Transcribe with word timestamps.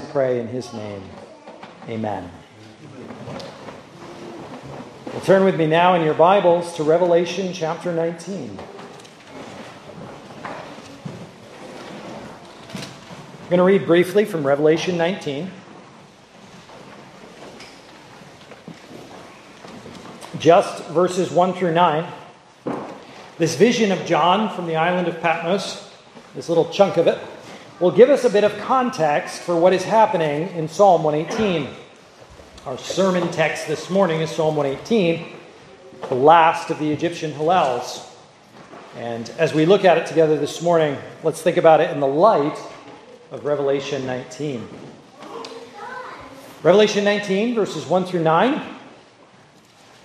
pray 0.00 0.40
in 0.40 0.48
his 0.48 0.72
name. 0.72 1.02
Amen. 1.88 2.30
Well, 5.06 5.20
turn 5.24 5.44
with 5.44 5.56
me 5.56 5.66
now 5.66 5.94
in 5.94 6.02
your 6.02 6.14
Bibles 6.14 6.74
to 6.76 6.82
Revelation 6.82 7.52
chapter 7.52 7.92
19. 7.92 8.58
I'm 13.46 13.50
going 13.50 13.58
to 13.58 13.64
read 13.64 13.86
briefly 13.86 14.24
from 14.24 14.46
Revelation 14.46 14.96
19. 14.96 15.50
Just 20.38 20.84
verses 20.86 21.30
1 21.30 21.54
through 21.54 21.72
9. 21.72 22.12
This 23.38 23.54
vision 23.54 23.92
of 23.92 24.04
John 24.04 24.54
from 24.54 24.66
the 24.66 24.76
island 24.76 25.08
of 25.08 25.20
Patmos, 25.20 25.88
this 26.34 26.48
little 26.48 26.68
chunk 26.70 26.96
of 26.96 27.06
it, 27.06 27.18
will 27.78 27.90
give 27.90 28.08
us 28.08 28.24
a 28.24 28.30
bit 28.30 28.42
of 28.42 28.56
context 28.58 29.42
for 29.42 29.54
what 29.54 29.74
is 29.74 29.84
happening 29.84 30.48
in 30.56 30.66
Psalm 30.66 31.02
118. 31.02 31.68
Our 32.64 32.78
sermon 32.78 33.30
text 33.32 33.68
this 33.68 33.90
morning 33.90 34.22
is 34.22 34.30
Psalm 34.30 34.56
118, 34.56 35.26
the 36.08 36.14
last 36.14 36.70
of 36.70 36.78
the 36.78 36.90
Egyptian 36.90 37.32
Hallels. 37.32 38.10
And 38.96 39.28
as 39.38 39.52
we 39.52 39.66
look 39.66 39.84
at 39.84 39.98
it 39.98 40.06
together 40.06 40.38
this 40.38 40.62
morning, 40.62 40.96
let's 41.22 41.42
think 41.42 41.58
about 41.58 41.82
it 41.82 41.90
in 41.90 42.00
the 42.00 42.06
light 42.06 42.58
of 43.30 43.44
Revelation 43.44 44.06
19. 44.06 44.66
Revelation 46.62 47.04
19, 47.04 47.54
verses 47.54 47.84
1 47.86 48.06
through 48.06 48.22
9. 48.22 48.52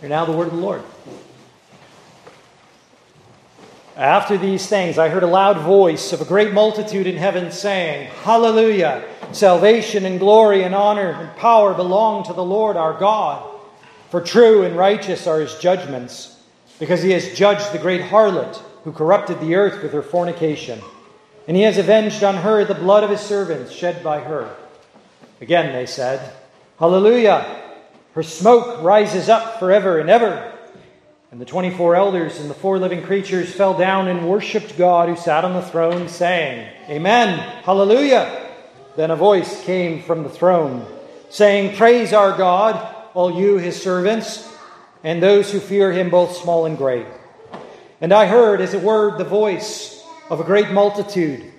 Hear 0.01 0.09
now 0.09 0.25
the 0.25 0.33
word 0.33 0.47
of 0.47 0.53
the 0.53 0.59
Lord. 0.59 0.83
After 3.97 4.37
these 4.37 4.67
things, 4.67 4.97
I 4.97 5.09
heard 5.09 5.23
a 5.23 5.27
loud 5.27 5.57
voice 5.57 6.13
of 6.13 6.21
a 6.21 6.25
great 6.25 6.53
multitude 6.53 7.07
in 7.07 7.17
heaven 7.17 7.51
saying, 7.51 8.09
Hallelujah! 8.23 9.03
Salvation 9.33 10.05
and 10.05 10.19
glory 10.19 10.63
and 10.63 10.73
honor 10.73 11.11
and 11.11 11.35
power 11.35 11.73
belong 11.73 12.23
to 12.25 12.33
the 12.33 12.43
Lord 12.43 12.77
our 12.77 12.97
God. 12.97 13.47
For 14.09 14.21
true 14.21 14.63
and 14.63 14.77
righteous 14.77 15.27
are 15.27 15.39
his 15.39 15.55
judgments, 15.55 16.41
because 16.79 17.01
he 17.01 17.11
has 17.11 17.35
judged 17.35 17.71
the 17.71 17.79
great 17.79 18.01
harlot 18.01 18.57
who 18.83 18.91
corrupted 18.93 19.39
the 19.39 19.55
earth 19.55 19.83
with 19.83 19.91
her 19.93 20.01
fornication. 20.01 20.79
And 21.47 21.57
he 21.57 21.63
has 21.63 21.77
avenged 21.77 22.23
on 22.23 22.35
her 22.35 22.63
the 22.63 22.75
blood 22.75 23.03
of 23.03 23.09
his 23.09 23.21
servants 23.21 23.71
shed 23.71 24.03
by 24.03 24.19
her. 24.19 24.55
Again 25.41 25.73
they 25.73 25.85
said, 25.85 26.33
Hallelujah! 26.79 27.59
Her 28.13 28.23
smoke 28.23 28.81
rises 28.83 29.29
up 29.29 29.59
forever 29.59 29.99
and 29.99 30.09
ever. 30.09 30.50
And 31.31 31.39
the 31.39 31.45
24 31.45 31.95
elders 31.95 32.41
and 32.41 32.49
the 32.49 32.53
four 32.53 32.77
living 32.77 33.03
creatures 33.03 33.53
fell 33.53 33.73
down 33.77 34.09
and 34.09 34.27
worshiped 34.27 34.77
God 34.77 35.07
who 35.07 35.15
sat 35.15 35.45
on 35.45 35.53
the 35.53 35.61
throne, 35.61 36.09
saying, 36.09 36.67
Amen, 36.89 37.39
Hallelujah. 37.63 38.49
Then 38.97 39.11
a 39.11 39.15
voice 39.15 39.63
came 39.63 40.03
from 40.03 40.23
the 40.23 40.29
throne, 40.29 40.85
saying, 41.29 41.77
Praise 41.77 42.11
our 42.11 42.37
God, 42.37 42.95
all 43.13 43.39
you 43.39 43.57
his 43.57 43.81
servants, 43.81 44.45
and 45.05 45.23
those 45.23 45.49
who 45.49 45.61
fear 45.61 45.93
him, 45.93 46.09
both 46.09 46.35
small 46.35 46.65
and 46.65 46.77
great. 46.77 47.05
And 48.01 48.11
I 48.11 48.25
heard, 48.25 48.59
as 48.59 48.73
it 48.73 48.81
were, 48.81 49.17
the 49.17 49.23
voice 49.23 50.05
of 50.29 50.41
a 50.41 50.43
great 50.43 50.71
multitude, 50.71 51.49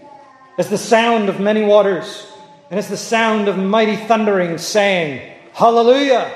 as 0.59 0.69
the 0.69 0.77
sound 0.77 1.31
of 1.31 1.41
many 1.41 1.65
waters, 1.65 2.27
and 2.69 2.79
as 2.79 2.91
the 2.91 2.99
sound 2.99 3.49
of 3.49 3.57
mighty 3.57 3.97
thundering, 3.97 4.59
saying, 4.59 5.35
Hallelujah! 5.55 6.31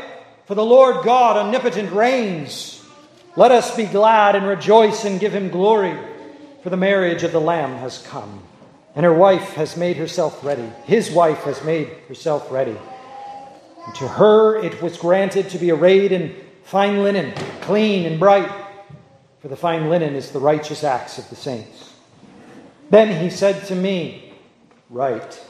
For 0.47 0.55
the 0.55 0.65
Lord 0.65 1.05
God 1.05 1.37
omnipotent 1.37 1.93
reigns. 1.93 2.76
Let 3.37 3.53
us 3.53 3.77
be 3.77 3.85
glad 3.85 4.35
and 4.35 4.47
rejoice 4.47 5.05
and 5.05 5.21
give 5.21 5.35
him 5.35 5.51
glory, 5.51 5.95
for 6.63 6.71
the 6.71 6.77
marriage 6.79 7.23
of 7.23 7.33
the 7.33 7.41
Lamb 7.41 7.77
has 7.77 8.03
come, 8.03 8.43
and 8.95 9.05
her 9.05 9.13
wife 9.13 9.53
has 9.53 9.77
made 9.77 9.99
herself 9.99 10.43
ready. 10.43 10.67
His 10.85 11.11
wife 11.11 11.43
has 11.45 11.63
made 11.63 11.89
herself 12.09 12.51
ready. 12.51 12.77
And 13.85 13.95
to 13.97 14.09
her 14.09 14.57
it 14.57 14.81
was 14.81 14.97
granted 14.97 15.51
to 15.51 15.59
be 15.59 15.71
arrayed 15.71 16.13
in 16.13 16.35
fine 16.65 17.03
linen, 17.03 17.35
clean 17.61 18.07
and 18.07 18.19
bright, 18.19 18.51
for 19.41 19.49
the 19.49 19.57
fine 19.57 19.91
linen 19.91 20.15
is 20.15 20.31
the 20.31 20.41
righteous 20.41 20.83
acts 20.83 21.19
of 21.19 21.29
the 21.29 21.37
saints. 21.37 21.93
Then 22.89 23.23
he 23.23 23.29
said 23.29 23.67
to 23.67 23.75
me, 23.75 24.33
Write, 24.89 25.45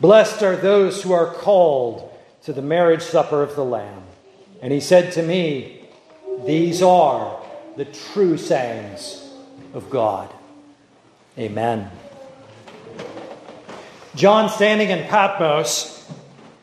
blessed 0.00 0.42
are 0.42 0.56
those 0.56 1.02
who 1.02 1.12
are 1.12 1.34
called 1.34 2.16
to 2.44 2.52
the 2.52 2.62
marriage 2.62 3.02
supper 3.02 3.42
of 3.42 3.56
the 3.56 3.64
Lamb. 3.64 4.04
And 4.62 4.72
he 4.72 4.80
said 4.80 5.12
to 5.14 5.22
me, 5.22 5.75
these 6.44 6.82
are 6.82 7.40
the 7.76 7.84
true 7.84 8.36
sayings 8.36 9.22
of 9.74 9.90
God. 9.90 10.32
Amen. 11.38 11.90
John, 14.14 14.48
standing 14.48 14.90
in 14.90 15.06
Patmos, 15.08 16.10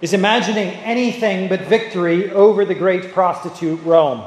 is 0.01 0.13
imagining 0.13 0.69
anything 0.69 1.47
but 1.47 1.61
victory 1.61 2.31
over 2.31 2.65
the 2.65 2.75
great 2.75 3.13
prostitute 3.13 3.81
Rome. 3.83 4.23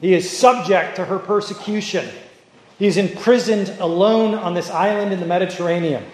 He 0.00 0.14
is 0.14 0.30
subject 0.30 0.96
to 0.96 1.04
her 1.06 1.18
persecution. 1.18 2.08
He 2.78 2.86
is 2.86 2.96
imprisoned 2.96 3.70
alone 3.80 4.34
on 4.34 4.54
this 4.54 4.70
island 4.70 5.12
in 5.12 5.20
the 5.20 5.26
Mediterranean. 5.26 6.04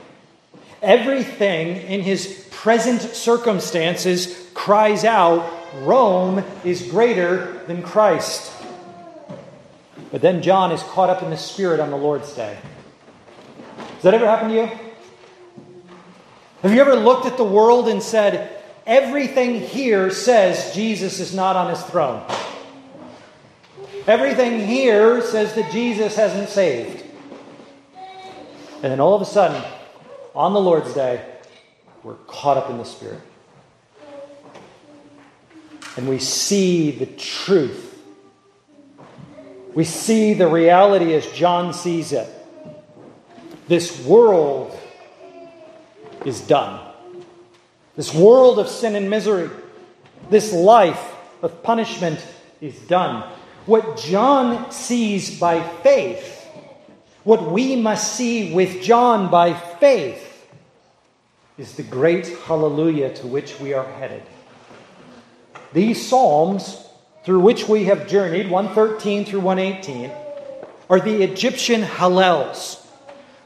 Everything 0.83 1.77
in 1.77 2.03
his 2.03 2.49
present 2.51 3.03
circumstances 3.03 4.49
cries 4.55 5.05
out 5.05 5.53
Rome 5.85 6.43
is 6.65 6.83
greater 6.83 7.65
than 7.67 7.83
Christ. 7.83 8.53
But 10.11 10.23
then 10.23 10.43
John 10.43 10.73
is 10.73 10.83
caught 10.83 11.11
up 11.11 11.23
in 11.23 11.31
the 11.31 11.37
Spirit 11.37 11.81
on 11.81 11.91
the 11.91 11.97
Lord's 11.97 12.33
Day. 12.33 12.57
Does 13.77 14.03
that 14.03 14.15
ever 14.15 14.27
happen 14.27 14.49
to 14.49 14.55
you? 14.55 14.71
Have 16.63 16.73
you 16.73 16.81
ever 16.81 16.97
looked 16.97 17.27
at 17.27 17.37
the 17.37 17.45
world 17.45 17.89
and 17.89 18.03
said, 18.03 18.63
everything 18.87 19.61
here 19.61 20.11
says 20.11 20.75
Jesus 20.75 21.21
is 21.21 21.35
not 21.35 21.57
on 21.57 21.71
his 21.71 21.83
throne? 21.83 22.23
Everything 24.07 24.67
here 24.67 25.21
says 25.21 25.55
that 25.55 25.71
Jesus 25.73 26.17
hasn't 26.17 26.49
saved. 26.49 27.05
And 28.83 28.93
then 28.93 29.01
all 29.01 29.15
of 29.15 29.23
a 29.23 29.27
sudden, 29.27 29.63
on 30.35 30.53
the 30.53 30.61
Lord's 30.61 30.95
Day, 30.95 31.25
we're 32.03 32.15
caught 32.15 32.57
up 32.57 32.71
in 32.71 32.79
the 32.79 32.85
Spirit 32.85 33.21
and 35.97 36.09
we 36.09 36.19
see 36.19 36.91
the 36.91 37.07
truth. 37.07 37.95
We 39.75 39.85
see 39.85 40.35
the 40.35 40.49
reality 40.49 41.15
as 41.15 41.27
John 41.33 41.73
sees 41.73 42.13
it. 42.13 42.29
This 43.69 44.05
world 44.05 44.79
is 46.25 46.41
done. 46.41 46.81
This 47.97 48.15
world 48.15 48.59
of 48.59 48.69
sin 48.69 48.95
and 48.95 49.09
misery, 49.09 49.51
this 50.29 50.53
life 50.53 51.15
of 51.43 51.63
punishment 51.63 52.25
is 52.61 52.79
done. 52.81 53.31
What 53.65 53.97
John 53.97 54.71
sees 54.71 55.39
by 55.41 55.63
faith, 55.83 56.47
what 57.25 57.51
we 57.51 57.75
must 57.75 58.15
see 58.15 58.53
with 58.53 58.83
John 58.83 59.31
by 59.31 59.55
faith, 59.55 60.23
is 61.59 61.75
the 61.75 61.83
great 61.83 62.29
hallelujah 62.45 63.15
to 63.15 63.27
which 63.27 63.59
we 63.59 63.73
are 63.73 63.87
headed. 63.93 64.23
These 65.77 66.09
Psalms, 66.09 66.83
through 67.25 67.41
which 67.41 67.69
we 67.69 67.85
have 67.85 68.09
journeyed, 68.09 68.51
113 68.51 69.27
through 69.27 69.41
118, 69.41 70.11
are 70.89 71.01
the 71.01 71.23
Egyptian 71.23 71.83
Hallels, 71.83 72.83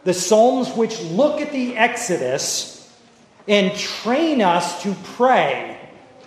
the 0.04 0.14
Psalms 0.14 0.70
which 0.76 1.00
look 1.00 1.40
at 1.40 1.50
the 1.50 1.76
Exodus 1.76 2.88
and 3.48 3.76
train 3.76 4.42
us 4.42 4.80
to 4.84 4.94
pray 5.02 5.76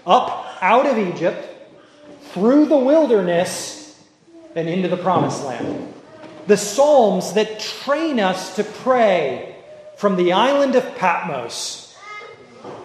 up 0.05 0.45
out 0.61 0.87
of 0.87 0.97
Egypt, 0.97 1.47
through 2.33 2.65
the 2.65 2.75
wilderness, 2.75 3.97
and 4.57 4.67
into 4.67 4.89
the 4.89 4.97
promised 4.97 5.45
land. 5.45 5.93
The 6.47 6.57
Psalms 6.57 7.31
that 7.35 7.61
train 7.61 8.19
us 8.19 8.57
to 8.57 8.65
pray 8.65 9.55
from 9.95 10.17
the 10.17 10.33
island 10.33 10.75
of 10.75 10.97
Patmos 10.97 11.95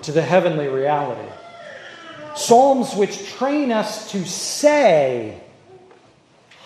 to 0.02 0.12
the 0.12 0.22
heavenly 0.22 0.68
reality. 0.68 1.28
Psalms 2.38 2.94
which 2.94 3.28
train 3.30 3.72
us 3.72 4.12
to 4.12 4.24
say, 4.24 5.40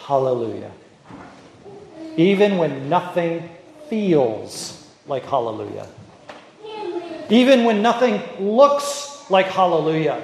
Hallelujah. 0.04 0.70
Even 2.18 2.58
when 2.58 2.90
nothing 2.90 3.48
feels 3.88 4.86
like 5.06 5.24
Hallelujah. 5.24 5.88
Even 7.30 7.64
when 7.64 7.80
nothing 7.80 8.20
looks 8.38 9.24
like 9.30 9.46
Hallelujah. 9.46 10.22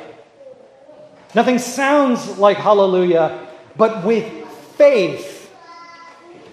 Nothing 1.35 1.59
sounds 1.59 2.39
like 2.39 2.59
Hallelujah, 2.59 3.49
but 3.75 4.05
with 4.05 4.27
faith, 4.77 5.51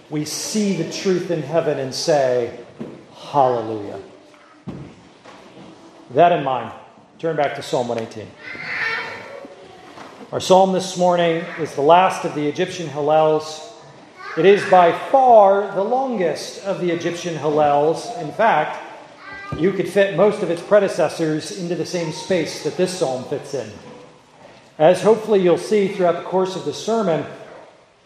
we 0.09 0.23
see 0.23 0.81
the 0.81 0.89
truth 0.89 1.31
in 1.31 1.41
heaven 1.41 1.79
and 1.79 1.93
say, 1.93 2.57
Hallelujah. 3.13 3.99
That 6.11 6.31
in 6.31 6.45
mind, 6.45 6.71
turn 7.19 7.35
back 7.35 7.55
to 7.55 7.61
Psalm 7.61 7.89
118. 7.89 8.84
Our 10.35 10.41
psalm 10.41 10.73
this 10.73 10.97
morning 10.97 11.45
is 11.59 11.75
the 11.75 11.81
last 11.81 12.25
of 12.25 12.35
the 12.35 12.45
Egyptian 12.45 12.89
Hallels. 12.89 13.71
It 14.37 14.45
is 14.45 14.69
by 14.69 14.91
far 14.91 15.73
the 15.73 15.81
longest 15.81 16.61
of 16.65 16.81
the 16.81 16.91
Egyptian 16.91 17.35
Hallels. 17.35 18.21
In 18.21 18.33
fact, 18.33 18.77
you 19.57 19.71
could 19.71 19.87
fit 19.87 20.17
most 20.17 20.43
of 20.43 20.51
its 20.51 20.61
predecessors 20.61 21.57
into 21.57 21.73
the 21.73 21.85
same 21.85 22.11
space 22.11 22.65
that 22.65 22.75
this 22.75 22.99
psalm 22.99 23.23
fits 23.23 23.53
in. 23.53 23.71
As 24.77 25.01
hopefully 25.01 25.41
you'll 25.41 25.57
see 25.57 25.87
throughout 25.87 26.17
the 26.17 26.29
course 26.29 26.57
of 26.57 26.65
the 26.65 26.73
sermon, 26.73 27.25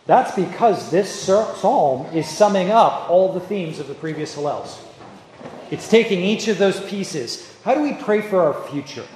that's 0.05 0.35
because 0.35 0.91
this 0.91 1.11
psalm 1.11 2.15
is 2.15 2.29
summing 2.29 2.69
up 2.69 3.09
all 3.09 3.33
the 3.33 3.39
themes 3.39 3.79
of 3.79 3.87
the 3.87 3.95
previous 3.95 4.35
Hallels. 4.35 4.77
It's 5.71 5.89
taking 5.89 6.19
each 6.19 6.47
of 6.47 6.59
those 6.59 6.79
pieces. 6.79 7.51
How 7.63 7.73
do 7.73 7.81
we 7.81 7.93
pray 7.93 8.21
for 8.21 8.39
our 8.39 8.67
future? 8.69 9.07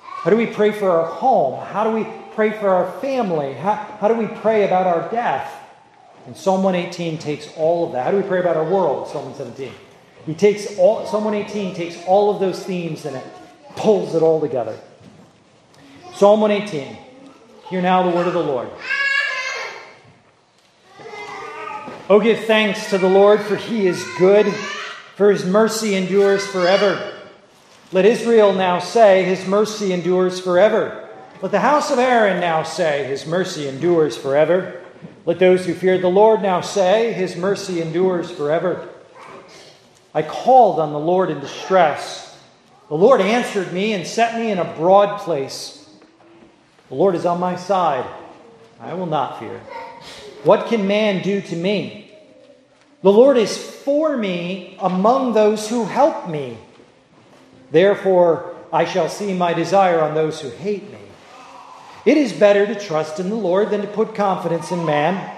How 0.00 0.30
do 0.30 0.36
we 0.36 0.46
pray 0.46 0.72
for 0.72 0.90
our 0.90 1.06
home? 1.06 1.64
How 1.64 1.84
do 1.84 1.90
we 1.90 2.04
pray 2.38 2.52
for 2.52 2.68
our 2.68 3.00
family? 3.00 3.52
How, 3.52 3.74
how 3.74 4.06
do 4.06 4.14
we 4.14 4.28
pray 4.28 4.64
about 4.64 4.86
our 4.86 5.10
death? 5.10 5.52
And 6.24 6.36
Psalm 6.36 6.62
118 6.62 7.18
takes 7.18 7.52
all 7.56 7.84
of 7.84 7.94
that. 7.94 8.04
How 8.04 8.12
do 8.12 8.16
we 8.16 8.22
pray 8.22 8.38
about 8.38 8.56
our 8.56 8.62
world? 8.62 9.08
Psalm 9.08 9.24
117. 9.24 9.74
He 10.24 10.34
takes 10.34 10.78
all, 10.78 11.04
Psalm 11.04 11.24
118 11.24 11.74
takes 11.74 12.00
all 12.06 12.32
of 12.32 12.38
those 12.38 12.62
themes 12.62 13.06
and 13.06 13.16
it 13.16 13.24
pulls 13.74 14.14
it 14.14 14.22
all 14.22 14.40
together. 14.40 14.78
Psalm 16.14 16.40
118. 16.40 16.96
Hear 17.70 17.82
now 17.82 18.08
the 18.08 18.14
word 18.14 18.28
of 18.28 18.34
the 18.34 18.38
Lord. 18.38 18.70
Oh, 22.08 22.20
give 22.20 22.44
thanks 22.44 22.88
to 22.90 22.98
the 22.98 23.08
Lord, 23.08 23.40
for 23.40 23.56
he 23.56 23.88
is 23.88 24.00
good, 24.16 24.46
for 25.16 25.32
his 25.32 25.44
mercy 25.44 25.96
endures 25.96 26.46
forever. 26.46 27.18
Let 27.90 28.04
Israel 28.04 28.52
now 28.52 28.78
say, 28.78 29.24
His 29.24 29.44
mercy 29.44 29.92
endures 29.92 30.38
forever. 30.38 31.07
Let 31.40 31.52
the 31.52 31.60
house 31.60 31.92
of 31.92 32.00
Aaron 32.00 32.40
now 32.40 32.64
say, 32.64 33.04
His 33.04 33.24
mercy 33.24 33.68
endures 33.68 34.16
forever. 34.16 34.82
Let 35.24 35.38
those 35.38 35.64
who 35.64 35.74
fear 35.74 35.96
the 35.96 36.08
Lord 36.08 36.42
now 36.42 36.60
say, 36.60 37.12
His 37.12 37.36
mercy 37.36 37.80
endures 37.80 38.28
forever. 38.28 38.88
I 40.12 40.22
called 40.22 40.80
on 40.80 40.92
the 40.92 40.98
Lord 40.98 41.30
in 41.30 41.38
distress. 41.38 42.36
The 42.88 42.96
Lord 42.96 43.20
answered 43.20 43.72
me 43.72 43.92
and 43.92 44.04
set 44.04 44.34
me 44.34 44.50
in 44.50 44.58
a 44.58 44.74
broad 44.74 45.20
place. 45.20 45.88
The 46.88 46.96
Lord 46.96 47.14
is 47.14 47.24
on 47.24 47.38
my 47.38 47.54
side. 47.54 48.06
I 48.80 48.94
will 48.94 49.06
not 49.06 49.38
fear. 49.38 49.60
What 50.42 50.66
can 50.66 50.88
man 50.88 51.22
do 51.22 51.40
to 51.40 51.54
me? 51.56 52.10
The 53.02 53.12
Lord 53.12 53.36
is 53.36 53.56
for 53.56 54.16
me 54.16 54.76
among 54.80 55.34
those 55.34 55.68
who 55.68 55.84
help 55.84 56.28
me. 56.28 56.58
Therefore, 57.70 58.56
I 58.72 58.86
shall 58.86 59.08
see 59.08 59.34
my 59.34 59.52
desire 59.52 60.00
on 60.00 60.14
those 60.14 60.40
who 60.40 60.50
hate 60.50 60.90
me. 60.90 60.97
It 62.08 62.16
is 62.16 62.32
better 62.32 62.66
to 62.66 62.74
trust 62.74 63.20
in 63.20 63.28
the 63.28 63.36
Lord 63.36 63.68
than 63.68 63.82
to 63.82 63.86
put 63.86 64.14
confidence 64.14 64.72
in 64.72 64.86
man. 64.86 65.30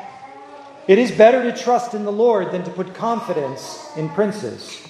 It 0.87 1.01
is 1.01 1.11
better 1.11 1.43
to 1.43 1.61
trust 1.61 1.95
in 1.95 2.05
the 2.05 2.13
Lord 2.13 2.53
than 2.53 2.63
to 2.63 2.71
put 2.71 2.95
confidence 2.95 3.91
in 3.97 4.09
princes. 4.11 4.81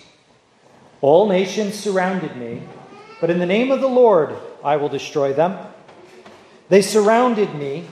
All 1.01 1.27
nations 1.27 1.77
surrounded 1.77 2.37
me, 2.37 2.61
but 3.19 3.31
in 3.31 3.39
the 3.39 3.47
name 3.47 3.71
of 3.71 3.81
the 3.81 3.89
Lord 3.89 4.37
I 4.63 4.77
will 4.77 4.91
destroy 4.91 5.33
them. 5.33 5.57
They 6.69 6.83
surrounded 6.83 7.55
me. 7.55 7.87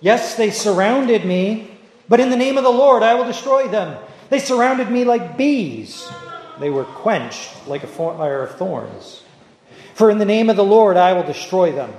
Yes, 0.00 0.36
they 0.36 0.50
surrounded 0.50 1.26
me, 1.26 1.70
but 2.08 2.20
in 2.20 2.30
the 2.30 2.36
name 2.38 2.56
of 2.56 2.64
the 2.64 2.70
Lord 2.70 3.02
I 3.02 3.12
will 3.12 3.26
destroy 3.26 3.68
them. 3.68 4.02
They 4.30 4.38
surrounded 4.38 4.90
me 4.90 5.04
like 5.04 5.36
bees. 5.36 6.10
They 6.60 6.70
were 6.70 6.84
quenched 6.84 7.68
like 7.68 7.82
a 7.82 7.88
fire 7.88 8.42
of 8.42 8.56
thorns. 8.56 9.22
For 9.92 10.10
in 10.10 10.16
the 10.16 10.24
name 10.24 10.48
of 10.48 10.56
the 10.56 10.64
Lord 10.64 10.96
I 10.96 11.12
will 11.12 11.24
destroy 11.24 11.72
them. 11.72 11.92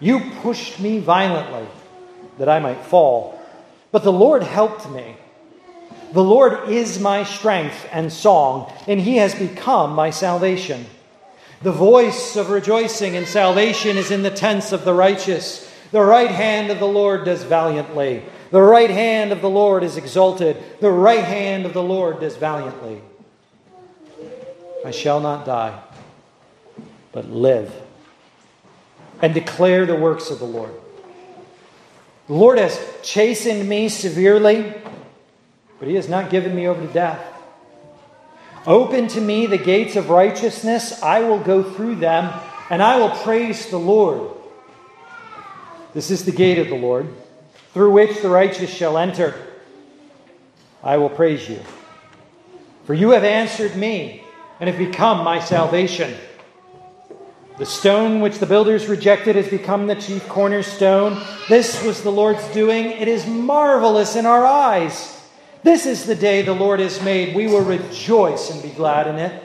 You 0.00 0.20
pushed 0.42 0.78
me 0.78 1.00
violently 1.00 1.66
that 2.38 2.48
I 2.48 2.60
might 2.60 2.84
fall. 2.84 3.40
But 3.90 4.04
the 4.04 4.12
Lord 4.12 4.42
helped 4.42 4.88
me. 4.90 5.16
The 6.12 6.22
Lord 6.22 6.68
is 6.68 7.00
my 7.00 7.24
strength 7.24 7.86
and 7.92 8.12
song, 8.12 8.72
and 8.86 9.00
he 9.00 9.16
has 9.16 9.34
become 9.34 9.94
my 9.94 10.10
salvation. 10.10 10.86
The 11.62 11.72
voice 11.72 12.36
of 12.36 12.50
rejoicing 12.50 13.16
and 13.16 13.26
salvation 13.26 13.96
is 13.96 14.10
in 14.10 14.22
the 14.22 14.30
tents 14.30 14.72
of 14.72 14.84
the 14.84 14.94
righteous. 14.94 15.70
The 15.90 16.00
right 16.00 16.30
hand 16.30 16.70
of 16.70 16.78
the 16.78 16.86
Lord 16.86 17.24
does 17.24 17.42
valiantly. 17.42 18.22
The 18.50 18.62
right 18.62 18.90
hand 18.90 19.32
of 19.32 19.42
the 19.42 19.50
Lord 19.50 19.82
is 19.82 19.96
exalted. 19.96 20.56
The 20.80 20.90
right 20.90 21.24
hand 21.24 21.66
of 21.66 21.74
the 21.74 21.82
Lord 21.82 22.20
does 22.20 22.36
valiantly. 22.36 23.02
I 24.84 24.92
shall 24.92 25.20
not 25.20 25.44
die, 25.44 25.78
but 27.12 27.28
live 27.28 27.87
and 29.20 29.34
declare 29.34 29.86
the 29.86 29.96
works 29.96 30.30
of 30.30 30.38
the 30.38 30.44
Lord. 30.44 30.72
The 32.26 32.34
Lord 32.34 32.58
has 32.58 32.78
chastened 33.02 33.68
me 33.68 33.88
severely, 33.88 34.74
but 35.78 35.88
He 35.88 35.94
has 35.94 36.08
not 36.08 36.30
given 36.30 36.54
me 36.54 36.66
over 36.66 36.86
to 36.86 36.92
death. 36.92 37.24
Open 38.66 39.08
to 39.08 39.20
me 39.20 39.46
the 39.46 39.58
gates 39.58 39.96
of 39.96 40.10
righteousness. 40.10 41.02
I 41.02 41.20
will 41.20 41.38
go 41.40 41.62
through 41.62 41.96
them, 41.96 42.32
and 42.68 42.82
I 42.82 42.98
will 42.98 43.10
praise 43.10 43.66
the 43.70 43.78
Lord. 43.78 44.30
This 45.94 46.10
is 46.10 46.24
the 46.24 46.32
gate 46.32 46.58
of 46.58 46.68
the 46.68 46.76
Lord, 46.76 47.08
through 47.72 47.92
which 47.92 48.20
the 48.20 48.28
righteous 48.28 48.70
shall 48.70 48.98
enter. 48.98 49.34
I 50.82 50.98
will 50.98 51.08
praise 51.08 51.48
you. 51.48 51.60
For 52.84 52.94
you 52.94 53.10
have 53.10 53.24
answered 53.24 53.74
me, 53.74 54.22
and 54.60 54.68
have 54.68 54.78
become 54.78 55.24
my 55.24 55.38
salvation. 55.40 56.14
The 57.58 57.66
stone 57.66 58.20
which 58.20 58.38
the 58.38 58.46
builders 58.46 58.86
rejected 58.86 59.34
has 59.34 59.48
become 59.48 59.88
the 59.88 59.96
chief 59.96 60.28
cornerstone. 60.28 61.20
This 61.48 61.82
was 61.82 62.02
the 62.02 62.12
Lord's 62.12 62.46
doing. 62.52 62.86
It 62.86 63.08
is 63.08 63.26
marvelous 63.26 64.14
in 64.14 64.26
our 64.26 64.46
eyes. 64.46 65.20
This 65.64 65.84
is 65.84 66.04
the 66.04 66.14
day 66.14 66.42
the 66.42 66.52
Lord 66.52 66.78
has 66.78 67.02
made. 67.02 67.34
We 67.34 67.48
will 67.48 67.64
rejoice 67.64 68.50
and 68.50 68.62
be 68.62 68.68
glad 68.68 69.08
in 69.08 69.16
it. 69.16 69.42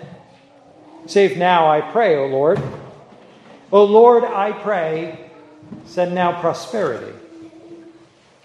Save 1.08 1.38
now, 1.38 1.68
I 1.72 1.82
pray, 1.82 2.16
O 2.16 2.28
Lord. 2.28 2.62
O 3.72 3.84
Lord, 3.84 4.24
I 4.24 4.52
pray, 4.52 5.32
send 5.86 6.14
now 6.14 6.40
prosperity. 6.40 7.18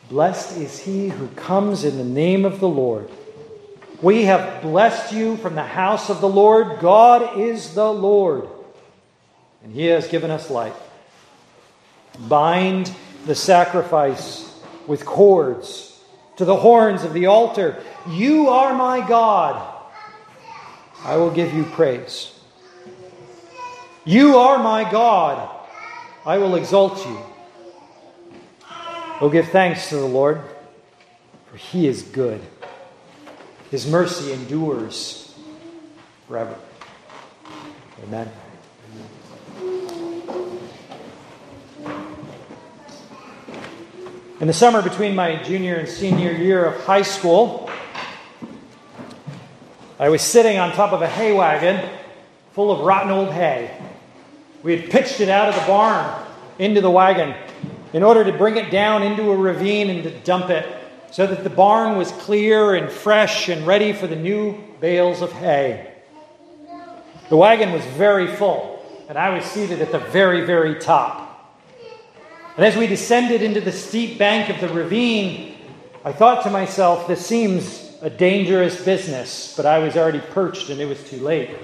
Blessed 0.09 0.57
is 0.57 0.79
he 0.79 1.11
who 1.11 1.29
comes 1.29 1.85
in 1.85 1.99
the 1.99 2.05
name 2.05 2.47
of 2.47 2.61
the 2.61 2.69
Lord. 2.69 3.11
We 4.01 4.25
have 4.25 4.63
blessed 4.63 5.13
you 5.13 5.37
from 5.37 5.57
the 5.57 5.63
house 5.63 6.09
of 6.09 6.23
the 6.23 6.29
Lord. 6.29 6.81
God 6.81 7.39
is 7.39 7.75
the 7.75 7.93
Lord 7.93 8.49
and 9.63 9.73
He 9.73 9.87
has 9.87 10.09
given 10.09 10.31
us 10.31 10.51
life. 10.51 10.77
Bind 12.29 12.93
the 13.27 13.35
sacrifice 13.35 14.61
with 14.87 15.05
cords 15.05 16.01
to 16.37 16.45
the 16.45 16.57
horns 16.57 17.05
of 17.05 17.13
the 17.13 17.27
altar. 17.27 17.83
You 18.09 18.49
are 18.49 18.75
my 18.75 19.07
God. 19.07 19.75
I 21.05 21.17
will 21.17 21.31
give 21.31 21.53
you 21.53 21.65
praise. 21.65 22.35
You 24.05 24.39
are 24.39 24.59
my 24.59 24.91
God. 24.91 25.55
I 26.25 26.39
will 26.39 26.55
exalt 26.55 27.05
you. 27.07 27.19
Oh, 29.21 29.29
give 29.29 29.49
thanks 29.49 29.89
to 29.89 29.97
the 29.97 30.07
Lord, 30.07 30.41
for 31.51 31.57
he 31.57 31.87
is 31.87 32.03
good. 32.03 32.41
His 33.71 33.87
mercy 33.87 34.33
endures 34.33 35.35
forever. 36.27 36.57
Amen. 38.05 38.31
In 44.41 44.47
the 44.47 44.53
summer 44.53 44.83
between 44.83 45.17
my 45.17 45.43
junior 45.43 45.75
and 45.75 45.89
senior 45.89 46.31
year 46.31 46.65
of 46.65 46.85
high 46.85 47.03
school, 47.03 47.69
I 49.99 50.11
was 50.11 50.23
sitting 50.23 50.59
on 50.59 50.71
top 50.75 50.93
of 50.93 51.03
a 51.03 51.09
hay 51.09 51.33
wagon 51.33 51.85
full 52.53 52.71
of 52.71 52.87
rotten 52.87 53.11
old 53.11 53.33
hay. 53.33 53.77
We 54.63 54.79
had 54.79 54.91
pitched 54.91 55.19
it 55.19 55.29
out 55.29 55.49
of 55.49 55.57
the 55.57 55.67
barn 55.67 56.25
into 56.61 56.81
the 56.81 56.91
wagon 56.91 57.35
in 57.93 58.05
order 58.05 58.23
to 58.23 58.33
bring 58.33 58.57
it 58.57 58.71
down 58.71 59.03
into 59.03 59.29
a 59.33 59.37
ravine 59.37 59.91
and 59.91 60.05
to 60.05 60.11
dump 60.21 60.51
it 60.51 60.65
so 61.11 61.27
that 61.27 61.43
the 61.43 61.51
barn 61.51 61.99
was 61.99 62.13
clear 62.13 62.77
and 62.77 62.93
fresh 62.93 63.49
and 63.49 63.67
ready 63.67 63.93
for 63.93 64.07
the 64.07 64.15
new 64.15 64.57
bales 64.79 65.21
of 65.21 65.33
hay. 65.33 65.95
The 67.29 67.37
wagon 67.37 67.73
was 67.73 67.85
very 67.85 68.29
full, 68.29 68.87
and 69.09 69.19
I 69.19 69.31
was 69.31 69.45
seated 69.45 69.83
at 69.83 69.91
the 69.91 69.99
very, 69.99 70.47
very 70.47 70.79
top. 70.79 71.28
And 72.59 72.67
as 72.67 72.77
we 72.77 72.89
descended 72.89 73.41
into 73.41 73.61
the 73.61 73.71
steep 73.71 74.19
bank 74.19 74.49
of 74.49 74.61
the 74.61 74.69
ravine, 74.69 75.55
I 76.05 76.11
thought 76.11 76.43
to 76.43 76.51
myself, 76.51 77.07
this 77.07 77.25
seems 77.25 77.97
a 78.03 78.11
dangerous 78.11 78.85
business, 78.85 79.55
but 79.57 79.65
I 79.65 79.79
was 79.79 79.97
already 79.97 80.19
perched 80.19 80.69
and 80.69 80.81
it 80.81 80.87
was 80.87 81.01
too 81.09 81.21
late. 81.21 81.57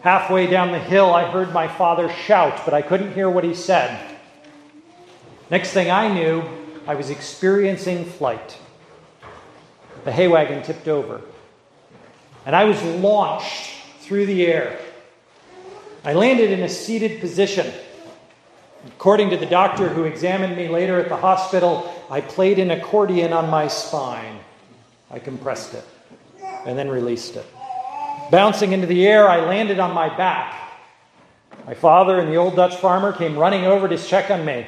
Halfway 0.00 0.48
down 0.48 0.72
the 0.72 0.80
hill, 0.80 1.14
I 1.14 1.30
heard 1.30 1.52
my 1.52 1.68
father 1.68 2.10
shout, 2.10 2.64
but 2.64 2.74
I 2.74 2.82
couldn't 2.82 3.14
hear 3.14 3.30
what 3.30 3.44
he 3.44 3.54
said. 3.54 4.16
Next 5.48 5.70
thing 5.70 5.92
I 5.92 6.12
knew, 6.12 6.42
I 6.88 6.96
was 6.96 7.08
experiencing 7.08 8.04
flight. 8.04 8.58
The 10.04 10.10
hay 10.10 10.26
wagon 10.26 10.64
tipped 10.64 10.88
over, 10.88 11.20
and 12.44 12.56
I 12.56 12.64
was 12.64 12.82
launched 12.82 13.70
through 14.00 14.26
the 14.26 14.44
air. 14.44 14.76
I 16.04 16.14
landed 16.14 16.50
in 16.50 16.64
a 16.64 16.68
seated 16.68 17.20
position 17.20 17.72
According 18.86 19.30
to 19.30 19.36
the 19.36 19.46
doctor 19.46 19.88
who 19.88 20.04
examined 20.04 20.56
me 20.56 20.68
later 20.68 21.00
at 21.00 21.08
the 21.08 21.16
hospital, 21.16 21.92
I 22.10 22.20
played 22.20 22.58
an 22.58 22.70
accordion 22.70 23.32
on 23.32 23.48
my 23.48 23.68
spine. 23.68 24.38
I 25.10 25.18
compressed 25.18 25.74
it 25.74 25.84
and 26.66 26.76
then 26.76 26.88
released 26.88 27.36
it. 27.36 27.46
Bouncing 28.30 28.72
into 28.72 28.86
the 28.86 29.06
air, 29.06 29.28
I 29.28 29.40
landed 29.40 29.78
on 29.78 29.92
my 29.94 30.14
back. 30.14 30.60
My 31.66 31.74
father 31.74 32.20
and 32.20 32.28
the 32.28 32.36
old 32.36 32.56
Dutch 32.56 32.76
farmer 32.76 33.12
came 33.12 33.38
running 33.38 33.64
over 33.64 33.88
to 33.88 33.96
check 33.96 34.30
on 34.30 34.44
me. 34.44 34.66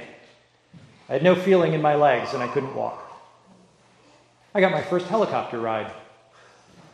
I 1.09 1.13
had 1.13 1.23
no 1.23 1.35
feeling 1.35 1.75
in 1.75 1.83
my 1.83 1.95
legs 1.95 2.33
and 2.33 2.43
I 2.43 2.49
couldn't 2.49 2.75
walk. 2.75 3.03
I 4.55 4.61
got 4.61 4.73
my 4.73 4.83
first 4.83 5.07
helicopter 5.07 5.61
ride, 5.61 5.93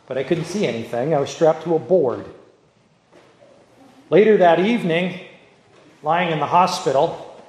but 0.07 0.17
I 0.17 0.23
couldn't 0.23 0.45
see 0.45 0.67
anything. 0.67 1.13
I 1.13 1.19
was 1.19 1.29
strapped 1.29 1.63
to 1.63 1.75
a 1.75 1.79
board. 1.79 2.25
Later 4.09 4.37
that 4.37 4.59
evening, 4.59 5.21
lying 6.03 6.31
in 6.31 6.39
the 6.39 6.45
hospital, 6.45 7.41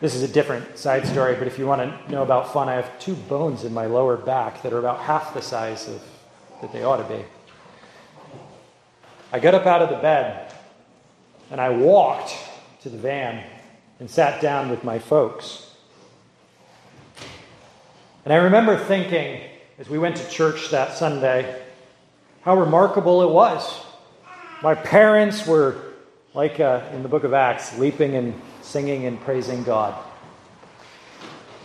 this 0.00 0.14
is 0.14 0.22
a 0.22 0.28
different 0.28 0.78
side 0.78 1.06
story, 1.06 1.34
but 1.34 1.48
if 1.48 1.58
you 1.58 1.66
want 1.66 1.82
to 1.82 2.10
know 2.10 2.22
about 2.22 2.52
fun, 2.52 2.68
I 2.68 2.74
have 2.74 2.98
two 3.00 3.14
bones 3.14 3.64
in 3.64 3.74
my 3.74 3.86
lower 3.86 4.16
back 4.16 4.62
that 4.62 4.72
are 4.72 4.78
about 4.78 5.00
half 5.00 5.34
the 5.34 5.42
size 5.42 5.88
of 5.88 6.00
that 6.60 6.72
they 6.72 6.84
ought 6.84 6.98
to 6.98 7.14
be. 7.14 7.24
I 9.32 9.40
got 9.40 9.54
up 9.54 9.66
out 9.66 9.82
of 9.82 9.90
the 9.90 9.96
bed 9.96 10.54
and 11.50 11.60
I 11.60 11.70
walked 11.70 12.34
to 12.82 12.88
the 12.88 12.96
van 12.96 13.44
and 14.00 14.08
sat 14.08 14.40
down 14.40 14.70
with 14.70 14.84
my 14.84 14.98
folks. 14.98 15.74
And 18.24 18.32
I 18.32 18.36
remember 18.36 18.76
thinking, 18.76 19.42
as 19.78 19.88
we 19.88 19.98
went 19.98 20.16
to 20.16 20.28
church 20.28 20.70
that 20.70 20.96
Sunday, 20.96 21.60
how 22.42 22.56
remarkable 22.56 23.22
it 23.22 23.30
was. 23.30 23.80
My 24.62 24.74
parents 24.74 25.46
were, 25.46 25.87
like 26.34 26.60
uh, 26.60 26.82
in 26.92 27.02
the 27.02 27.08
book 27.08 27.24
of 27.24 27.32
Acts, 27.32 27.78
leaping 27.78 28.14
and 28.14 28.34
singing 28.62 29.06
and 29.06 29.20
praising 29.20 29.62
God. 29.64 29.94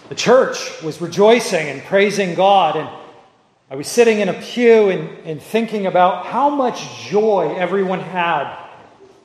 The 0.09 0.15
church 0.15 0.81
was 0.81 1.01
rejoicing 1.01 1.67
and 1.67 1.81
praising 1.83 2.35
God, 2.35 2.75
and 2.75 2.89
I 3.69 3.75
was 3.75 3.87
sitting 3.87 4.19
in 4.19 4.29
a 4.29 4.33
pew 4.33 4.89
and, 4.89 5.09
and 5.25 5.41
thinking 5.41 5.85
about 5.85 6.25
how 6.25 6.49
much 6.49 7.05
joy 7.05 7.55
everyone 7.57 7.99
had 7.99 8.55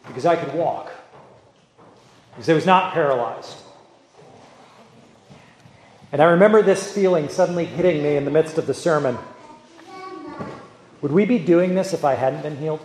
because 0.07 0.25
I 0.25 0.37
could 0.37 0.55
walk, 0.55 0.91
because 2.33 2.49
I 2.49 2.55
was 2.55 2.67
not 2.67 2.93
paralyzed. 2.93 3.57
And 6.11 6.23
I 6.23 6.27
remember 6.27 6.63
this 6.63 6.93
feeling 6.93 7.29
suddenly 7.29 7.67
hitting 7.67 8.03
me 8.03 8.17
in 8.17 8.25
the 8.25 8.31
midst 8.31 8.57
of 8.57 8.67
the 8.67 8.75
sermon. 8.75 9.19
Would 11.03 11.13
we 11.13 11.27
be 11.27 11.39
doing 11.39 11.75
this 11.75 11.93
if 11.93 12.05
I 12.05 12.15
hadn't 12.15 12.43
been 12.43 12.57
healed? 12.57 12.85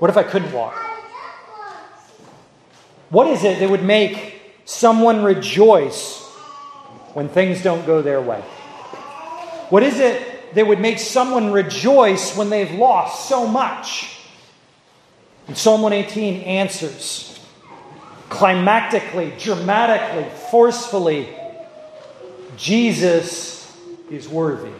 What 0.00 0.10
if 0.10 0.16
I 0.16 0.22
couldn't 0.22 0.52
walk? 0.52 0.74
What 3.10 3.26
is 3.26 3.44
it 3.44 3.60
that 3.60 3.68
would 3.68 3.84
make 3.84 4.40
someone 4.64 5.22
rejoice 5.22 6.22
when 7.12 7.28
things 7.28 7.62
don't 7.62 7.84
go 7.84 8.00
their 8.00 8.20
way? 8.20 8.40
What 9.68 9.82
is 9.82 10.00
it 10.00 10.54
that 10.54 10.66
would 10.66 10.80
make 10.80 10.98
someone 10.98 11.52
rejoice 11.52 12.34
when 12.34 12.48
they've 12.48 12.72
lost 12.72 13.28
so 13.28 13.46
much? 13.46 14.16
And 15.46 15.56
Psalm 15.56 15.82
118 15.82 16.42
answers 16.42 17.38
climactically, 18.30 19.38
dramatically, 19.38 20.30
forcefully 20.50 21.28
Jesus 22.56 23.76
is 24.10 24.28
worthy. 24.28 24.72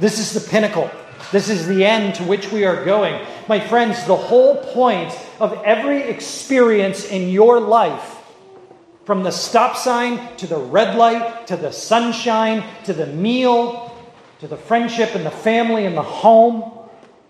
This 0.00 0.18
is 0.18 0.32
the 0.32 0.48
pinnacle. 0.48 0.90
This 1.32 1.50
is 1.50 1.66
the 1.66 1.84
end 1.84 2.14
to 2.14 2.24
which 2.24 2.50
we 2.50 2.64
are 2.64 2.84
going. 2.84 3.26
My 3.48 3.60
friends, 3.60 4.04
the 4.06 4.16
whole 4.16 4.56
point 4.72 5.12
of 5.40 5.52
every 5.64 6.02
experience 6.02 7.04
in 7.04 7.28
your 7.28 7.60
life, 7.60 8.18
from 9.04 9.22
the 9.22 9.32
stop 9.32 9.76
sign 9.76 10.36
to 10.36 10.46
the 10.46 10.58
red 10.58 10.96
light 10.96 11.48
to 11.48 11.56
the 11.56 11.72
sunshine 11.72 12.62
to 12.84 12.92
the 12.92 13.06
meal 13.06 13.92
to 14.42 14.48
the 14.48 14.56
friendship 14.56 15.14
and 15.14 15.24
the 15.24 15.30
family 15.30 15.86
and 15.86 15.96
the 15.96 16.02
home, 16.02 16.72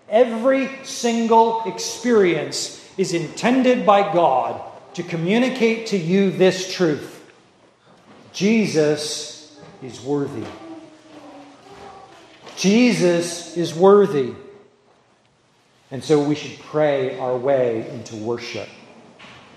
every 0.09 0.67
single 0.83 1.61
experience 1.67 2.83
is 2.97 3.13
intended 3.13 3.85
by 3.85 4.11
God 4.11 4.59
to 4.95 5.03
communicate 5.03 5.85
to 5.87 5.97
you 5.97 6.31
this 6.31 6.73
truth 6.73 7.23
Jesus 8.33 9.61
is 9.83 10.01
worthy. 10.01 10.43
Jesus 12.55 13.55
is 13.57 13.75
worthy. 13.75 14.33
And 15.93 16.03
so 16.03 16.19
we 16.19 16.33
should 16.33 16.57
pray 16.59 17.19
our 17.19 17.37
way 17.37 17.87
into 17.91 18.15
worship. 18.15 18.67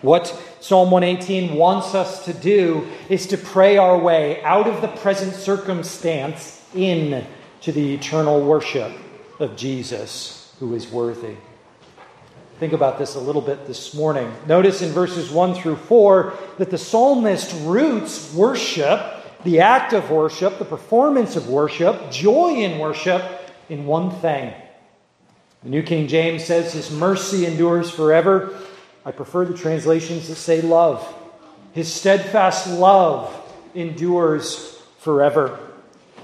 What 0.02 0.38
Psalm 0.61 0.90
118 0.90 1.55
wants 1.57 1.95
us 1.95 2.26
to 2.26 2.35
do 2.35 2.87
is 3.09 3.26
to 3.28 3.38
pray 3.38 3.78
our 3.78 3.97
way 3.97 4.43
out 4.43 4.66
of 4.66 4.83
the 4.83 4.88
present 4.88 5.33
circumstance 5.33 6.62
in 6.75 7.25
to 7.62 7.73
the 7.73 7.95
eternal 7.95 8.43
worship 8.43 8.93
of 9.40 9.57
Jesus, 9.57 10.55
who 10.61 10.75
is 10.75 10.87
worthy. 10.88 11.37
Think 12.61 12.75
about 12.75 12.99
this 12.99 13.14
a 13.14 13.21
little 13.21 13.40
bit 13.40 13.66
this 13.66 13.95
morning. 13.95 14.31
Notice 14.47 14.83
in 14.83 14.90
verses 14.90 15.31
1 15.31 15.55
through 15.55 15.76
4 15.76 16.35
that 16.59 16.69
the 16.69 16.76
psalmist 16.76 17.55
roots 17.64 18.35
worship 18.35 19.00
the 19.45 19.61
act 19.61 19.95
of 19.95 20.11
worship, 20.11 20.59
the 20.59 20.66
performance 20.66 21.35
of 21.35 21.49
worship, 21.49 22.11
joy 22.11 22.57
in 22.57 22.78
worship, 22.78 23.23
in 23.71 23.87
one 23.87 24.11
thing. 24.11 24.52
The 25.67 25.73
New 25.73 25.83
King 25.83 26.07
James 26.07 26.45
says, 26.45 26.73
His 26.73 26.93
mercy 26.93 27.45
endures 27.45 27.91
forever. 27.91 28.57
I 29.05 29.11
prefer 29.11 29.45
the 29.45 29.59
translations 29.59 30.29
that 30.29 30.37
say 30.37 30.61
love. 30.63 31.13
His 31.73 31.93
steadfast 31.93 32.69
love 32.69 33.35
endures 33.75 34.81
forever. 35.01 35.59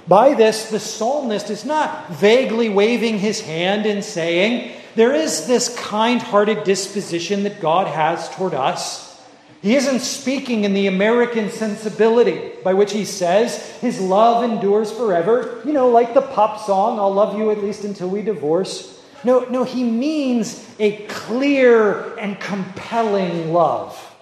By 0.07 0.35
this, 0.35 0.71
the 0.71 0.79
psalmist 0.79 1.51
is 1.51 1.65
not 1.65 2.09
vaguely 2.11 2.69
waving 2.69 3.19
his 3.19 3.41
hand 3.41 3.85
and 3.85 4.05
saying, 4.05 4.77
There 4.95 5.13
is 5.13 5.49
this 5.49 5.77
kind 5.77 6.23
hearted 6.23 6.63
disposition 6.63 7.43
that 7.43 7.61
God 7.61 7.89
has 7.89 8.29
toward 8.37 8.55
us. 8.55 9.21
He 9.61 9.75
isn't 9.75 10.03
speaking 10.03 10.63
in 10.63 10.73
the 10.73 10.87
American 10.87 11.51
sensibility 11.51 12.53
by 12.63 12.75
which 12.75 12.93
he 12.93 13.05
says 13.05 13.57
his 13.81 14.01
love 14.01 14.45
endures 14.45 14.93
forever, 14.93 15.61
you 15.65 15.73
know, 15.73 15.89
like 15.89 16.15
the 16.15 16.23
pop 16.23 16.65
song, 16.65 17.01
I'll 17.01 17.13
love 17.13 17.37
you 17.37 17.51
at 17.51 17.61
least 17.61 17.83
until 17.83 18.09
we 18.09 18.23
divorce. 18.23 19.01
No, 19.25 19.41
no, 19.49 19.64
he 19.64 19.85
means 19.85 20.69
a 20.79 21.07
clear 21.07 22.17
and 22.17 22.38
compelling 22.41 23.52
love. 23.52 24.12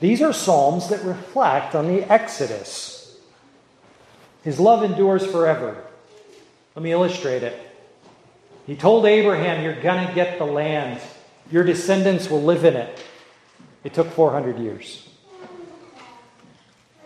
These 0.00 0.20
are 0.20 0.32
psalms 0.32 0.88
that 0.90 1.02
reflect 1.02 1.74
on 1.74 1.88
the 1.88 2.02
Exodus. 2.12 3.18
His 4.42 4.60
love 4.60 4.82
endures 4.84 5.24
forever. 5.24 5.82
Let 6.74 6.82
me 6.82 6.92
illustrate 6.92 7.42
it. 7.42 7.58
He 8.66 8.76
told 8.76 9.06
Abraham, 9.06 9.62
You're 9.62 9.80
going 9.80 10.06
to 10.06 10.14
get 10.14 10.38
the 10.38 10.44
land, 10.44 11.00
your 11.50 11.64
descendants 11.64 12.28
will 12.28 12.42
live 12.42 12.64
in 12.64 12.74
it. 12.74 13.02
It 13.84 13.94
took 13.94 14.10
400 14.10 14.58
years. 14.58 15.08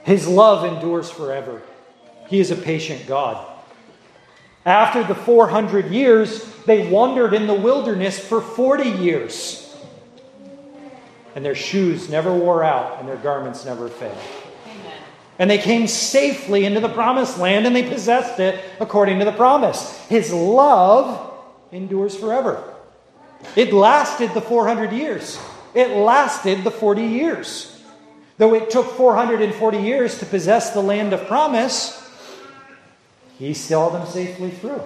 His 0.04 0.26
love 0.26 0.64
endures 0.64 1.10
forever. 1.10 1.62
He 2.28 2.40
is 2.40 2.50
a 2.50 2.56
patient 2.56 3.06
God. 3.06 3.57
After 4.68 5.02
the 5.02 5.14
400 5.14 5.86
years, 5.86 6.44
they 6.66 6.90
wandered 6.90 7.32
in 7.32 7.46
the 7.46 7.54
wilderness 7.54 8.18
for 8.18 8.42
40 8.42 8.86
years. 8.86 9.74
And 11.34 11.42
their 11.42 11.54
shoes 11.54 12.10
never 12.10 12.34
wore 12.34 12.62
out 12.62 13.00
and 13.00 13.08
their 13.08 13.16
garments 13.16 13.64
never 13.64 13.88
failed. 13.88 14.18
And 15.38 15.48
they 15.48 15.56
came 15.56 15.86
safely 15.86 16.66
into 16.66 16.80
the 16.80 16.90
promised 16.90 17.38
land 17.38 17.66
and 17.66 17.74
they 17.74 17.88
possessed 17.88 18.40
it 18.40 18.60
according 18.78 19.20
to 19.20 19.24
the 19.24 19.32
promise. 19.32 20.06
His 20.08 20.34
love 20.34 21.32
endures 21.72 22.14
forever. 22.14 22.62
It 23.56 23.72
lasted 23.72 24.34
the 24.34 24.42
400 24.42 24.92
years. 24.92 25.38
It 25.72 25.96
lasted 25.96 26.62
the 26.62 26.70
40 26.70 27.04
years. 27.04 27.82
Though 28.36 28.52
it 28.52 28.68
took 28.68 28.84
440 28.84 29.78
years 29.78 30.18
to 30.18 30.26
possess 30.26 30.74
the 30.74 30.82
land 30.82 31.14
of 31.14 31.26
promise, 31.26 31.97
he 33.38 33.54
saw 33.54 33.88
them 33.88 34.06
safely 34.06 34.50
through 34.50 34.82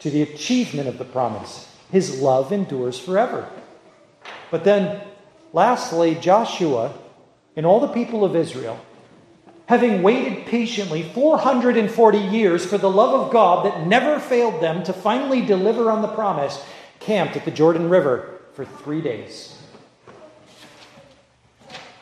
to 0.00 0.10
the 0.10 0.22
achievement 0.22 0.88
of 0.88 0.98
the 0.98 1.04
promise. 1.04 1.68
His 1.90 2.20
love 2.20 2.52
endures 2.52 2.98
forever. 2.98 3.48
But 4.50 4.64
then, 4.64 5.00
lastly, 5.52 6.16
Joshua 6.16 6.92
and 7.54 7.64
all 7.66 7.80
the 7.80 7.88
people 7.88 8.24
of 8.24 8.34
Israel, 8.34 8.80
having 9.66 10.02
waited 10.02 10.46
patiently 10.46 11.02
440 11.02 12.18
years 12.18 12.66
for 12.66 12.78
the 12.78 12.90
love 12.90 13.20
of 13.20 13.32
God 13.32 13.66
that 13.66 13.86
never 13.86 14.18
failed 14.18 14.60
them 14.62 14.82
to 14.84 14.92
finally 14.92 15.42
deliver 15.42 15.90
on 15.90 16.02
the 16.02 16.08
promise, 16.08 16.62
camped 16.98 17.36
at 17.36 17.44
the 17.44 17.50
Jordan 17.50 17.88
River 17.88 18.40
for 18.54 18.64
three 18.64 19.02
days. 19.02 19.56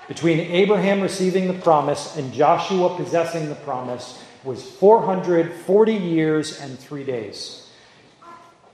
Between 0.09 0.40
Abraham 0.40 1.00
receiving 1.00 1.49
the 1.49 1.61
promise 1.61 2.17
and 2.17 2.33
Joshua 2.33 2.97
possessing 2.97 3.49
the 3.49 3.55
promise 3.57 4.23
was 4.45 4.63
440 4.63 5.93
years 5.93 6.61
and 6.61 6.79
three 6.79 7.05
days. 7.05 7.71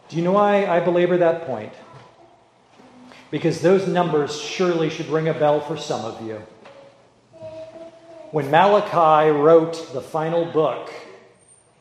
Do 0.09 0.17
you 0.17 0.23
know 0.23 0.33
why 0.33 0.67
I 0.67 0.81
belabor 0.81 1.17
that 1.19 1.47
point? 1.47 1.73
Because 3.31 3.61
those 3.61 3.89
numbers 3.89 4.41
surely 4.41 4.89
should 4.89 5.09
ring 5.09 5.29
a 5.29 5.35
bell 5.35 5.61
for 5.61 5.77
some 5.77 6.05
of 6.05 6.25
you. 6.25 6.41
When 8.31 8.51
Malachi 8.51 9.31
wrote 9.31 9.93
the 9.93 10.01
final 10.01 10.45
book 10.45 10.91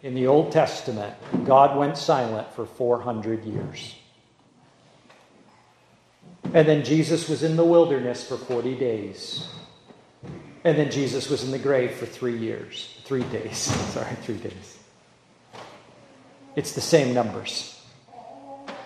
in 0.02 0.16
the 0.16 0.28
Old 0.28 0.52
Testament, 0.52 1.14
God 1.46 1.78
went 1.78 1.98
silent 1.98 2.52
for 2.54 2.66
400 2.66 3.46
years. 3.46 3.96
And 6.54 6.68
then 6.68 6.84
Jesus 6.84 7.28
was 7.28 7.44
in 7.44 7.58
the 7.58 7.66
wilderness 7.66 8.28
for 8.28 8.38
40 8.38 8.76
days. 8.76 9.48
And 10.64 10.78
then 10.78 10.90
Jesus 10.90 11.30
was 11.30 11.44
in 11.44 11.52
the 11.52 11.60
grave 11.60 11.92
for 11.92 12.06
three 12.06 12.38
years. 12.38 12.95
Three 13.06 13.24
days. 13.24 13.58
Sorry, 13.94 14.16
three 14.24 14.38
days. 14.38 14.78
It's 16.56 16.74
the 16.74 16.82
same 16.82 17.14
numbers. 17.14 17.72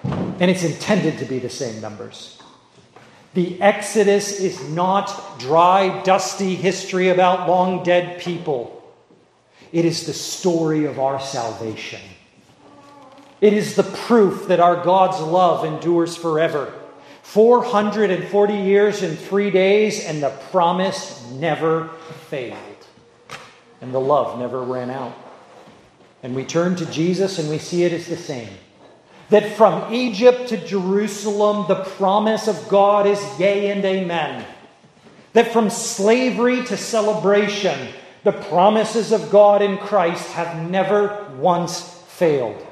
And 0.04 0.50
it's 0.50 0.64
intended 0.64 1.20
to 1.20 1.26
be 1.26 1.40
the 1.40 1.50
same 1.50 1.82
numbers. 1.82 2.40
The 3.34 3.62
Exodus 3.62 4.40
is 4.40 4.62
not 4.70 5.40
dry, 5.40 6.02
dusty 6.04 6.56
history 6.56 7.10
about 7.10 7.48
long 7.48 7.84
dead 7.84 8.20
people. 8.22 8.76
It 9.72 9.86
is 9.86 10.06
the 10.08 10.14
story 10.14 10.86
of 10.86 11.00
our 11.00 11.20
salvation. 11.20 12.02
It 13.40 13.54
is 13.54 13.76
the 13.76 13.84
proof 13.84 14.48
that 14.48 14.60
our 14.60 14.84
God's 14.84 15.22
love 15.22 15.64
endures 15.64 16.16
forever. 16.16 16.74
440 17.22 18.54
years 18.54 19.04
and 19.04 19.18
three 19.18 19.52
days, 19.52 20.04
and 20.04 20.24
the 20.24 20.32
promise 20.52 21.24
never 21.32 21.90
failed. 22.30 22.69
And 23.82 23.94
the 23.94 24.00
love 24.00 24.40
never 24.40 24.62
ran 24.62 24.90
out. 24.90 25.14
And 26.22 26.36
we 26.36 26.44
turn 26.44 26.76
to 26.78 26.86
Jesus 26.88 27.40
and 27.40 27.50
we 27.50 27.58
see 27.58 27.84
it 27.84 27.94
as 27.94 28.08
the 28.08 28.18
same. 28.18 28.50
That 29.30 29.56
from 29.56 29.94
Egypt 29.94 30.50
to 30.50 30.58
Jerusalem, 30.58 31.66
the 31.68 31.84
promise 31.84 32.48
of 32.48 32.68
God 32.68 33.06
is 33.06 33.24
yea 33.40 33.72
and 33.72 33.86
amen. 33.86 34.46
That 35.34 35.54
from 35.54 35.70
slavery 35.70 36.64
to 36.66 36.76
celebration, 36.76 37.90
the 38.24 38.32
promises 38.32 39.12
of 39.12 39.30
God 39.30 39.62
in 39.62 39.78
Christ 39.78 40.32
have 40.32 40.70
never 40.70 41.32
once 41.38 41.82
failed, 42.08 42.66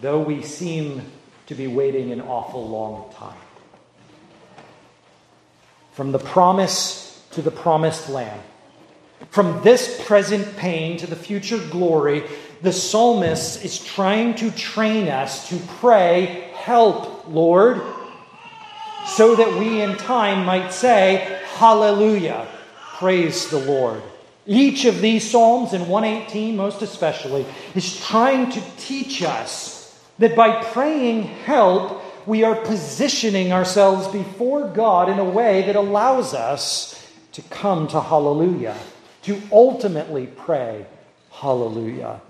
though 0.00 0.20
we 0.20 0.42
seem 0.42 1.02
to 1.46 1.54
be 1.54 1.66
waiting 1.66 2.12
an 2.12 2.20
awful 2.20 2.68
long 2.68 3.12
time. 3.14 3.36
From 5.92 6.12
the 6.12 6.18
promise 6.18 7.26
to 7.32 7.42
the 7.42 7.50
promised 7.50 8.08
land, 8.08 8.40
from 9.28 9.62
this 9.62 10.04
present 10.06 10.56
pain 10.56 10.96
to 10.98 11.06
the 11.06 11.16
future 11.16 11.58
glory, 11.70 12.24
the 12.62 12.72
psalmist 12.72 13.64
is 13.64 13.78
trying 13.78 14.34
to 14.36 14.50
train 14.50 15.08
us 15.08 15.48
to 15.48 15.56
pray, 15.78 16.50
Help, 16.54 17.28
Lord, 17.28 17.80
so 19.06 19.34
that 19.34 19.58
we 19.58 19.80
in 19.82 19.96
time 19.96 20.44
might 20.44 20.72
say, 20.72 21.40
Hallelujah, 21.54 22.48
praise 22.98 23.48
the 23.50 23.58
Lord. 23.58 24.02
Each 24.46 24.84
of 24.84 25.00
these 25.00 25.30
Psalms, 25.30 25.74
in 25.74 25.86
118 25.88 26.56
most 26.56 26.82
especially, 26.82 27.46
is 27.74 28.00
trying 28.00 28.50
to 28.50 28.62
teach 28.78 29.22
us 29.22 29.80
that 30.18 30.34
by 30.34 30.62
praying 30.64 31.22
help, 31.22 32.02
we 32.26 32.44
are 32.44 32.54
positioning 32.54 33.52
ourselves 33.52 34.08
before 34.08 34.68
God 34.68 35.08
in 35.08 35.18
a 35.18 35.24
way 35.24 35.62
that 35.62 35.76
allows 35.76 36.34
us 36.34 37.08
to 37.32 37.42
come 37.42 37.88
to 37.88 38.00
hallelujah, 38.00 38.76
to 39.30 39.40
ultimately 39.52 40.26
pray 40.26 40.84
hallelujah. 41.30 42.20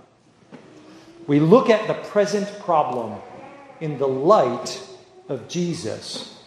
We 1.27 1.41
look 1.41 1.71
at 1.71 1.89
the 1.89 1.95
present 1.95 2.47
problem 2.61 3.19
in 3.81 3.97
the 3.97 4.07
light 4.07 4.87
of 5.31 5.49
Jesus. 5.49 6.39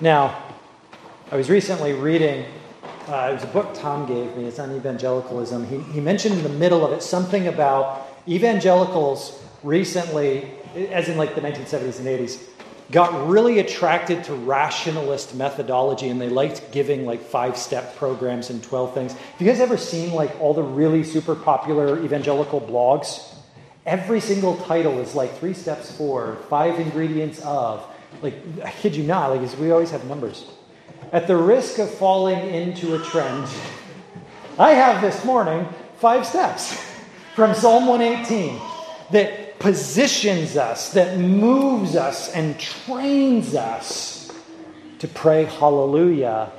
Now, 0.00 0.42
I 1.30 1.36
was 1.36 1.48
recently 1.48 1.92
reading 1.92 2.46
uh, 3.06 3.28
it 3.30 3.34
was 3.34 3.44
a 3.44 3.46
book 3.46 3.72
Tom 3.72 4.06
gave 4.06 4.36
me. 4.36 4.44
It's 4.44 4.58
on 4.58 4.74
evangelicalism. 4.74 5.66
He, 5.66 5.78
he 5.92 6.00
mentioned 6.00 6.34
in 6.34 6.42
the 6.42 6.50
middle 6.50 6.84
of 6.84 6.92
it 6.92 7.02
something 7.02 7.46
about 7.46 8.06
evangelicals 8.28 9.42
recently, 9.62 10.50
as 10.90 11.08
in 11.08 11.16
like 11.16 11.34
the 11.34 11.40
1970s 11.40 12.00
and 12.00 12.06
80s, 12.06 12.42
got 12.90 13.28
really 13.28 13.58
attracted 13.58 14.24
to 14.24 14.34
rationalist 14.34 15.34
methodology 15.34 16.08
and 16.08 16.20
they 16.20 16.30
liked 16.30 16.72
giving 16.72 17.04
like 17.04 17.20
five 17.20 17.56
step 17.56 17.96
programs 17.96 18.48
and 18.48 18.62
12 18.62 18.94
things. 18.94 19.12
Have 19.12 19.40
you 19.40 19.46
guys 19.46 19.60
ever 19.60 19.76
seen 19.76 20.12
like 20.12 20.40
all 20.40 20.54
the 20.54 20.62
really 20.62 21.04
super 21.04 21.34
popular 21.34 22.02
evangelical 22.02 22.60
blogs? 22.60 23.34
Every 23.84 24.20
single 24.20 24.56
title 24.56 25.00
is 25.00 25.14
like 25.14 25.38
three 25.38 25.54
steps 25.54 25.90
for, 25.96 26.36
five 26.48 26.78
ingredients 26.78 27.40
of. 27.40 27.86
Like, 28.22 28.34
I 28.64 28.70
kid 28.70 28.96
you 28.96 29.04
not, 29.04 29.30
like, 29.30 29.58
we 29.58 29.70
always 29.70 29.90
have 29.90 30.04
numbers. 30.06 30.46
At 31.12 31.26
the 31.26 31.36
risk 31.36 31.78
of 31.78 31.90
falling 31.90 32.38
into 32.38 32.94
a 32.94 33.04
trend, 33.04 33.46
I 34.58 34.72
have 34.72 35.00
this 35.02 35.24
morning 35.24 35.68
five 35.98 36.26
steps 36.26 36.72
from 37.34 37.54
Psalm 37.54 37.86
118 37.86 38.60
that 39.12 39.47
positions 39.58 40.56
us, 40.56 40.92
that 40.92 41.18
moves 41.18 41.96
us, 41.96 42.30
and 42.32 42.58
trains 42.58 43.54
us 43.54 44.30
to 44.98 45.08
pray 45.08 45.44
hallelujah, 45.44 46.50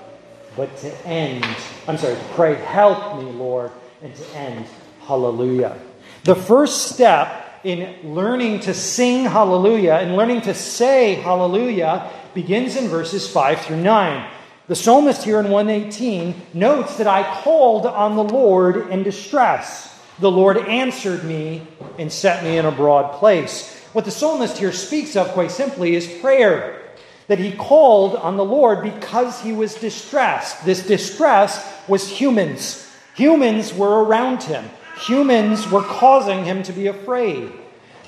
but 0.55 0.75
to 0.77 1.07
end, 1.07 1.45
I'm 1.87 1.97
sorry, 1.97 2.15
to 2.15 2.23
pray 2.35 2.55
help 2.55 3.21
me, 3.21 3.31
Lord, 3.31 3.71
and 4.01 4.15
to 4.15 4.35
end 4.35 4.65
hallelujah. 5.01 5.77
The 6.23 6.35
first 6.35 6.91
step 6.93 7.61
in 7.63 8.13
learning 8.15 8.61
to 8.61 8.73
sing 8.73 9.25
hallelujah 9.25 9.95
and 9.95 10.15
learning 10.15 10.41
to 10.41 10.53
say 10.53 11.15
hallelujah 11.15 12.09
begins 12.33 12.75
in 12.75 12.87
verses 12.87 13.27
5 13.29 13.61
through 13.61 13.81
9. 13.81 14.29
The 14.67 14.75
psalmist 14.75 15.23
here 15.23 15.39
in 15.39 15.49
118 15.49 16.35
notes 16.53 16.97
that 16.97 17.07
I 17.07 17.23
called 17.41 17.85
on 17.85 18.15
the 18.15 18.23
Lord 18.23 18.89
in 18.89 19.03
distress. 19.03 19.88
The 20.19 20.31
Lord 20.31 20.57
answered 20.57 21.23
me 21.23 21.65
and 21.97 22.11
set 22.11 22.43
me 22.43 22.57
in 22.57 22.65
a 22.65 22.71
broad 22.71 23.13
place. 23.19 23.75
What 23.93 24.05
the 24.05 24.11
psalmist 24.11 24.57
here 24.57 24.71
speaks 24.71 25.15
of, 25.15 25.29
quite 25.29 25.51
simply, 25.51 25.95
is 25.95 26.07
prayer. 26.21 26.81
That 27.27 27.39
he 27.39 27.51
called 27.51 28.15
on 28.15 28.37
the 28.37 28.45
Lord 28.45 28.83
because 28.83 29.41
he 29.41 29.53
was 29.53 29.75
distressed. 29.75 30.65
This 30.65 30.85
distress 30.85 31.65
was 31.87 32.09
humans. 32.09 32.85
Humans 33.15 33.73
were 33.73 34.03
around 34.03 34.43
him, 34.43 34.69
humans 35.05 35.69
were 35.69 35.81
causing 35.81 36.45
him 36.45 36.63
to 36.63 36.71
be 36.71 36.87
afraid. 36.87 37.51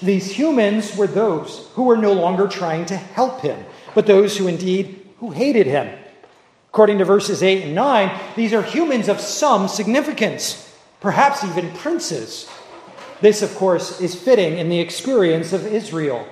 These 0.01 0.31
humans 0.31 0.95
were 0.95 1.05
those 1.07 1.67
who 1.73 1.83
were 1.83 1.97
no 1.97 2.13
longer 2.13 2.47
trying 2.47 2.85
to 2.87 2.95
help 2.97 3.41
him, 3.41 3.63
but 3.93 4.07
those 4.07 4.37
who 4.37 4.47
indeed 4.47 5.05
who 5.19 5.31
hated 5.31 5.67
him. 5.67 5.99
According 6.69 6.99
to 6.99 7.05
verses 7.05 7.43
8 7.43 7.63
and 7.63 7.75
9, 7.75 8.19
these 8.35 8.53
are 8.53 8.63
humans 8.63 9.09
of 9.09 9.19
some 9.19 9.67
significance, 9.67 10.70
perhaps 11.01 11.43
even 11.43 11.71
princes. 11.73 12.49
This, 13.19 13.41
of 13.41 13.53
course, 13.55 13.99
is 13.99 14.15
fitting 14.15 14.57
in 14.57 14.69
the 14.69 14.79
experience 14.79 15.51
of 15.51 15.65
Israel. 15.65 16.25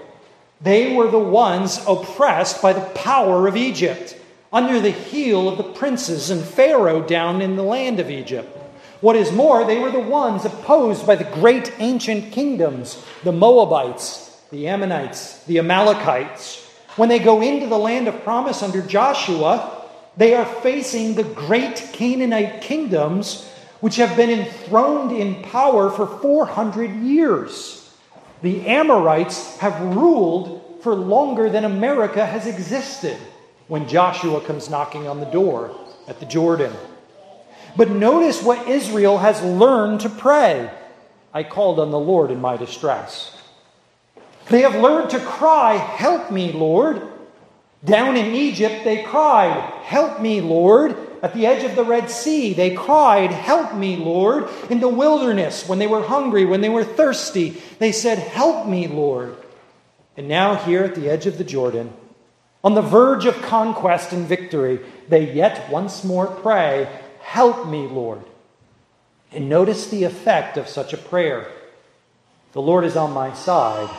They 0.62 0.96
were 0.96 1.10
the 1.10 1.20
ones 1.20 1.80
oppressed 1.88 2.62
by 2.62 2.74
the 2.74 2.86
power 2.96 3.48
of 3.48 3.58
Egypt, 3.58 4.16
under 4.52 4.80
the 4.80 4.92
heel 4.92 5.48
of 5.48 5.58
the 5.58 5.64
princes 5.64 6.30
and 6.30 6.44
Pharaoh 6.44 7.02
down 7.02 7.42
in 7.42 7.56
the 7.56 7.64
land 7.64 8.00
of 8.00 8.10
Egypt. 8.10 8.56
What 9.02 9.16
is 9.16 9.32
more, 9.32 9.64
they 9.64 9.80
were 9.80 9.92
the 9.92 10.00
ones 10.00 10.44
opposed 10.44 11.06
by 11.06 11.16
the 11.16 11.24
great 11.24 11.72
ancient 11.80 12.34
kingdoms, 12.34 13.04
the 13.24 13.32
Moabites, 13.32 14.42
the 14.52 14.68
Ammonites, 14.68 15.44
the 15.46 15.60
Amalekites. 15.60 16.66
When 16.96 17.08
they 17.08 17.20
go 17.20 17.42
into 17.42 17.68
the 17.68 17.78
land 17.78 18.08
of 18.08 18.24
promise 18.24 18.62
under 18.62 18.82
Joshua, 18.82 19.86
they 20.18 20.34
are 20.34 20.46
facing 20.46 21.14
the 21.14 21.24
great 21.24 21.92
Canaanite 21.94 22.62
kingdoms 22.62 23.49
which 23.80 23.96
have 23.96 24.16
been 24.18 24.30
enthroned 24.30 25.12
in 25.12 25.42
power 25.44 25.90
for 25.90 26.06
400 26.06 26.96
years. 26.98 27.94
The 28.42 28.68
Amorites 28.68 29.58
have 29.58 29.96
ruled 29.96 30.80
for 30.82 30.96
longer 30.96 31.50
than 31.50 31.66
America 31.66 32.26
has 32.26 32.48
existed 32.48 33.18
when 33.68 33.88
Joshua 33.88 34.42
comes 34.42 34.70
knocking 34.70 35.08
on 35.08 35.20
the 35.20 35.26
door 35.26 35.76
at 36.08 36.20
the 36.20 36.26
Jordan. 36.26 36.74
But 37.76 37.92
notice 37.92 38.42
what 38.42 38.68
Israel 38.68 39.18
has 39.20 39.42
learned 39.44 40.02
to 40.02 40.10
pray. 40.10 40.72
I 41.34 41.44
called 41.44 41.80
on 41.80 41.92
the 41.92 42.00
Lord 42.00 42.32
in 42.32 42.42
my 42.42 42.58
distress. 42.58 43.36
They 44.50 44.62
have 44.62 44.76
learned 44.76 45.12
to 45.12 45.20
cry, 45.20 45.76
Help 45.76 46.32
me, 46.32 46.52
Lord. 46.52 47.02
Down 47.86 48.18
in 48.18 48.34
Egypt, 48.34 48.84
they 48.84 49.04
cried, 49.04 49.56
Help 49.84 50.20
me, 50.20 50.42
Lord. 50.42 50.98
At 51.22 51.34
the 51.34 51.46
edge 51.46 51.64
of 51.64 51.76
the 51.76 51.84
Red 51.84 52.10
Sea, 52.10 52.54
they 52.54 52.74
cried, 52.74 53.32
Help 53.32 53.74
me, 53.76 53.98
Lord. 53.98 54.48
In 54.70 54.80
the 54.80 54.88
wilderness, 54.88 55.68
when 55.68 55.80
they 55.80 55.88
were 55.88 56.04
hungry, 56.04 56.46
when 56.46 56.62
they 56.62 56.70
were 56.70 56.84
thirsty, 56.84 57.62
they 57.80 57.92
said, 57.92 58.18
Help 58.18 58.68
me, 58.68 58.88
Lord. 58.88 59.36
And 60.16 60.28
now, 60.28 60.56
here 60.56 60.84
at 60.84 60.96
the 60.96 61.10
edge 61.10 61.26
of 61.26 61.38
the 61.38 61.44
Jordan, 61.44 61.94
on 62.64 62.74
the 62.74 62.82
verge 62.82 63.26
of 63.26 63.42
conquest 63.42 64.12
and 64.14 64.28
victory, 64.28 64.80
they 65.08 65.32
yet 65.34 65.70
once 65.70 66.04
more 66.04 66.28
pray, 66.28 66.90
Help 67.22 67.68
me, 67.68 67.88
Lord. 67.88 68.24
And 69.32 69.50
notice 69.50 69.88
the 69.88 70.04
effect 70.04 70.58
of 70.58 70.68
such 70.68 70.94
a 70.94 70.98
prayer. 70.98 71.52
The 72.54 72.62
Lord 72.62 72.84
is 72.84 72.96
on 72.96 73.12
my 73.12 73.34
side. 73.34 73.90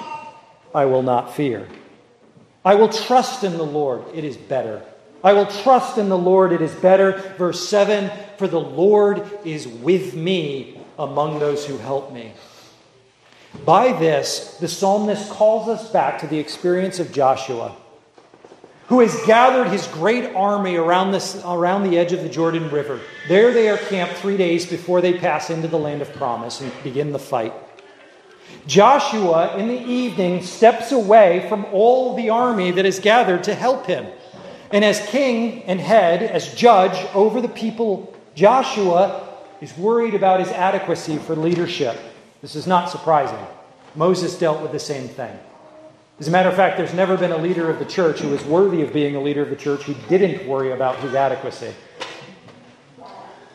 I 0.74 0.86
will 0.86 1.02
not 1.02 1.34
fear. 1.34 1.68
I 2.64 2.74
will 2.74 2.88
trust 2.88 3.44
in 3.44 3.56
the 3.56 3.64
Lord, 3.64 4.04
it 4.14 4.24
is 4.24 4.36
better. 4.36 4.82
I 5.22 5.34
will 5.34 5.46
trust 5.46 5.98
in 5.98 6.08
the 6.08 6.18
Lord, 6.18 6.52
it 6.52 6.62
is 6.62 6.74
better. 6.74 7.12
Verse 7.36 7.68
7 7.68 8.10
For 8.38 8.48
the 8.48 8.60
Lord 8.60 9.28
is 9.44 9.68
with 9.68 10.14
me, 10.14 10.80
among 10.98 11.38
those 11.38 11.66
who 11.66 11.76
help 11.78 12.12
me. 12.12 12.32
By 13.64 13.92
this, 13.98 14.56
the 14.60 14.68
psalmist 14.68 15.30
calls 15.30 15.68
us 15.68 15.90
back 15.90 16.20
to 16.20 16.26
the 16.26 16.38
experience 16.38 17.00
of 17.00 17.12
Joshua, 17.12 17.76
who 18.86 19.00
has 19.00 19.14
gathered 19.26 19.68
his 19.68 19.86
great 19.88 20.34
army 20.34 20.76
around, 20.76 21.12
this, 21.12 21.40
around 21.44 21.82
the 21.82 21.98
edge 21.98 22.12
of 22.12 22.22
the 22.22 22.28
Jordan 22.28 22.70
River. 22.70 23.00
There 23.28 23.52
they 23.52 23.68
are 23.68 23.76
camped 23.76 24.14
three 24.16 24.36
days 24.36 24.66
before 24.66 25.00
they 25.00 25.18
pass 25.18 25.50
into 25.50 25.68
the 25.68 25.78
land 25.78 26.00
of 26.00 26.12
promise 26.14 26.60
and 26.60 26.72
begin 26.82 27.12
the 27.12 27.18
fight. 27.18 27.52
Joshua, 28.66 29.56
in 29.56 29.68
the 29.68 29.80
evening, 29.80 30.42
steps 30.42 30.92
away 30.92 31.46
from 31.48 31.64
all 31.66 32.14
the 32.14 32.30
army 32.30 32.70
that 32.72 32.86
is 32.86 32.98
gathered 32.98 33.44
to 33.44 33.54
help 33.54 33.86
him. 33.86 34.06
And 34.72 34.84
as 34.84 35.04
king 35.06 35.64
and 35.64 35.80
head, 35.80 36.22
as 36.22 36.54
judge 36.54 36.96
over 37.14 37.40
the 37.40 37.48
people, 37.48 38.14
Joshua 38.34 39.28
is 39.60 39.76
worried 39.76 40.14
about 40.14 40.40
his 40.40 40.48
adequacy 40.48 41.18
for 41.18 41.34
leadership. 41.34 41.98
This 42.40 42.54
is 42.54 42.66
not 42.66 42.88
surprising. 42.88 43.44
Moses 43.94 44.38
dealt 44.38 44.62
with 44.62 44.72
the 44.72 44.78
same 44.78 45.08
thing. 45.08 45.36
As 46.20 46.28
a 46.28 46.30
matter 46.30 46.48
of 46.48 46.54
fact, 46.54 46.76
there's 46.76 46.94
never 46.94 47.16
been 47.16 47.32
a 47.32 47.38
leader 47.38 47.70
of 47.70 47.78
the 47.78 47.84
church 47.84 48.20
who 48.20 48.28
was 48.28 48.44
worthy 48.44 48.82
of 48.82 48.92
being 48.92 49.16
a 49.16 49.20
leader 49.20 49.42
of 49.42 49.50
the 49.50 49.56
church 49.56 49.82
who 49.82 49.94
didn't 50.08 50.46
worry 50.46 50.70
about 50.70 50.96
his 50.96 51.14
adequacy. 51.14 51.72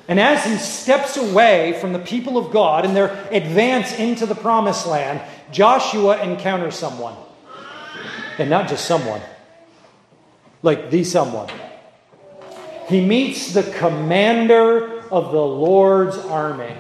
And 0.08 0.20
as 0.20 0.44
he 0.44 0.58
steps 0.58 1.18
away 1.18 1.78
from 1.80 1.94
the 1.94 2.00
people 2.00 2.38
of 2.38 2.52
God 2.52 2.86
and 2.86 2.96
their 2.96 3.28
advance 3.32 3.98
into 3.98 4.26
the 4.26 4.36
promised 4.36 4.86
land, 4.86 5.22
Joshua 5.52 6.22
encounters 6.22 6.76
someone. 6.76 7.16
And 8.38 8.50
not 8.50 8.68
just 8.68 8.86
someone, 8.86 9.22
like 10.66 10.90
the 10.90 11.04
someone. 11.04 11.50
He 12.88 13.00
meets 13.00 13.54
the 13.54 13.64
commander 13.64 15.02
of 15.12 15.32
the 15.32 15.42
Lord's 15.42 16.18
army. 16.18 16.76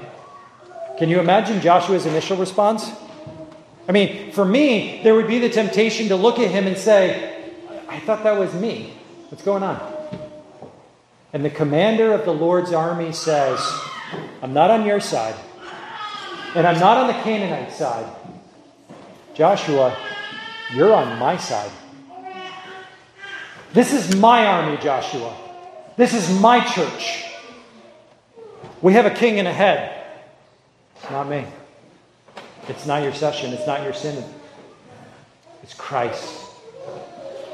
Can 0.98 1.10
you 1.10 1.19
imagine 1.19 1.62
Joshua's 1.62 2.06
initial 2.06 2.38
response? 2.38 2.89
I 3.88 3.91
mean, 3.91 4.32
for 4.32 4.43
me, 4.43 5.02
there 5.04 5.13
would 5.13 5.28
be 5.28 5.39
the 5.39 5.50
temptation 5.50 6.08
to 6.08 6.15
look 6.15 6.39
at 6.39 6.50
him 6.50 6.65
and 6.65 6.78
say, 6.78 7.54
I 7.88 8.00
thought 8.00 8.24
that 8.24 8.39
was 8.39 8.54
me. 8.56 8.93
What's 9.30 9.43
going 9.43 9.62
on? 9.62 9.80
And 11.32 11.45
the 11.45 11.50
commander 11.50 12.12
of 12.12 12.26
the 12.26 12.34
Lord's 12.34 12.74
army 12.74 13.12
says, 13.12 13.60
I'm 14.41 14.54
not 14.54 14.71
on 14.71 14.86
your 14.86 15.00
side, 15.00 15.36
and 16.56 16.65
I'm 16.65 16.80
not 16.80 16.98
on 16.98 17.08
the 17.08 17.13
Canaanite 17.13 17.71
side. 17.71 18.12
Joshua, 19.36 19.95
you're 20.74 20.93
on 20.93 21.19
my 21.19 21.38
side. 21.38 21.71
This 23.75 23.91
is 23.91 24.15
my 24.15 24.45
army, 24.47 24.77
Joshua. 24.77 25.35
This 25.97 26.13
is 26.13 26.39
my 26.39 26.63
church. 26.63 27.25
We 28.81 28.93
have 28.93 29.05
a 29.05 29.09
king 29.09 29.38
and 29.38 29.49
a 29.49 29.51
head. 29.51 30.01
It's 30.95 31.11
not 31.11 31.27
me. 31.27 31.45
It's 32.69 32.85
not 32.85 33.03
your 33.03 33.13
session. 33.13 33.51
It's 33.51 33.67
not 33.67 33.83
your 33.83 33.91
synod. 33.91 34.23
It's 35.61 35.73
Christ. 35.73 36.45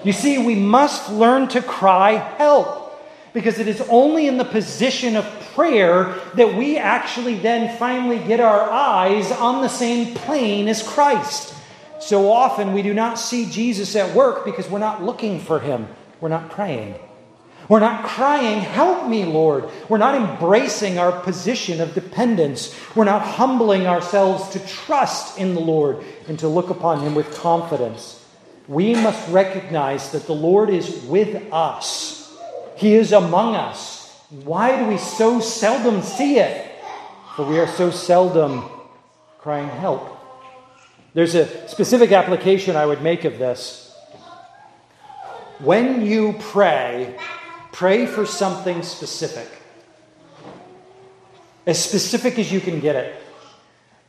You 0.04 0.14
see, 0.14 0.38
we 0.38 0.54
must 0.54 1.12
learn 1.12 1.48
to 1.50 1.62
cry, 1.64 2.18
Help! 2.38 3.02
Because 3.34 3.58
it 3.58 3.68
is 3.68 3.82
only 3.90 4.28
in 4.28 4.38
the 4.38 4.46
position 4.46 5.16
of 5.16 5.26
prayer 5.56 6.14
that 6.36 6.54
we 6.54 6.78
actually 6.78 7.34
then 7.34 7.76
finally 7.80 8.20
get 8.20 8.40
our 8.40 8.70
eyes 8.70 9.32
on 9.32 9.64
the 9.64 9.70
same 9.70 10.14
plane 10.14 10.68
as 10.68 10.84
Christ. 10.84 11.56
So 12.00 12.32
often 12.32 12.74
we 12.74 12.84
do 12.84 12.94
not 12.94 13.18
see 13.18 13.50
Jesus 13.50 13.96
at 13.96 14.16
work 14.16 14.46
because 14.46 14.70
we're 14.70 14.78
not 14.78 15.02
looking 15.02 15.40
for 15.40 15.60
him. 15.60 15.88
We're 16.22 16.30
not 16.30 16.52
praying. 16.52 16.96
We're 17.68 17.80
not 17.80 18.06
crying, 18.06 18.62
Help 18.62 19.08
me, 19.10 19.26
Lord. 19.26 19.70
We're 19.90 19.98
not 19.98 20.16
embracing 20.16 20.98
our 20.98 21.12
position 21.22 21.82
of 21.82 21.94
dependence. 21.94 22.74
We're 22.96 23.06
not 23.06 23.22
humbling 23.22 23.88
ourselves 23.88 24.50
to 24.50 24.66
trust 24.68 25.38
in 25.38 25.56
the 25.56 25.62
Lord 25.62 26.04
and 26.28 26.40
to 26.40 26.48
look 26.48 26.70
upon 26.70 27.02
Him 27.02 27.16
with 27.16 27.36
confidence. 27.36 28.24
We 28.68 28.94
must 28.94 29.28
recognize 29.30 30.12
that 30.12 30.28
the 30.28 30.36
Lord 30.36 30.70
is 30.70 31.04
with 31.04 31.52
us 31.52 32.22
he 32.82 32.96
is 32.96 33.12
among 33.12 33.56
us. 33.56 34.12
Why 34.44 34.76
do 34.76 34.88
we 34.88 34.98
so 34.98 35.40
seldom 35.40 36.02
see 36.02 36.40
it? 36.40 36.72
For 37.36 37.46
we 37.46 37.60
are 37.60 37.68
so 37.68 37.92
seldom 37.92 38.68
crying, 39.38 39.70
Help. 39.70 40.18
There's 41.14 41.36
a 41.36 41.68
specific 41.68 42.12
application 42.12 42.76
I 42.76 42.88
would 42.88 43.04
make 43.04 43.24
of 43.24 43.38
this. 43.38 43.91
When 45.64 46.06
you 46.06 46.36
pray, 46.40 47.16
pray 47.72 48.08
for 48.08 48.26
something 48.26 48.82
specific. 48.82 49.48
As 51.68 51.84
specific 51.84 52.40
as 52.40 52.52
you 52.52 52.60
can 52.60 52.80
get 52.80 52.96
it. 52.96 53.22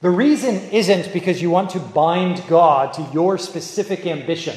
The 0.01 0.11
reason 0.11 0.57
isn't 0.71 1.12
because 1.12 1.43
you 1.43 1.51
want 1.51 1.71
to 1.71 1.79
bind 1.79 2.43
God 2.49 2.95
to 2.95 3.07
your 3.12 3.37
specific 3.38 4.07
ambition. 4.07 4.57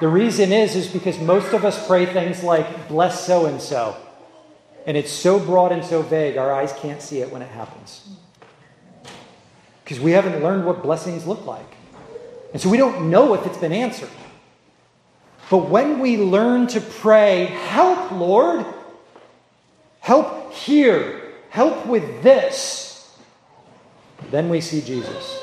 The 0.00 0.08
reason 0.08 0.52
is 0.52 0.74
is 0.74 0.88
because 0.88 1.18
most 1.18 1.52
of 1.52 1.64
us 1.64 1.86
pray 1.86 2.06
things 2.06 2.42
like 2.42 2.88
bless 2.88 3.24
so 3.24 3.46
and 3.46 3.60
so. 3.60 3.96
And 4.86 4.96
it's 4.96 5.12
so 5.12 5.38
broad 5.38 5.72
and 5.72 5.84
so 5.84 6.02
vague, 6.02 6.36
our 6.36 6.52
eyes 6.52 6.72
can't 6.72 7.00
see 7.00 7.20
it 7.20 7.30
when 7.30 7.42
it 7.42 7.48
happens. 7.50 8.08
Because 9.84 10.00
we 10.00 10.10
haven't 10.12 10.42
learned 10.42 10.66
what 10.66 10.82
blessings 10.82 11.26
look 11.26 11.46
like. 11.46 11.76
And 12.52 12.60
so 12.60 12.68
we 12.68 12.76
don't 12.76 13.10
know 13.10 13.34
if 13.34 13.46
it's 13.46 13.58
been 13.58 13.72
answered. 13.72 14.10
But 15.50 15.68
when 15.68 15.98
we 15.98 16.16
learn 16.16 16.68
to 16.68 16.80
pray, 16.80 17.46
help, 17.46 18.12
Lord, 18.12 18.64
help 19.98 20.52
here, 20.52 21.20
help 21.50 21.86
with 21.86 22.22
this, 22.22 23.18
then 24.30 24.48
we 24.48 24.60
see 24.60 24.80
Jesus. 24.80 25.38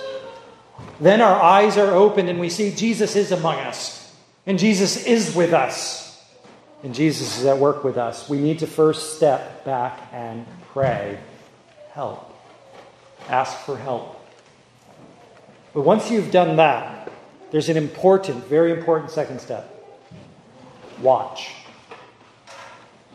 Then 1.02 1.20
our 1.20 1.40
eyes 1.40 1.78
are 1.78 1.92
opened 1.92 2.30
and 2.30 2.40
we 2.40 2.50
see 2.50 2.72
Jesus 2.72 3.18
is 3.18 3.34
among 3.34 3.58
us. 3.60 4.16
And 4.46 4.58
Jesus 4.58 5.06
is 5.06 5.36
with 5.36 5.54
us. 5.54 6.24
And 6.84 6.96
Jesus 6.96 7.40
is 7.40 7.46
at 7.46 7.58
work 7.58 7.84
with 7.84 7.98
us. 7.98 8.30
We 8.30 8.38
need 8.38 8.60
to 8.60 8.68
first 8.68 9.18
step 9.18 9.66
back 9.66 10.00
and 10.14 10.46
pray. 10.72 11.20
Help. 11.92 12.34
Ask 13.28 13.58
for 13.66 13.76
help. 13.76 14.26
But 15.74 15.82
once 15.82 16.10
you've 16.10 16.32
done 16.32 16.56
that, 16.56 17.12
there's 17.52 17.68
an 17.68 17.76
important, 17.76 18.46
very 18.46 18.72
important 18.72 19.12
second 19.12 19.42
step. 19.42 19.77
Watch. 21.02 21.52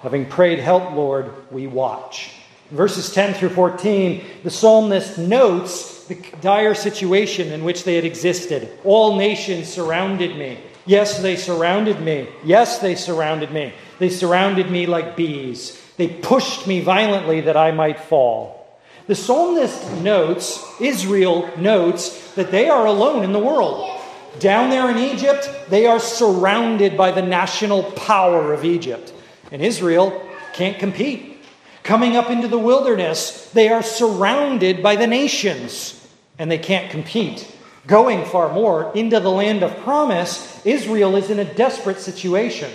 Having 0.00 0.26
prayed, 0.26 0.58
Help, 0.58 0.92
Lord, 0.92 1.32
we 1.52 1.66
watch. 1.66 2.32
Verses 2.70 3.12
10 3.12 3.34
through 3.34 3.50
14, 3.50 4.24
the 4.42 4.50
psalmist 4.50 5.18
notes 5.18 6.04
the 6.06 6.16
dire 6.40 6.74
situation 6.74 7.52
in 7.52 7.64
which 7.64 7.84
they 7.84 7.94
had 7.94 8.04
existed. 8.04 8.68
All 8.84 9.16
nations 9.16 9.68
surrounded 9.68 10.36
me. 10.36 10.58
Yes, 10.84 11.20
they 11.20 11.36
surrounded 11.36 12.00
me. 12.00 12.28
Yes, 12.44 12.78
they 12.80 12.94
surrounded 12.94 13.52
me. 13.52 13.72
They 13.98 14.08
surrounded 14.08 14.70
me 14.70 14.86
like 14.86 15.16
bees. 15.16 15.80
They 15.96 16.08
pushed 16.08 16.66
me 16.66 16.80
violently 16.80 17.42
that 17.42 17.56
I 17.56 17.70
might 17.70 18.00
fall. 18.00 18.58
The 19.06 19.14
psalmist 19.14 19.92
notes, 20.00 20.64
Israel 20.80 21.48
notes, 21.56 22.32
that 22.34 22.50
they 22.50 22.68
are 22.68 22.86
alone 22.86 23.24
in 23.24 23.32
the 23.32 23.38
world. 23.38 23.91
Down 24.38 24.70
there 24.70 24.90
in 24.90 24.98
Egypt, 24.98 25.48
they 25.68 25.86
are 25.86 26.00
surrounded 26.00 26.96
by 26.96 27.12
the 27.12 27.22
national 27.22 27.84
power 27.92 28.52
of 28.52 28.64
Egypt. 28.64 29.12
And 29.50 29.62
Israel 29.62 30.28
can't 30.54 30.78
compete. 30.78 31.38
Coming 31.82 32.16
up 32.16 32.30
into 32.30 32.48
the 32.48 32.58
wilderness, 32.58 33.50
they 33.50 33.68
are 33.68 33.82
surrounded 33.82 34.82
by 34.82 34.96
the 34.96 35.06
nations, 35.06 36.06
and 36.38 36.50
they 36.50 36.58
can't 36.58 36.90
compete 36.90 37.52
going 37.86 38.24
far 38.24 38.52
more 38.52 38.92
into 38.94 39.18
the 39.20 39.30
land 39.30 39.62
of 39.62 39.76
promise, 39.78 40.64
Israel 40.64 41.16
is 41.16 41.30
in 41.30 41.38
a 41.38 41.54
desperate 41.54 41.98
situation. 41.98 42.70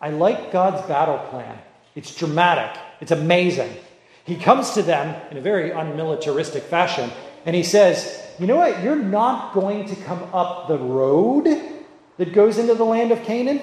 I 0.00 0.10
like 0.10 0.52
God's 0.52 0.86
battle 0.86 1.18
plan. 1.30 1.58
It's 1.94 2.14
dramatic, 2.14 2.78
it's 3.00 3.12
amazing. 3.12 3.74
He 4.24 4.36
comes 4.36 4.72
to 4.72 4.82
them 4.82 5.20
in 5.30 5.36
a 5.36 5.40
very 5.40 5.70
unmilitaristic 5.70 6.62
fashion 6.62 7.10
and 7.44 7.56
he 7.56 7.62
says, 7.62 8.21
You 8.42 8.48
know 8.48 8.56
what? 8.56 8.82
You're 8.82 8.96
not 8.96 9.54
going 9.54 9.86
to 9.86 9.94
come 9.94 10.20
up 10.34 10.66
the 10.66 10.76
road 10.76 11.46
that 12.16 12.32
goes 12.32 12.58
into 12.58 12.74
the 12.74 12.82
land 12.82 13.12
of 13.12 13.22
Canaan. 13.22 13.62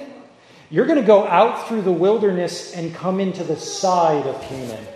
You're 0.70 0.86
going 0.86 1.02
to 1.02 1.06
go 1.06 1.28
out 1.28 1.68
through 1.68 1.82
the 1.82 1.92
wilderness 1.92 2.74
and 2.74 2.96
come 2.96 3.20
into 3.20 3.44
the 3.44 3.58
side 3.58 4.26
of 4.26 4.42
Canaan. 4.44 4.88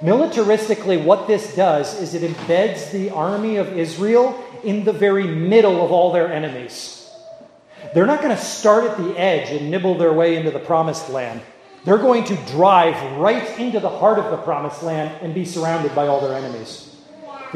Militaristically, 0.00 1.04
what 1.04 1.26
this 1.26 1.56
does 1.56 2.00
is 2.00 2.14
it 2.14 2.22
embeds 2.22 2.92
the 2.92 3.10
army 3.10 3.56
of 3.56 3.76
Israel 3.76 4.40
in 4.62 4.84
the 4.84 4.92
very 4.92 5.26
middle 5.26 5.84
of 5.84 5.90
all 5.90 6.12
their 6.12 6.32
enemies. 6.32 7.10
They're 7.94 8.06
not 8.06 8.22
going 8.22 8.36
to 8.36 8.40
start 8.40 8.84
at 8.84 8.96
the 8.96 9.18
edge 9.18 9.50
and 9.50 9.72
nibble 9.72 9.98
their 9.98 10.12
way 10.12 10.36
into 10.36 10.52
the 10.52 10.60
promised 10.60 11.10
land. 11.10 11.42
They're 11.84 11.98
going 11.98 12.22
to 12.26 12.36
drive 12.52 13.18
right 13.18 13.58
into 13.58 13.80
the 13.80 13.90
heart 13.90 14.20
of 14.20 14.30
the 14.30 14.36
promised 14.36 14.84
land 14.84 15.20
and 15.20 15.34
be 15.34 15.44
surrounded 15.44 15.96
by 15.96 16.06
all 16.06 16.20
their 16.20 16.38
enemies. 16.38 16.95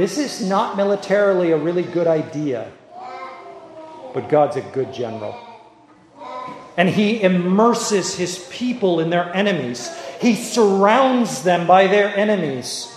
This 0.00 0.16
is 0.16 0.40
not 0.40 0.78
militarily 0.78 1.50
a 1.50 1.58
really 1.58 1.82
good 1.82 2.06
idea, 2.06 2.72
but 4.14 4.30
God's 4.30 4.56
a 4.56 4.62
good 4.62 4.94
general. 4.94 5.38
And 6.78 6.88
he 6.88 7.22
immerses 7.22 8.14
his 8.14 8.48
people 8.50 9.00
in 9.00 9.10
their 9.10 9.30
enemies. 9.36 9.94
He 10.18 10.36
surrounds 10.36 11.42
them 11.42 11.66
by 11.66 11.86
their 11.86 12.08
enemies. 12.16 12.90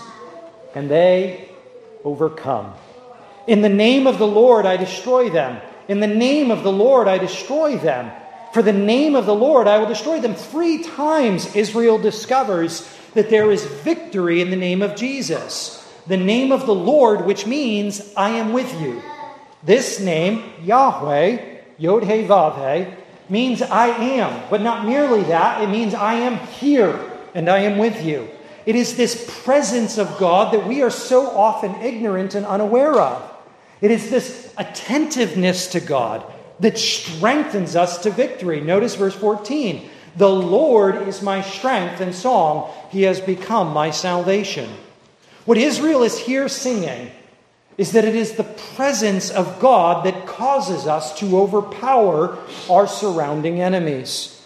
And 0.75 0.89
they 0.89 1.49
overcome. 2.05 2.73
In 3.47 3.61
the 3.61 3.67
name 3.67 4.07
of 4.07 4.17
the 4.17 4.25
Lord 4.25 4.65
I 4.65 4.77
destroy 4.77 5.29
them. 5.29 5.59
In 5.89 5.99
the 5.99 6.07
name 6.07 6.51
of 6.51 6.63
the 6.63 6.71
Lord 6.71 7.09
I 7.09 7.17
destroy 7.17 7.75
them. 7.75 8.13
For 8.53 8.61
the 8.61 8.71
name 8.71 9.17
of 9.17 9.25
the 9.25 9.35
Lord 9.35 9.67
I 9.67 9.77
will 9.77 9.87
destroy 9.87 10.21
them. 10.21 10.35
Three 10.35 10.81
times 10.81 11.53
Israel 11.53 11.97
discovers 11.97 12.89
that 13.13 13.29
there 13.29 13.51
is 13.51 13.65
victory 13.65 14.39
in 14.39 14.51
the 14.51 14.55
name 14.55 14.81
of 14.81 14.95
Jesus. 14.95 15.82
The 16.07 16.17
name 16.17 16.51
of 16.51 16.65
the 16.65 16.75
Lord, 16.75 17.25
which 17.25 17.45
means 17.45 18.13
I 18.15 18.31
am 18.31 18.51
with 18.53 18.81
you. 18.81 19.01
This 19.63 19.99
name, 19.99 20.43
Yahweh, 20.63 21.59
Yod 21.77 22.03
He 22.03 22.23
Vav 22.23 22.55
He, 22.57 22.93
means 23.29 23.61
I 23.61 23.87
am. 23.87 24.43
But 24.49 24.61
not 24.61 24.85
merely 24.85 25.23
that, 25.23 25.61
it 25.61 25.67
means 25.67 25.93
I 25.93 26.15
am 26.15 26.37
here 26.47 26.99
and 27.33 27.49
I 27.49 27.59
am 27.59 27.77
with 27.77 28.03
you. 28.03 28.29
It 28.65 28.75
is 28.75 28.95
this 28.95 29.41
presence 29.43 29.97
of 29.97 30.17
God 30.17 30.53
that 30.53 30.67
we 30.67 30.81
are 30.81 30.89
so 30.89 31.27
often 31.27 31.75
ignorant 31.75 32.35
and 32.35 32.45
unaware 32.45 32.99
of. 32.99 33.29
It 33.81 33.91
is 33.91 34.09
this 34.09 34.53
attentiveness 34.57 35.67
to 35.67 35.79
God 35.79 36.23
that 36.59 36.77
strengthens 36.77 37.75
us 37.75 38.01
to 38.03 38.11
victory. 38.11 38.61
Notice 38.61 38.95
verse 38.95 39.15
14 39.15 39.89
The 40.15 40.29
Lord 40.29 41.07
is 41.07 41.21
my 41.21 41.41
strength 41.41 41.99
and 41.99 42.15
song, 42.15 42.71
He 42.89 43.03
has 43.03 43.19
become 43.19 43.73
my 43.73 43.91
salvation. 43.91 44.69
What 45.45 45.57
Israel 45.57 46.03
is 46.03 46.17
here 46.17 46.47
singing 46.47 47.11
is 47.77 47.91
that 47.93 48.05
it 48.05 48.15
is 48.15 48.33
the 48.33 48.43
presence 48.43 49.29
of 49.29 49.59
God 49.59 50.05
that 50.05 50.25
causes 50.25 50.87
us 50.87 51.17
to 51.19 51.37
overpower 51.37 52.37
our 52.69 52.87
surrounding 52.87 53.61
enemies. 53.61 54.41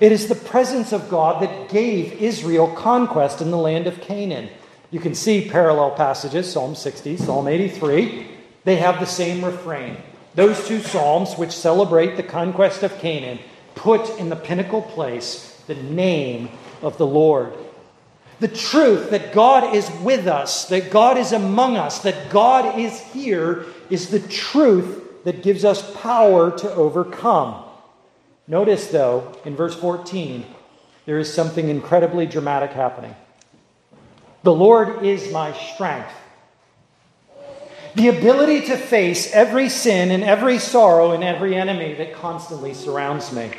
It 0.00 0.12
is 0.12 0.28
the 0.28 0.34
presence 0.34 0.92
of 0.92 1.10
God 1.10 1.42
that 1.42 1.68
gave 1.68 2.14
Israel 2.14 2.68
conquest 2.68 3.42
in 3.42 3.50
the 3.50 3.58
land 3.58 3.86
of 3.86 4.00
Canaan. 4.00 4.48
You 4.90 4.98
can 4.98 5.14
see 5.14 5.48
parallel 5.48 5.92
passages, 5.92 6.50
Psalm 6.50 6.74
60, 6.74 7.18
Psalm 7.18 7.46
83. 7.46 8.26
They 8.64 8.76
have 8.76 8.98
the 8.98 9.06
same 9.06 9.44
refrain. 9.44 9.98
Those 10.34 10.66
two 10.66 10.80
psalms, 10.80 11.34
which 11.34 11.52
celebrate 11.52 12.16
the 12.16 12.22
conquest 12.22 12.82
of 12.82 12.98
Canaan, 12.98 13.38
put 13.74 14.18
in 14.18 14.30
the 14.30 14.36
pinnacle 14.36 14.82
place 14.82 15.62
the 15.66 15.74
name 15.74 16.48
of 16.82 16.96
the 16.98 17.06
Lord. 17.06 17.52
The 18.40 18.48
truth 18.48 19.10
that 19.10 19.32
God 19.32 19.74
is 19.74 19.90
with 20.02 20.26
us, 20.26 20.68
that 20.70 20.90
God 20.90 21.18
is 21.18 21.32
among 21.32 21.76
us, 21.76 22.00
that 22.00 22.30
God 22.30 22.78
is 22.78 22.98
here, 22.98 23.66
is 23.90 24.08
the 24.08 24.20
truth 24.20 25.24
that 25.24 25.42
gives 25.42 25.64
us 25.64 25.94
power 25.96 26.50
to 26.58 26.72
overcome. 26.72 27.62
Notice, 28.48 28.88
though, 28.88 29.36
in 29.44 29.54
verse 29.54 29.74
14, 29.76 30.46
there 31.04 31.18
is 31.18 31.32
something 31.32 31.68
incredibly 31.68 32.26
dramatic 32.26 32.70
happening. 32.70 33.14
The 34.42 34.54
Lord 34.54 35.04
is 35.04 35.30
my 35.32 35.52
strength. 35.52 36.10
The 37.94 38.08
ability 38.08 38.66
to 38.68 38.76
face 38.76 39.32
every 39.32 39.68
sin 39.68 40.10
and 40.10 40.24
every 40.24 40.58
sorrow 40.58 41.10
and 41.12 41.22
every 41.22 41.54
enemy 41.56 41.94
that 41.94 42.14
constantly 42.14 42.72
surrounds 42.72 43.32
me. 43.32 43.50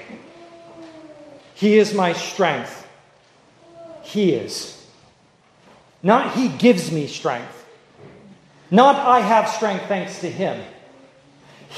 He 1.53 1.77
is 1.77 1.93
my 1.93 2.13
strength. 2.13 2.80
He 4.11 4.33
is. 4.33 4.77
Not 6.03 6.35
He 6.35 6.49
gives 6.49 6.91
me 6.91 7.07
strength. 7.07 7.65
Not 8.69 8.95
I 8.95 9.21
have 9.21 9.47
strength 9.49 9.85
thanks 9.85 10.19
to 10.19 10.29
Him. 10.29 10.61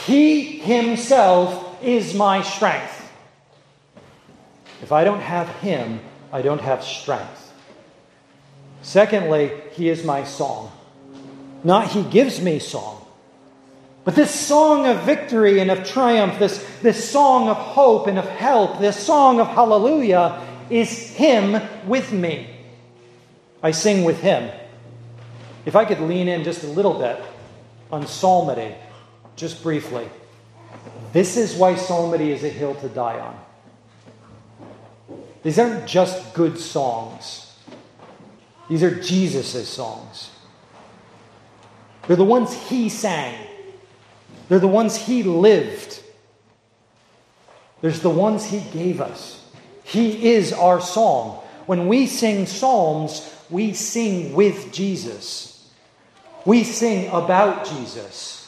He 0.05 0.57
Himself 0.59 1.83
is 1.83 2.15
my 2.15 2.41
strength. 2.41 3.11
If 4.81 4.91
I 4.91 5.03
don't 5.03 5.19
have 5.19 5.47
Him, 5.57 5.99
I 6.31 6.41
don't 6.41 6.61
have 6.61 6.83
strength. 6.83 7.53
Secondly, 8.81 9.51
He 9.73 9.89
is 9.89 10.03
my 10.03 10.23
song. 10.23 10.71
Not 11.63 11.89
He 11.89 12.03
gives 12.03 12.41
me 12.41 12.57
song. 12.57 13.05
But 14.05 14.15
this 14.15 14.33
song 14.33 14.87
of 14.87 15.03
victory 15.03 15.59
and 15.59 15.69
of 15.69 15.87
triumph, 15.87 16.39
this, 16.39 16.67
this 16.81 17.09
song 17.09 17.47
of 17.47 17.57
hope 17.57 18.07
and 18.07 18.17
of 18.17 18.27
help, 18.27 18.79
this 18.79 18.97
song 18.97 19.39
of 19.39 19.47
hallelujah 19.47 20.41
is 20.73 21.09
Him 21.09 21.61
with 21.87 22.11
me. 22.11 22.49
I 23.61 23.71
sing 23.71 24.03
with 24.03 24.19
Him. 24.19 24.51
If 25.65 25.75
I 25.75 25.85
could 25.85 25.99
lean 26.01 26.27
in 26.27 26.43
just 26.43 26.63
a 26.63 26.67
little 26.67 26.99
bit 26.99 27.21
on 27.91 28.07
psalmody, 28.07 28.75
just 29.35 29.63
briefly. 29.63 30.09
This 31.11 31.37
is 31.37 31.55
why 31.55 31.75
psalmody 31.75 32.31
is 32.31 32.43
a 32.43 32.49
hill 32.49 32.75
to 32.75 32.89
die 32.89 33.19
on. 33.19 33.39
These 35.43 35.59
aren't 35.59 35.85
just 35.85 36.33
good 36.33 36.57
songs, 36.57 37.55
these 38.69 38.83
are 38.83 38.99
Jesus' 38.99 39.67
songs. 39.67 40.31
They're 42.07 42.17
the 42.17 42.25
ones 42.25 42.53
he 42.67 42.89
sang, 42.89 43.35
they're 44.49 44.59
the 44.59 44.67
ones 44.67 44.95
he 44.95 45.23
lived. 45.23 46.01
There's 47.81 47.99
the 47.99 48.09
ones 48.09 48.45
he 48.45 48.61
gave 48.71 49.01
us. 49.01 49.42
He 49.83 50.33
is 50.33 50.53
our 50.53 50.81
song. 50.81 51.41
When 51.65 51.87
we 51.87 52.07
sing 52.07 52.45
psalms, 52.45 53.29
we 53.49 53.73
sing 53.73 54.33
with 54.33 54.71
Jesus. 54.71 55.69
We 56.45 56.63
sing 56.63 57.09
about 57.09 57.65
Jesus. 57.65 58.39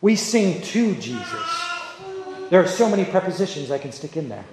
We 0.00 0.16
sing 0.16 0.60
to 0.62 0.94
Jesus. 0.96 1.64
There 2.50 2.62
are 2.62 2.68
so 2.68 2.88
many 2.88 3.04
prepositions 3.04 3.70
I 3.70 3.78
can 3.78 3.90
stick 3.90 4.16
in 4.16 4.28
there. 4.28 4.44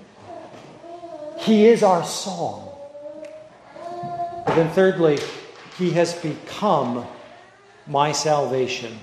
He 1.38 1.68
is 1.68 1.84
our 1.84 2.04
song. 2.04 2.70
And 4.48 4.58
then, 4.58 4.70
thirdly, 4.72 5.20
He 5.78 5.92
has 5.92 6.14
become 6.16 7.06
my 7.86 8.12
salvation. 8.12 9.00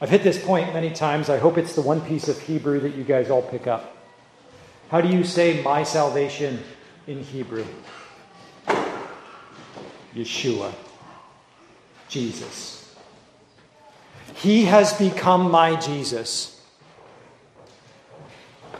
I've 0.00 0.10
hit 0.10 0.22
this 0.22 0.42
point 0.42 0.72
many 0.72 0.90
times. 0.90 1.28
I 1.28 1.38
hope 1.38 1.58
it's 1.58 1.74
the 1.74 1.82
one 1.82 2.00
piece 2.00 2.28
of 2.28 2.40
Hebrew 2.40 2.80
that 2.80 2.94
you 2.94 3.04
guys 3.04 3.30
all 3.30 3.42
pick 3.42 3.66
up. 3.66 3.97
How 4.90 5.00
do 5.02 5.08
you 5.08 5.22
say 5.22 5.62
my 5.62 5.82
salvation 5.82 6.62
in 7.06 7.22
Hebrew? 7.22 7.66
Yeshua, 10.14 10.72
Jesus. 12.08 12.96
He 14.34 14.64
has 14.64 14.92
become 14.94 15.50
my 15.50 15.76
Jesus. 15.76 16.54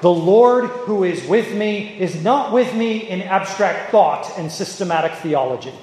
The 0.00 0.10
Lord 0.10 0.66
who 0.66 1.04
is 1.04 1.26
with 1.28 1.54
me 1.54 1.98
is 1.98 2.22
not 2.22 2.52
with 2.52 2.72
me 2.74 3.08
in 3.08 3.20
abstract 3.20 3.90
thought 3.90 4.32
and 4.38 4.50
systematic 4.50 5.12
theology. 5.14 5.74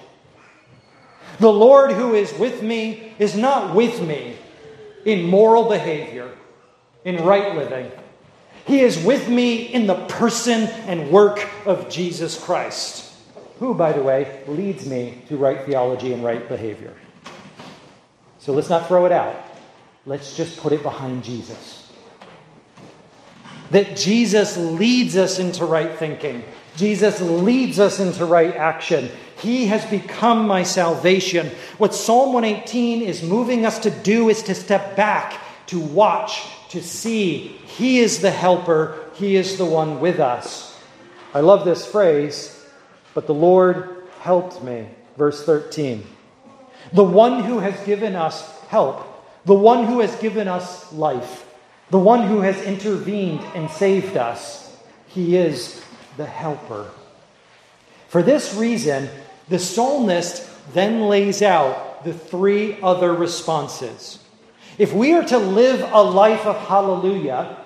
The 1.40 1.52
Lord 1.52 1.92
who 1.92 2.14
is 2.16 2.34
with 2.40 2.64
me 2.64 3.14
is 3.20 3.36
not 3.36 3.76
with 3.76 4.02
me 4.02 4.38
in 5.04 5.24
moral 5.24 5.68
behavior, 5.70 6.32
in 7.04 7.24
right 7.24 7.56
living. 7.56 7.92
He 8.66 8.82
is 8.82 9.04
with 9.04 9.30
me 9.30 9.58
in 9.62 9.88
the 9.88 9.96
person 10.08 10.64
and 10.88 11.12
work 11.12 11.48
of 11.66 11.90
Jesus 11.90 12.44
Christ, 12.44 13.14
who, 13.60 13.74
by 13.74 13.92
the 13.94 14.02
way, 14.02 14.44
leads 14.48 14.88
me 14.88 15.22
to 15.28 15.38
right 15.38 15.64
theology 15.66 16.14
and 16.14 16.24
right 16.24 16.48
behavior. 16.48 16.94
So 18.40 18.54
let's 18.54 18.70
not 18.70 18.88
throw 18.88 19.06
it 19.06 19.12
out. 19.12 19.36
Let's 20.06 20.36
just 20.36 20.58
put 20.58 20.72
it 20.72 20.84
behind 20.84 21.24
Jesus 21.24 21.86
that 23.72 23.96
Jesus 23.96 24.58
leads 24.58 25.18
us 25.18 25.40
into 25.40 25.66
right 25.66 25.98
thinking. 25.98 26.44
Jesus 26.76 27.22
leads 27.22 27.80
us 27.80 28.00
into 28.00 28.26
right 28.26 28.56
action. 28.56 29.10
He 29.38 29.68
has 29.68 29.86
become 29.86 30.48
my 30.48 30.64
salvation. 30.64 31.52
What 31.78 31.94
Psalm 31.94 32.34
118 32.34 33.02
is 33.02 33.24
moving 33.24 33.66
us 33.66 33.80
to 33.80 33.92
do 33.92 34.30
is 34.30 34.44
to 34.44 34.56
step 34.56 34.96
back, 34.96 35.42
to 35.68 35.80
watch, 35.80 36.44
to 36.70 36.82
see. 36.82 37.60
He 37.66 38.00
is 38.00 38.22
the 38.22 38.32
helper, 38.32 39.00
He 39.14 39.36
is 39.36 39.58
the 39.58 39.66
one 39.66 40.00
with 40.00 40.20
us. 40.20 40.78
I 41.34 41.42
love 41.42 41.66
this 41.66 41.86
phrase, 41.86 42.66
but 43.14 43.28
the 43.28 43.34
Lord 43.34 44.04
helped 44.22 44.64
me. 44.64 44.88
Verse 45.18 45.44
13. 45.46 46.04
The 46.94 47.04
one 47.04 47.44
who 47.44 47.60
has 47.60 47.80
given 47.86 48.16
us 48.16 48.60
help, 48.68 49.26
the 49.46 49.54
one 49.54 49.86
who 49.86 50.00
has 50.00 50.16
given 50.18 50.48
us 50.48 50.92
life 50.94 51.46
the 51.90 52.00
one 52.00 52.28
who 52.28 52.42
has 52.42 52.60
intervened 52.64 53.42
and 53.54 53.70
saved 53.70 54.18
us. 54.18 54.76
He 55.08 55.38
is 55.38 55.84
the 56.18 56.26
helper. 56.26 56.90
For 58.08 58.24
this 58.24 58.56
reason, 58.56 59.10
the 59.50 59.60
psalmist 59.60 60.50
then 60.74 61.02
lays 61.02 61.42
out 61.42 62.04
the 62.04 62.14
three 62.14 62.82
other 62.82 63.14
responses. 63.14 64.20
If 64.78 64.94
we 64.94 65.14
are 65.14 65.24
to 65.24 65.38
live 65.38 65.82
a 65.94 66.02
life 66.02 66.46
of 66.46 66.58
hallelujah, 66.68 67.58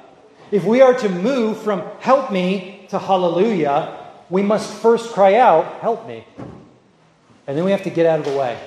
if 0.51 0.63
we 0.63 0.81
are 0.81 0.93
to 0.93 1.09
move 1.09 1.61
from 1.61 1.81
help 1.99 2.31
me 2.31 2.85
to 2.89 2.99
hallelujah, 2.99 3.97
we 4.29 4.43
must 4.43 4.71
first 4.73 5.13
cry 5.13 5.35
out, 5.35 5.79
help 5.79 6.07
me. 6.07 6.25
And 7.47 7.57
then 7.57 7.65
we 7.65 7.71
have 7.71 7.83
to 7.83 7.89
get 7.89 8.05
out 8.05 8.19
of 8.19 8.25
the 8.25 8.37
way. 8.37 8.59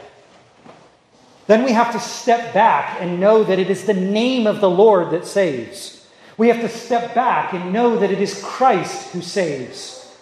Then 1.46 1.64
we 1.64 1.72
have 1.72 1.92
to 1.92 2.00
step 2.00 2.52
back 2.54 3.00
and 3.00 3.20
know 3.20 3.44
that 3.44 3.58
it 3.58 3.70
is 3.70 3.84
the 3.84 3.94
name 3.94 4.46
of 4.46 4.60
the 4.60 4.70
Lord 4.70 5.10
that 5.10 5.26
saves. 5.26 6.06
We 6.36 6.48
have 6.48 6.60
to 6.60 6.68
step 6.68 7.14
back 7.14 7.52
and 7.52 7.72
know 7.72 7.98
that 7.98 8.10
it 8.10 8.20
is 8.20 8.42
Christ 8.42 9.12
who 9.12 9.22
saves. 9.22 10.16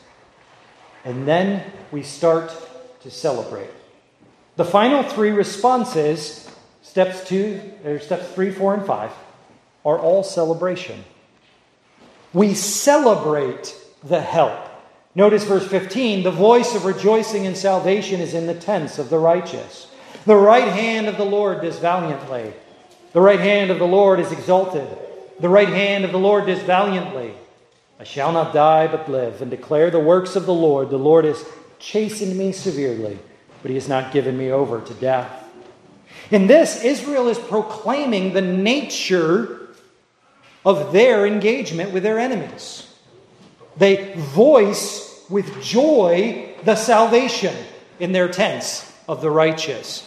And 1.04 1.26
then 1.26 1.64
we 1.90 2.02
start 2.02 2.52
to 3.02 3.10
celebrate. 3.10 3.70
The 4.56 4.64
final 4.64 5.02
three 5.02 5.30
responses 5.30 6.49
Steps 6.90 7.22
two, 7.22 7.60
or 7.84 8.00
steps 8.00 8.32
three, 8.32 8.50
four, 8.50 8.74
and 8.74 8.84
five 8.84 9.12
are 9.84 9.96
all 9.96 10.24
celebration. 10.24 11.04
We 12.32 12.52
celebrate 12.52 13.76
the 14.02 14.20
help. 14.20 14.58
Notice 15.14 15.44
verse 15.44 15.68
15 15.68 16.24
the 16.24 16.32
voice 16.32 16.74
of 16.74 16.84
rejoicing 16.84 17.46
and 17.46 17.56
salvation 17.56 18.20
is 18.20 18.34
in 18.34 18.48
the 18.48 18.56
tents 18.56 18.98
of 18.98 19.08
the 19.08 19.20
righteous. 19.20 19.86
The 20.26 20.34
right 20.34 20.66
hand 20.66 21.06
of 21.06 21.16
the 21.16 21.24
Lord 21.24 21.60
does 21.60 21.78
valiantly. 21.78 22.52
The 23.12 23.20
right 23.20 23.38
hand 23.38 23.70
of 23.70 23.78
the 23.78 23.86
Lord 23.86 24.18
is 24.18 24.32
exalted. 24.32 24.88
The 25.38 25.48
right 25.48 25.68
hand 25.68 26.04
of 26.04 26.10
the 26.10 26.18
Lord 26.18 26.46
does 26.46 26.58
valiantly. 26.58 27.34
I 28.00 28.02
shall 28.02 28.32
not 28.32 28.52
die 28.52 28.88
but 28.88 29.08
live 29.08 29.40
and 29.40 29.48
declare 29.48 29.92
the 29.92 30.00
works 30.00 30.34
of 30.34 30.44
the 30.44 30.52
Lord. 30.52 30.90
The 30.90 30.96
Lord 30.96 31.24
has 31.24 31.44
chastened 31.78 32.36
me 32.36 32.50
severely, 32.50 33.20
but 33.62 33.68
he 33.68 33.76
has 33.76 33.88
not 33.88 34.12
given 34.12 34.36
me 34.36 34.50
over 34.50 34.80
to 34.80 34.94
death. 34.94 35.39
In 36.30 36.46
this, 36.46 36.84
Israel 36.84 37.28
is 37.28 37.38
proclaiming 37.38 38.32
the 38.32 38.42
nature 38.42 39.68
of 40.64 40.92
their 40.92 41.26
engagement 41.26 41.92
with 41.92 42.02
their 42.02 42.18
enemies. 42.18 42.86
They 43.76 44.14
voice 44.14 45.24
with 45.30 45.62
joy 45.62 46.54
the 46.64 46.76
salvation 46.76 47.54
in 47.98 48.12
their 48.12 48.28
tents 48.28 48.92
of 49.08 49.20
the 49.22 49.30
righteous. 49.30 50.06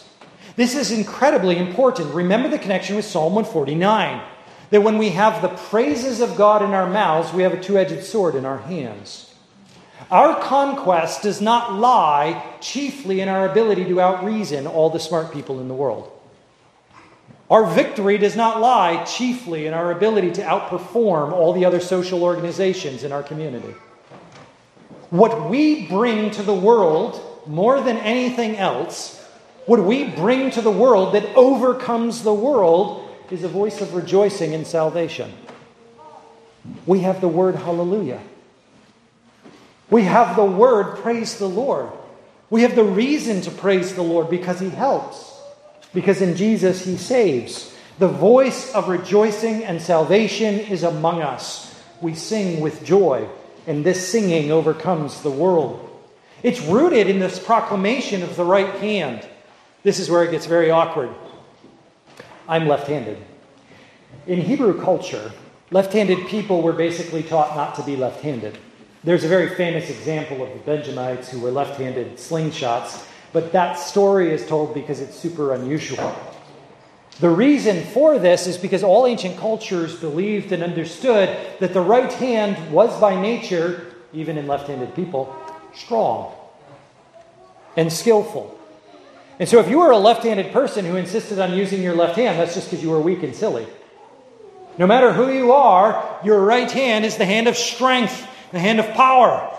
This 0.56 0.76
is 0.76 0.92
incredibly 0.92 1.58
important. 1.58 2.14
Remember 2.14 2.48
the 2.48 2.58
connection 2.58 2.96
with 2.96 3.04
Psalm 3.04 3.34
149 3.34 4.22
that 4.70 4.82
when 4.82 4.98
we 4.98 5.10
have 5.10 5.42
the 5.42 5.48
praises 5.48 6.20
of 6.20 6.36
God 6.36 6.62
in 6.62 6.70
our 6.70 6.88
mouths, 6.88 7.32
we 7.32 7.42
have 7.42 7.54
a 7.54 7.60
two 7.60 7.76
edged 7.76 8.04
sword 8.04 8.34
in 8.34 8.44
our 8.44 8.58
hands. 8.58 9.33
Our 10.14 10.40
conquest 10.40 11.22
does 11.22 11.40
not 11.40 11.74
lie 11.74 12.54
chiefly 12.60 13.20
in 13.20 13.28
our 13.28 13.48
ability 13.50 13.86
to 13.86 13.94
outreason 13.96 14.72
all 14.72 14.88
the 14.88 15.00
smart 15.00 15.32
people 15.32 15.58
in 15.58 15.66
the 15.66 15.74
world. 15.74 16.08
Our 17.50 17.66
victory 17.66 18.16
does 18.16 18.36
not 18.36 18.60
lie 18.60 19.02
chiefly 19.02 19.66
in 19.66 19.74
our 19.74 19.90
ability 19.90 20.30
to 20.34 20.42
outperform 20.42 21.32
all 21.32 21.52
the 21.52 21.64
other 21.64 21.80
social 21.80 22.22
organizations 22.22 23.02
in 23.02 23.10
our 23.10 23.24
community. 23.24 23.74
What 25.10 25.50
we 25.50 25.88
bring 25.88 26.30
to 26.30 26.44
the 26.44 26.54
world 26.54 27.20
more 27.48 27.80
than 27.80 27.96
anything 27.96 28.56
else, 28.56 29.20
what 29.66 29.82
we 29.82 30.04
bring 30.04 30.52
to 30.52 30.62
the 30.62 30.70
world 30.70 31.16
that 31.16 31.24
overcomes 31.34 32.22
the 32.22 32.32
world, 32.32 33.10
is 33.32 33.42
a 33.42 33.48
voice 33.48 33.80
of 33.80 33.96
rejoicing 33.96 34.54
and 34.54 34.64
salvation. 34.64 35.32
We 36.86 37.00
have 37.00 37.20
the 37.20 37.26
word 37.26 37.56
hallelujah. 37.56 38.20
We 39.90 40.02
have 40.02 40.36
the 40.36 40.44
word 40.44 40.96
praise 40.98 41.38
the 41.38 41.48
Lord. 41.48 41.90
We 42.50 42.62
have 42.62 42.74
the 42.74 42.84
reason 42.84 43.40
to 43.42 43.50
praise 43.50 43.94
the 43.94 44.02
Lord 44.02 44.30
because 44.30 44.60
he 44.60 44.70
helps 44.70 45.34
because 45.94 46.20
in 46.20 46.36
Jesus 46.36 46.84
he 46.84 46.96
saves. 46.96 47.74
The 47.98 48.08
voice 48.08 48.74
of 48.74 48.88
rejoicing 48.88 49.64
and 49.64 49.80
salvation 49.80 50.58
is 50.58 50.82
among 50.82 51.22
us. 51.22 51.72
We 52.02 52.14
sing 52.14 52.60
with 52.60 52.84
joy, 52.84 53.28
and 53.66 53.86
this 53.86 54.06
singing 54.06 54.50
overcomes 54.50 55.22
the 55.22 55.30
world. 55.30 55.80
It's 56.42 56.60
rooted 56.60 57.08
in 57.08 57.20
this 57.20 57.38
proclamation 57.38 58.22
of 58.22 58.36
the 58.36 58.44
right 58.44 58.74
hand. 58.74 59.26
This 59.84 60.00
is 60.00 60.10
where 60.10 60.24
it 60.24 60.32
gets 60.32 60.46
very 60.46 60.70
awkward. 60.70 61.10
I'm 62.48 62.66
left 62.66 62.88
handed. 62.88 63.18
In 64.26 64.40
Hebrew 64.40 64.82
culture, 64.82 65.32
left 65.70 65.92
handed 65.92 66.26
people 66.26 66.60
were 66.60 66.72
basically 66.72 67.22
taught 67.22 67.56
not 67.56 67.76
to 67.76 67.82
be 67.82 67.96
left 67.96 68.22
handed. 68.22 68.58
There's 69.04 69.24
a 69.24 69.28
very 69.28 69.54
famous 69.54 69.90
example 69.90 70.42
of 70.42 70.52
the 70.52 70.58
Benjamites 70.60 71.30
who 71.30 71.40
were 71.40 71.50
left 71.50 71.78
handed 71.78 72.16
slingshots 72.16 73.06
but 73.34 73.50
that 73.50 73.74
story 73.74 74.30
is 74.30 74.46
told 74.46 74.72
because 74.72 75.00
it's 75.00 75.16
super 75.16 75.54
unusual. 75.54 76.16
The 77.18 77.28
reason 77.28 77.82
for 77.86 78.16
this 78.16 78.46
is 78.46 78.56
because 78.56 78.84
all 78.84 79.06
ancient 79.06 79.38
cultures 79.38 79.96
believed 79.96 80.52
and 80.52 80.62
understood 80.62 81.36
that 81.58 81.74
the 81.74 81.80
right 81.80 82.12
hand 82.12 82.72
was 82.72 82.98
by 83.00 83.20
nature, 83.20 83.92
even 84.12 84.38
in 84.38 84.46
left 84.46 84.68
handed 84.68 84.94
people, 84.94 85.34
strong 85.74 86.32
and 87.76 87.92
skillful. 87.92 88.56
And 89.40 89.48
so 89.48 89.58
if 89.58 89.68
you 89.68 89.80
were 89.80 89.90
a 89.90 89.98
left 89.98 90.22
handed 90.22 90.52
person 90.52 90.84
who 90.84 90.94
insisted 90.94 91.40
on 91.40 91.54
using 91.54 91.82
your 91.82 91.96
left 91.96 92.14
hand, 92.14 92.38
that's 92.38 92.54
just 92.54 92.70
because 92.70 92.84
you 92.84 92.90
were 92.90 93.00
weak 93.00 93.24
and 93.24 93.34
silly. 93.34 93.66
No 94.78 94.86
matter 94.86 95.12
who 95.12 95.32
you 95.32 95.50
are, 95.50 96.20
your 96.24 96.40
right 96.40 96.70
hand 96.70 97.04
is 97.04 97.16
the 97.16 97.24
hand 97.24 97.48
of 97.48 97.56
strength, 97.56 98.28
the 98.54 98.60
hand 98.60 98.78
of 98.78 98.88
power. 98.92 99.52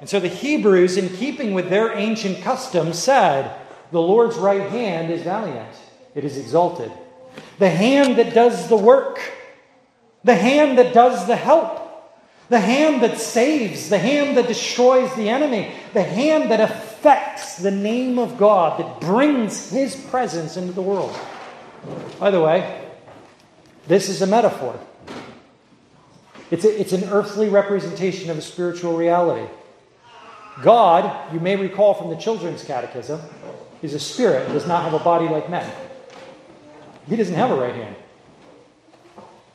And 0.00 0.08
so 0.08 0.18
the 0.20 0.28
Hebrews, 0.28 0.96
in 0.96 1.08
keeping 1.08 1.54
with 1.54 1.70
their 1.70 1.96
ancient 1.96 2.42
custom, 2.42 2.92
said, 2.92 3.56
The 3.92 4.00
Lord's 4.00 4.36
right 4.36 4.68
hand 4.68 5.12
is 5.12 5.22
valiant, 5.22 5.74
it 6.14 6.24
is 6.24 6.36
exalted. 6.36 6.92
The 7.58 7.70
hand 7.70 8.16
that 8.18 8.34
does 8.34 8.68
the 8.68 8.76
work, 8.76 9.20
the 10.24 10.34
hand 10.34 10.78
that 10.78 10.92
does 10.92 11.26
the 11.26 11.36
help, 11.36 11.80
the 12.48 12.60
hand 12.60 13.02
that 13.02 13.18
saves, 13.18 13.88
the 13.88 13.98
hand 13.98 14.36
that 14.36 14.48
destroys 14.48 15.14
the 15.14 15.28
enemy, 15.28 15.72
the 15.92 16.02
hand 16.02 16.50
that 16.50 16.60
affects 16.60 17.56
the 17.56 17.70
name 17.70 18.18
of 18.18 18.36
God, 18.36 18.80
that 18.80 19.00
brings 19.00 19.70
his 19.70 19.94
presence 19.94 20.56
into 20.56 20.72
the 20.72 20.82
world. 20.82 21.16
By 22.18 22.30
the 22.30 22.42
way, 22.42 22.88
this 23.86 24.08
is 24.08 24.22
a 24.22 24.26
metaphor. 24.26 24.78
It's, 26.54 26.64
a, 26.64 26.80
it's 26.80 26.92
an 26.92 27.02
earthly 27.10 27.48
representation 27.48 28.30
of 28.30 28.38
a 28.38 28.40
spiritual 28.40 28.96
reality. 28.96 29.52
God, 30.62 31.34
you 31.34 31.40
may 31.40 31.56
recall 31.56 31.94
from 31.94 32.10
the 32.10 32.16
children's 32.16 32.62
catechism, 32.62 33.20
is 33.82 33.92
a 33.92 33.98
spirit, 33.98 34.46
does 34.52 34.64
not 34.64 34.84
have 34.84 34.94
a 34.94 35.02
body 35.02 35.26
like 35.26 35.50
men. 35.50 35.68
He 37.08 37.16
doesn't 37.16 37.34
have 37.34 37.50
a 37.50 37.56
right 37.56 37.74
hand. 37.74 37.96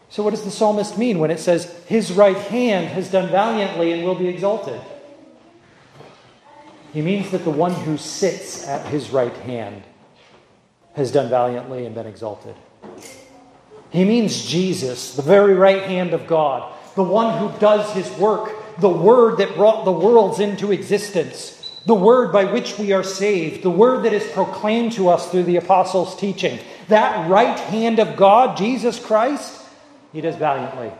So, 0.09 0.23
what 0.23 0.31
does 0.31 0.43
the 0.43 0.51
psalmist 0.51 0.97
mean 0.97 1.19
when 1.19 1.31
it 1.31 1.39
says, 1.39 1.73
His 1.87 2.11
right 2.11 2.35
hand 2.35 2.87
has 2.87 3.09
done 3.09 3.29
valiantly 3.29 3.93
and 3.93 4.03
will 4.03 4.15
be 4.15 4.27
exalted? 4.27 4.81
He 6.91 7.01
means 7.01 7.31
that 7.31 7.45
the 7.45 7.49
one 7.49 7.73
who 7.73 7.95
sits 7.95 8.67
at 8.67 8.85
his 8.87 9.09
right 9.11 9.37
hand 9.37 9.83
has 10.95 11.13
done 11.13 11.29
valiantly 11.29 11.85
and 11.85 11.95
been 11.95 12.07
exalted. 12.07 12.55
He 13.89 14.03
means 14.03 14.45
Jesus, 14.45 15.15
the 15.15 15.21
very 15.21 15.53
right 15.53 15.83
hand 15.83 16.13
of 16.13 16.27
God, 16.27 16.75
the 16.99 17.03
one 17.03 17.37
who 17.37 17.57
does 17.59 17.89
his 17.93 18.11
work 18.19 18.59
the 18.81 18.89
word 18.89 19.37
that 19.37 19.55
brought 19.55 19.85
the 19.85 19.91
worlds 19.91 20.39
into 20.39 20.71
existence, 20.71 21.55
the 21.85 21.95
word 21.95 22.31
by 22.31 22.45
which 22.45 22.77
we 22.77 22.91
are 22.91 23.03
saved, 23.03 23.63
the 23.63 23.69
word 23.69 24.03
that 24.03 24.13
is 24.13 24.29
proclaimed 24.31 24.93
to 24.93 25.09
us 25.09 25.29
through 25.29 25.43
the 25.43 25.57
apostles' 25.57 26.15
teaching. 26.15 26.59
That 26.87 27.29
right 27.29 27.57
hand 27.57 27.99
of 27.99 28.15
God, 28.15 28.57
Jesus 28.57 28.99
Christ, 28.99 29.61
he 30.11 30.21
does 30.21 30.35
valiantly. 30.35 30.91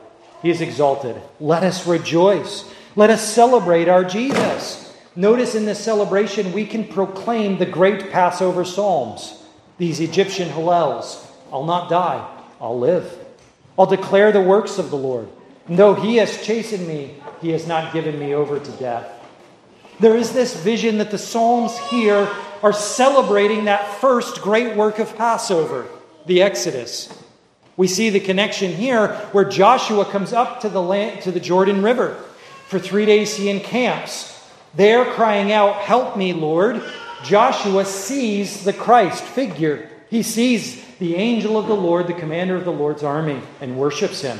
He 0.41 0.49
is 0.49 0.61
exalted. 0.61 1.21
Let 1.39 1.63
us 1.63 1.85
rejoice. 1.85 2.69
Let 2.95 3.09
us 3.09 3.27
celebrate 3.33 3.87
our 3.87 4.03
Jesus. 4.03 4.95
Notice 5.15 5.55
in 5.55 5.65
this 5.65 5.83
celebration, 5.83 6.53
we 6.53 6.65
can 6.65 6.87
proclaim 6.87 7.57
the 7.57 7.65
great 7.65 8.09
Passover 8.09 8.63
Psalms, 8.63 9.43
these 9.77 9.99
Egyptian 9.99 10.49
Hallels. 10.49 11.25
I'll 11.51 11.65
not 11.65 11.89
die, 11.89 12.25
I'll 12.61 12.79
live. 12.79 13.17
I'll 13.77 13.85
declare 13.85 14.31
the 14.31 14.41
works 14.41 14.77
of 14.77 14.91
the 14.91 14.97
Lord. 14.97 15.29
Though 15.69 15.93
he 15.93 16.17
has 16.17 16.43
chastened 16.43 16.87
me, 16.87 17.15
he 17.41 17.49
has 17.51 17.67
not 17.67 17.93
given 17.93 18.19
me 18.19 18.33
over 18.33 18.59
to 18.59 18.71
death. 18.71 19.07
There 19.99 20.15
is 20.15 20.31
this 20.31 20.55
vision 20.55 20.97
that 20.97 21.11
the 21.11 21.17
Psalms 21.17 21.77
here 21.89 22.27
are 22.63 22.73
celebrating 22.73 23.65
that 23.65 23.99
first 23.99 24.41
great 24.41 24.75
work 24.75 24.97
of 24.99 25.15
Passover, 25.15 25.87
the 26.25 26.41
Exodus. 26.41 27.13
We 27.77 27.87
see 27.87 28.09
the 28.09 28.19
connection 28.19 28.73
here 28.73 29.09
where 29.31 29.45
Joshua 29.45 30.05
comes 30.05 30.33
up 30.33 30.61
to 30.61 30.69
the, 30.69 30.81
land, 30.81 31.21
to 31.23 31.31
the 31.31 31.39
Jordan 31.39 31.83
River. 31.83 32.15
For 32.67 32.79
three 32.79 33.05
days 33.05 33.35
he 33.35 33.49
encamps. 33.49 34.35
There, 34.73 35.05
crying 35.05 35.51
out, 35.51 35.75
Help 35.75 36.17
me, 36.17 36.33
Lord, 36.33 36.81
Joshua 37.23 37.85
sees 37.85 38.63
the 38.63 38.73
Christ 38.73 39.23
figure. 39.23 39.89
He 40.09 40.23
sees 40.23 40.83
the 40.97 41.15
angel 41.15 41.57
of 41.57 41.67
the 41.67 41.75
Lord, 41.75 42.07
the 42.07 42.13
commander 42.13 42.55
of 42.55 42.65
the 42.65 42.71
Lord's 42.71 43.03
army, 43.03 43.41
and 43.61 43.77
worships 43.77 44.21
him. 44.21 44.39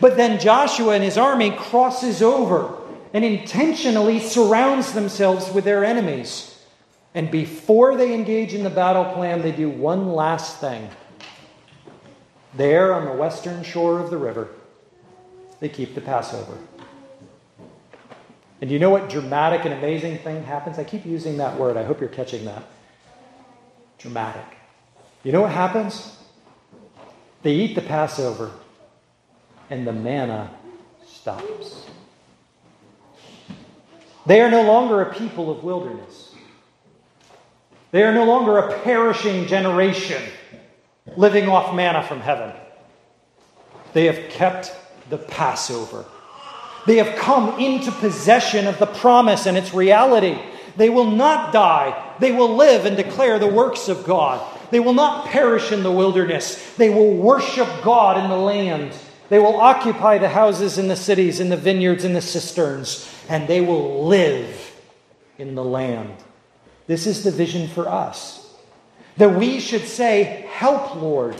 But 0.00 0.16
then 0.16 0.38
Joshua 0.38 0.94
and 0.94 1.04
his 1.04 1.18
army 1.18 1.50
crosses 1.50 2.22
over 2.22 2.76
and 3.12 3.24
intentionally 3.24 4.20
surrounds 4.20 4.92
themselves 4.92 5.50
with 5.52 5.64
their 5.64 5.84
enemies. 5.84 6.64
And 7.14 7.30
before 7.30 7.96
they 7.96 8.12
engage 8.12 8.52
in 8.52 8.62
the 8.62 8.70
battle 8.70 9.06
plan, 9.14 9.40
they 9.40 9.52
do 9.52 9.70
one 9.70 10.12
last 10.12 10.60
thing. 10.60 10.90
There 12.54 12.92
on 12.92 13.04
the 13.04 13.12
western 13.12 13.62
shore 13.62 14.00
of 14.00 14.10
the 14.10 14.18
river, 14.18 14.48
they 15.60 15.68
keep 15.68 15.94
the 15.94 16.00
Passover. 16.00 16.58
And 18.60 18.70
you 18.70 18.78
know 18.78 18.90
what 18.90 19.08
dramatic 19.08 19.64
and 19.64 19.74
amazing 19.74 20.18
thing 20.18 20.42
happens? 20.44 20.78
I 20.78 20.84
keep 20.84 21.04
using 21.04 21.38
that 21.38 21.58
word. 21.58 21.76
I 21.76 21.84
hope 21.84 22.00
you're 22.00 22.08
catching 22.08 22.44
that. 22.46 22.64
Dramatic. 23.98 24.56
You 25.22 25.32
know 25.32 25.42
what 25.42 25.52
happens? 25.52 26.18
They 27.42 27.52
eat 27.52 27.74
the 27.74 27.82
Passover 27.82 28.52
and 29.70 29.86
the 29.86 29.92
manna 29.92 30.50
stops. 31.06 31.86
They 34.26 34.40
are 34.40 34.50
no 34.50 34.62
longer 34.62 35.02
a 35.02 35.14
people 35.14 35.50
of 35.50 35.62
wilderness. 35.62 36.34
They 37.92 38.02
are 38.02 38.12
no 38.12 38.24
longer 38.24 38.58
a 38.58 38.78
perishing 38.80 39.46
generation 39.46 40.22
living 41.16 41.48
off 41.48 41.74
manna 41.74 42.02
from 42.02 42.20
heaven. 42.20 42.52
They 43.92 44.06
have 44.06 44.30
kept 44.30 44.74
the 45.08 45.18
Passover. 45.18 46.04
They 46.86 46.96
have 46.96 47.16
come 47.16 47.58
into 47.58 47.90
possession 47.90 48.66
of 48.66 48.78
the 48.78 48.86
promise 48.86 49.46
and 49.46 49.56
its 49.56 49.72
reality. 49.72 50.38
They 50.76 50.90
will 50.90 51.10
not 51.10 51.52
die. 51.52 52.14
They 52.20 52.32
will 52.32 52.54
live 52.54 52.84
and 52.84 52.96
declare 52.96 53.38
the 53.38 53.46
works 53.46 53.88
of 53.88 54.04
God. 54.04 54.44
They 54.70 54.80
will 54.80 54.94
not 54.94 55.26
perish 55.26 55.72
in 55.72 55.82
the 55.82 55.90
wilderness. 55.90 56.74
They 56.76 56.90
will 56.90 57.14
worship 57.14 57.68
God 57.82 58.22
in 58.22 58.28
the 58.28 58.36
land. 58.36 58.92
They 59.28 59.38
will 59.38 59.60
occupy 59.60 60.18
the 60.18 60.28
houses 60.28 60.78
in 60.78 60.88
the 60.88 60.96
cities, 60.96 61.40
in 61.40 61.48
the 61.48 61.56
vineyards, 61.56 62.04
in 62.04 62.12
the 62.12 62.20
cisterns, 62.20 63.10
and 63.28 63.48
they 63.48 63.60
will 63.60 64.06
live 64.06 64.76
in 65.38 65.54
the 65.54 65.64
land. 65.64 66.14
This 66.86 67.06
is 67.06 67.24
the 67.24 67.32
vision 67.32 67.68
for 67.68 67.88
us. 67.88 68.54
That 69.16 69.34
we 69.34 69.60
should 69.60 69.86
say, 69.86 70.46
Help, 70.50 70.94
Lord, 70.94 71.36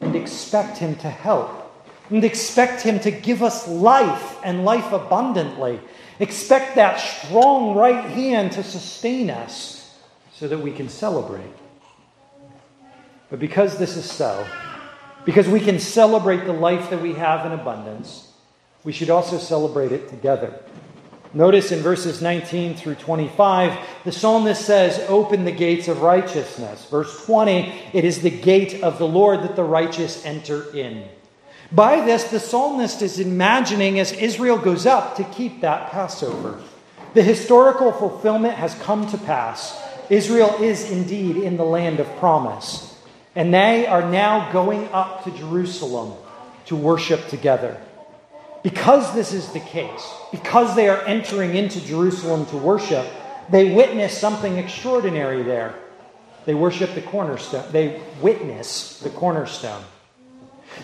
and 0.00 0.14
expect 0.14 0.78
Him 0.78 0.96
to 0.96 1.10
help. 1.10 1.56
And 2.10 2.24
expect 2.24 2.82
Him 2.82 3.00
to 3.00 3.10
give 3.10 3.42
us 3.42 3.68
life 3.68 4.38
and 4.44 4.64
life 4.64 4.92
abundantly. 4.92 5.80
Expect 6.18 6.74
that 6.74 7.00
strong 7.00 7.74
right 7.74 8.04
hand 8.04 8.52
to 8.52 8.62
sustain 8.62 9.30
us 9.30 9.98
so 10.34 10.48
that 10.48 10.58
we 10.58 10.72
can 10.72 10.88
celebrate. 10.88 11.54
But 13.30 13.38
because 13.38 13.78
this 13.78 13.96
is 13.96 14.10
so, 14.10 14.44
because 15.30 15.46
we 15.46 15.60
can 15.60 15.78
celebrate 15.78 16.44
the 16.44 16.52
life 16.52 16.90
that 16.90 17.00
we 17.00 17.12
have 17.12 17.46
in 17.46 17.52
abundance, 17.52 18.32
we 18.82 18.90
should 18.90 19.10
also 19.10 19.38
celebrate 19.38 19.92
it 19.92 20.08
together. 20.08 20.52
Notice 21.32 21.70
in 21.70 21.78
verses 21.78 22.20
19 22.20 22.74
through 22.74 22.96
25, 22.96 23.78
the 24.02 24.10
psalmist 24.10 24.66
says, 24.66 24.98
Open 25.08 25.44
the 25.44 25.52
gates 25.52 25.86
of 25.86 26.02
righteousness. 26.02 26.84
Verse 26.86 27.24
20, 27.26 27.72
it 27.92 28.04
is 28.04 28.22
the 28.22 28.30
gate 28.30 28.82
of 28.82 28.98
the 28.98 29.06
Lord 29.06 29.44
that 29.44 29.54
the 29.54 29.62
righteous 29.62 30.26
enter 30.26 30.68
in. 30.76 31.04
By 31.70 32.04
this, 32.04 32.24
the 32.24 32.40
psalmist 32.40 33.00
is 33.00 33.20
imagining 33.20 34.00
as 34.00 34.10
Israel 34.10 34.58
goes 34.58 34.84
up 34.84 35.14
to 35.14 35.22
keep 35.22 35.60
that 35.60 35.92
Passover. 35.92 36.60
The 37.14 37.22
historical 37.22 37.92
fulfillment 37.92 38.54
has 38.54 38.74
come 38.80 39.08
to 39.12 39.18
pass. 39.18 39.80
Israel 40.10 40.60
is 40.60 40.90
indeed 40.90 41.36
in 41.36 41.56
the 41.56 41.64
land 41.64 42.00
of 42.00 42.16
promise. 42.16 42.89
And 43.40 43.54
they 43.54 43.86
are 43.86 44.06
now 44.06 44.52
going 44.52 44.86
up 44.92 45.24
to 45.24 45.30
Jerusalem 45.30 46.12
to 46.66 46.76
worship 46.76 47.26
together. 47.28 47.80
Because 48.62 49.14
this 49.14 49.32
is 49.32 49.50
the 49.52 49.60
case, 49.60 50.12
because 50.30 50.76
they 50.76 50.90
are 50.90 51.00
entering 51.06 51.54
into 51.54 51.80
Jerusalem 51.80 52.44
to 52.50 52.58
worship, 52.58 53.06
they 53.48 53.72
witness 53.72 54.14
something 54.14 54.58
extraordinary 54.58 55.42
there. 55.42 55.74
They 56.44 56.52
worship 56.52 56.94
the 56.94 57.00
cornerstone. 57.00 57.64
They 57.72 58.02
witness 58.20 58.98
the 58.98 59.08
cornerstone. 59.08 59.84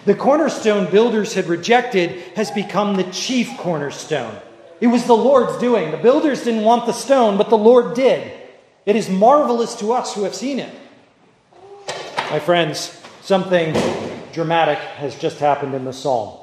The 0.07 0.15
cornerstone 0.15 0.91
builders 0.91 1.35
had 1.35 1.49
rejected 1.49 2.23
has 2.37 2.51
become 2.51 2.97
the 2.97 3.05
chief 3.13 3.55
cornerstone. 3.59 4.35
It 4.81 4.87
was 4.87 5.05
the 5.05 5.13
Lord's 5.13 5.59
doing. 5.59 5.91
The 5.91 5.99
builders 5.99 6.45
didn't 6.45 6.65
want 6.65 6.87
the 6.87 6.93
stone, 6.95 7.37
but 7.37 7.51
the 7.51 7.59
Lord 7.59 7.95
did. 7.95 8.33
It 8.87 8.97
is 8.97 9.11
marvelous 9.11 9.75
to 9.81 9.93
us 9.93 10.15
who 10.15 10.25
have 10.25 10.35
seen 10.35 10.59
it. 10.59 10.75
My 12.29 12.41
friends, 12.41 13.01
something 13.23 13.73
dramatic 14.33 14.79
has 14.79 15.17
just 15.17 15.39
happened 15.39 15.75
in 15.75 15.85
the 15.85 15.93
psalm. 15.93 16.37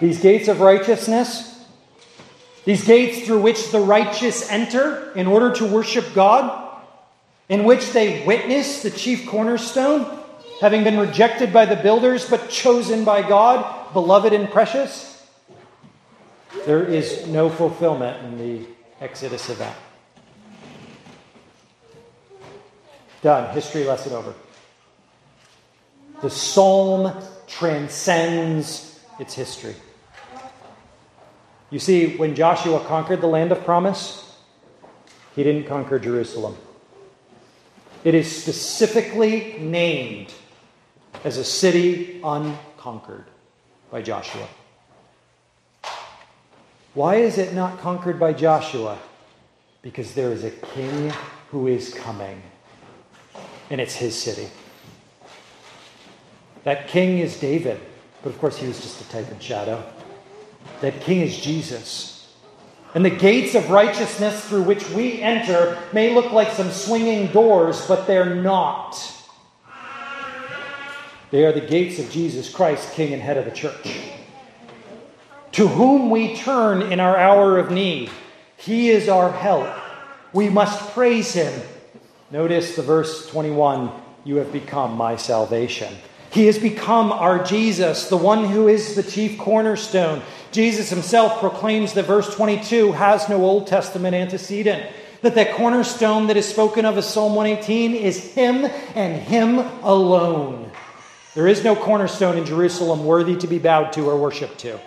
These 0.00 0.20
gates 0.20 0.46
of 0.46 0.60
righteousness, 0.60 1.66
these 2.64 2.84
gates 2.84 3.26
through 3.26 3.40
which 3.40 3.72
the 3.72 3.80
righteous 3.80 4.48
enter 4.50 5.12
in 5.14 5.26
order 5.26 5.52
to 5.56 5.66
worship 5.66 6.14
God, 6.14 6.80
in 7.48 7.64
which 7.64 7.90
they 7.92 8.24
witness 8.24 8.84
the 8.84 8.92
chief 8.92 9.26
cornerstone, 9.26 10.20
having 10.60 10.84
been 10.84 11.00
rejected 11.00 11.52
by 11.52 11.66
the 11.66 11.76
builders 11.76 12.30
but 12.30 12.48
chosen 12.48 13.04
by 13.04 13.28
God, 13.28 13.92
beloved 13.92 14.32
and 14.32 14.48
precious. 14.48 15.20
There 16.64 16.84
is 16.84 17.26
no 17.26 17.50
fulfillment 17.50 18.24
in 18.24 18.38
the 18.38 18.66
Exodus 19.00 19.50
event. 19.50 19.76
Done. 23.20 23.52
History 23.52 23.82
lesson 23.82 24.12
over. 24.12 24.32
The 26.24 26.30
psalm 26.30 27.12
transcends 27.46 28.98
its 29.20 29.34
history. 29.34 29.74
You 31.68 31.78
see, 31.78 32.16
when 32.16 32.34
Joshua 32.34 32.80
conquered 32.80 33.20
the 33.20 33.26
land 33.26 33.52
of 33.52 33.62
promise, 33.62 34.34
he 35.36 35.42
didn't 35.42 35.64
conquer 35.64 35.98
Jerusalem. 35.98 36.56
It 38.04 38.14
is 38.14 38.34
specifically 38.34 39.58
named 39.60 40.32
as 41.24 41.36
a 41.36 41.44
city 41.44 42.22
unconquered 42.24 43.26
by 43.90 44.00
Joshua. 44.00 44.48
Why 46.94 47.16
is 47.16 47.36
it 47.36 47.52
not 47.52 47.80
conquered 47.80 48.18
by 48.18 48.32
Joshua? 48.32 48.98
Because 49.82 50.14
there 50.14 50.32
is 50.32 50.42
a 50.42 50.50
king 50.50 51.12
who 51.50 51.66
is 51.66 51.92
coming, 51.92 52.40
and 53.68 53.78
it's 53.78 53.96
his 53.96 54.18
city. 54.18 54.48
That 56.64 56.88
king 56.88 57.18
is 57.18 57.38
David, 57.38 57.80
but 58.22 58.30
of 58.30 58.38
course 58.38 58.56
he 58.56 58.66
was 58.66 58.80
just 58.80 59.00
a 59.00 59.08
type 59.10 59.30
and 59.30 59.42
shadow. 59.42 59.84
That 60.80 61.00
king 61.00 61.20
is 61.20 61.38
Jesus. 61.38 62.32
And 62.94 63.04
the 63.04 63.10
gates 63.10 63.54
of 63.54 63.70
righteousness 63.70 64.44
through 64.44 64.62
which 64.62 64.88
we 64.90 65.20
enter 65.20 65.78
may 65.92 66.14
look 66.14 66.32
like 66.32 66.50
some 66.52 66.70
swinging 66.70 67.32
doors, 67.32 67.86
but 67.86 68.06
they're 68.06 68.34
not. 68.34 68.96
They 71.30 71.44
are 71.44 71.52
the 71.52 71.60
gates 71.60 71.98
of 71.98 72.10
Jesus 72.10 72.48
Christ, 72.48 72.92
King 72.94 73.12
and 73.12 73.20
head 73.20 73.36
of 73.36 73.44
the 73.44 73.50
church. 73.50 73.98
To 75.52 75.66
whom 75.66 76.08
we 76.08 76.36
turn 76.36 76.82
in 76.92 77.00
our 77.00 77.16
hour 77.16 77.58
of 77.58 77.72
need. 77.72 78.10
He 78.56 78.90
is 78.90 79.08
our 79.08 79.32
help. 79.32 79.68
We 80.32 80.48
must 80.48 80.92
praise 80.92 81.32
him. 81.34 81.60
Notice 82.30 82.76
the 82.76 82.82
verse 82.82 83.28
21 83.28 83.90
You 84.22 84.36
have 84.36 84.52
become 84.52 84.96
my 84.96 85.16
salvation. 85.16 85.92
He 86.34 86.46
has 86.46 86.58
become 86.58 87.12
our 87.12 87.44
Jesus, 87.44 88.08
the 88.08 88.16
one 88.16 88.44
who 88.44 88.66
is 88.66 88.96
the 88.96 89.04
chief 89.04 89.38
cornerstone. 89.38 90.20
Jesus 90.50 90.90
himself 90.90 91.38
proclaims 91.38 91.92
that 91.92 92.06
verse 92.06 92.34
22 92.34 92.90
has 92.90 93.28
no 93.28 93.36
Old 93.36 93.68
Testament 93.68 94.16
antecedent. 94.16 94.84
That 95.22 95.36
that 95.36 95.54
cornerstone 95.54 96.26
that 96.26 96.36
is 96.36 96.48
spoken 96.48 96.86
of 96.86 96.98
as 96.98 97.08
Psalm 97.08 97.36
118 97.36 97.94
is 97.94 98.34
Him 98.34 98.64
and 98.96 99.22
Him 99.22 99.58
alone. 99.84 100.72
There 101.36 101.46
is 101.46 101.62
no 101.62 101.76
cornerstone 101.76 102.36
in 102.36 102.44
Jerusalem 102.44 103.04
worthy 103.04 103.36
to 103.36 103.46
be 103.46 103.60
bowed 103.60 103.92
to 103.92 104.10
or 104.10 104.18
worshiped 104.18 104.58
to. 104.58 104.80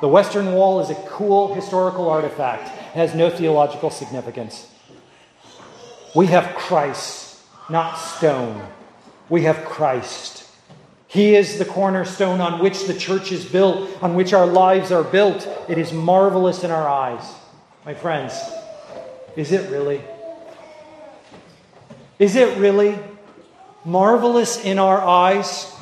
The 0.00 0.06
Western 0.06 0.52
Wall 0.52 0.78
is 0.78 0.90
a 0.90 1.08
cool 1.08 1.54
historical 1.54 2.08
artifact, 2.08 2.68
it 2.68 2.94
has 2.94 3.16
no 3.16 3.30
theological 3.30 3.90
significance. 3.90 4.70
We 6.14 6.26
have 6.26 6.54
Christ, 6.54 7.42
not 7.68 7.96
stone. 7.96 8.64
We 9.28 9.42
have 9.42 9.64
Christ. 9.64 10.37
He 11.08 11.34
is 11.34 11.58
the 11.58 11.64
cornerstone 11.64 12.42
on 12.42 12.60
which 12.60 12.86
the 12.86 12.92
church 12.92 13.32
is 13.32 13.42
built, 13.42 13.90
on 14.02 14.14
which 14.14 14.34
our 14.34 14.46
lives 14.46 14.92
are 14.92 15.02
built. 15.02 15.48
It 15.66 15.78
is 15.78 15.90
marvelous 15.90 16.64
in 16.64 16.70
our 16.70 16.86
eyes. 16.86 17.24
My 17.86 17.94
friends, 17.94 18.38
is 19.34 19.50
it 19.50 19.70
really? 19.70 20.02
Is 22.18 22.36
it 22.36 22.58
really 22.58 22.98
marvelous 23.86 24.62
in 24.62 24.78
our 24.78 25.00
eyes? 25.00 25.74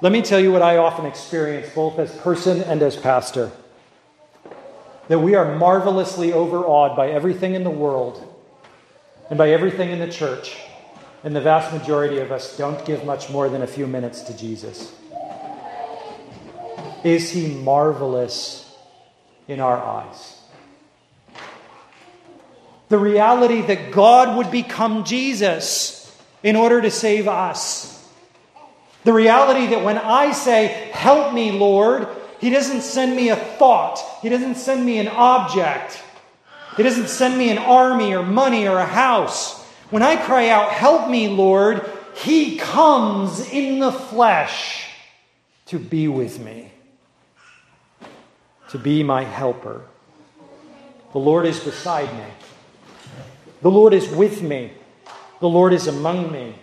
Let 0.00 0.10
me 0.10 0.22
tell 0.22 0.40
you 0.40 0.52
what 0.52 0.62
I 0.62 0.78
often 0.78 1.04
experience, 1.04 1.68
both 1.74 1.98
as 1.98 2.16
person 2.16 2.62
and 2.62 2.80
as 2.80 2.96
pastor. 2.96 3.50
That 5.08 5.18
we 5.18 5.34
are 5.34 5.54
marvelously 5.56 6.32
overawed 6.32 6.96
by 6.96 7.10
everything 7.10 7.54
in 7.54 7.64
the 7.64 7.70
world 7.70 8.26
and 9.28 9.36
by 9.36 9.50
everything 9.50 9.90
in 9.90 9.98
the 9.98 10.10
church 10.10 10.56
and 11.22 11.36
the 11.36 11.40
vast 11.40 11.72
majority 11.72 12.18
of 12.18 12.32
us 12.32 12.56
don't 12.56 12.84
give 12.84 13.04
much 13.04 13.30
more 13.30 13.48
than 13.48 13.62
a 13.62 13.66
few 13.66 13.86
minutes 13.86 14.22
to 14.22 14.36
Jesus. 14.36 14.94
Is 17.04 17.30
he 17.30 17.54
marvelous 17.54 18.74
in 19.48 19.60
our 19.60 19.76
eyes? 19.76 20.38
The 22.88 22.98
reality 22.98 23.62
that 23.62 23.92
God 23.92 24.36
would 24.36 24.50
become 24.50 25.04
Jesus 25.04 25.96
in 26.42 26.56
order 26.56 26.80
to 26.80 26.90
save 26.90 27.28
us. 27.28 27.96
The 29.04 29.12
reality 29.12 29.68
that 29.68 29.84
when 29.84 29.98
I 29.98 30.32
say, 30.32 30.90
Help 30.92 31.32
me, 31.32 31.52
Lord, 31.52 32.08
He 32.40 32.50
doesn't 32.50 32.82
send 32.82 33.14
me 33.14 33.28
a 33.28 33.36
thought, 33.36 34.00
He 34.22 34.28
doesn't 34.28 34.56
send 34.56 34.84
me 34.84 34.98
an 34.98 35.08
object, 35.08 36.02
He 36.76 36.82
doesn't 36.82 37.08
send 37.08 37.38
me 37.38 37.50
an 37.50 37.58
army 37.58 38.14
or 38.14 38.22
money 38.22 38.66
or 38.66 38.78
a 38.78 38.86
house. 38.86 39.59
When 39.90 40.02
I 40.02 40.16
cry 40.16 40.48
out, 40.48 40.72
Help 40.72 41.10
me, 41.10 41.28
Lord, 41.28 41.88
He 42.14 42.56
comes 42.56 43.48
in 43.50 43.80
the 43.80 43.92
flesh 43.92 44.86
to 45.66 45.78
be 45.78 46.08
with 46.08 46.40
me, 46.40 46.72
to 48.70 48.78
be 48.78 49.02
my 49.02 49.24
helper. 49.24 49.82
The 51.12 51.18
Lord 51.18 51.46
is 51.46 51.58
beside 51.58 52.12
me. 52.12 52.24
The 53.62 53.70
Lord 53.70 53.92
is 53.92 54.08
with 54.08 54.42
me. 54.42 54.72
The 55.40 55.48
Lord 55.48 55.72
is 55.72 55.86
among 55.86 56.30
me. 56.30 56.54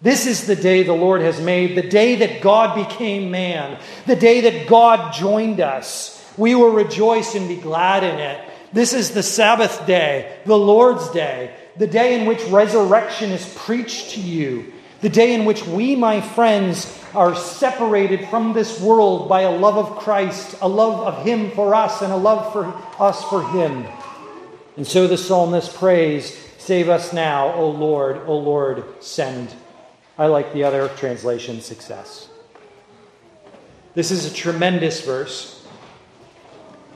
This 0.00 0.26
is 0.26 0.46
the 0.46 0.54
day 0.54 0.82
the 0.82 0.92
Lord 0.92 1.22
has 1.22 1.40
made, 1.40 1.76
the 1.76 1.88
day 1.88 2.16
that 2.16 2.40
God 2.40 2.88
became 2.88 3.30
man, 3.30 3.80
the 4.06 4.14
day 4.14 4.42
that 4.42 4.68
God 4.68 5.12
joined 5.12 5.60
us. 5.60 6.14
We 6.36 6.54
will 6.54 6.70
rejoice 6.70 7.34
and 7.34 7.48
be 7.48 7.56
glad 7.56 8.04
in 8.04 8.18
it. 8.18 8.48
This 8.72 8.92
is 8.92 9.10
the 9.10 9.22
Sabbath 9.22 9.86
day, 9.86 10.38
the 10.44 10.58
Lord's 10.58 11.08
day, 11.10 11.54
the 11.78 11.86
day 11.86 12.18
in 12.18 12.26
which 12.26 12.42
resurrection 12.44 13.30
is 13.30 13.54
preached 13.56 14.10
to 14.10 14.20
you, 14.20 14.72
the 15.00 15.08
day 15.08 15.32
in 15.34 15.44
which 15.44 15.64
we, 15.66 15.94
my 15.94 16.20
friends, 16.20 16.94
are 17.14 17.34
separated 17.34 18.28
from 18.28 18.52
this 18.52 18.80
world 18.80 19.28
by 19.28 19.42
a 19.42 19.50
love 19.50 19.76
of 19.76 19.98
Christ, 19.98 20.56
a 20.60 20.68
love 20.68 21.06
of 21.06 21.24
Him 21.24 21.52
for 21.52 21.74
us, 21.74 22.02
and 22.02 22.12
a 22.12 22.16
love 22.16 22.52
for 22.52 22.66
us 23.02 23.22
for 23.24 23.48
Him. 23.50 23.86
And 24.76 24.86
so 24.86 25.06
the 25.06 25.16
psalmist 25.16 25.74
prays, 25.74 26.36
Save 26.58 26.88
us 26.88 27.12
now, 27.12 27.54
O 27.54 27.70
Lord, 27.70 28.18
O 28.26 28.36
Lord, 28.36 28.84
send. 29.02 29.54
I 30.18 30.26
like 30.26 30.52
the 30.52 30.64
other 30.64 30.88
translation, 30.88 31.60
success. 31.60 32.28
This 33.94 34.10
is 34.10 34.30
a 34.30 34.34
tremendous 34.34 35.00
verse. 35.00 35.66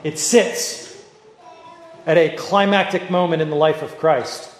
It 0.03 0.19
sits 0.19 1.01
at 2.05 2.17
a 2.17 2.35
climactic 2.35 3.09
moment 3.09 3.41
in 3.41 3.49
the 3.49 3.55
life 3.55 3.81
of 3.81 3.97
Christ. 3.97 4.52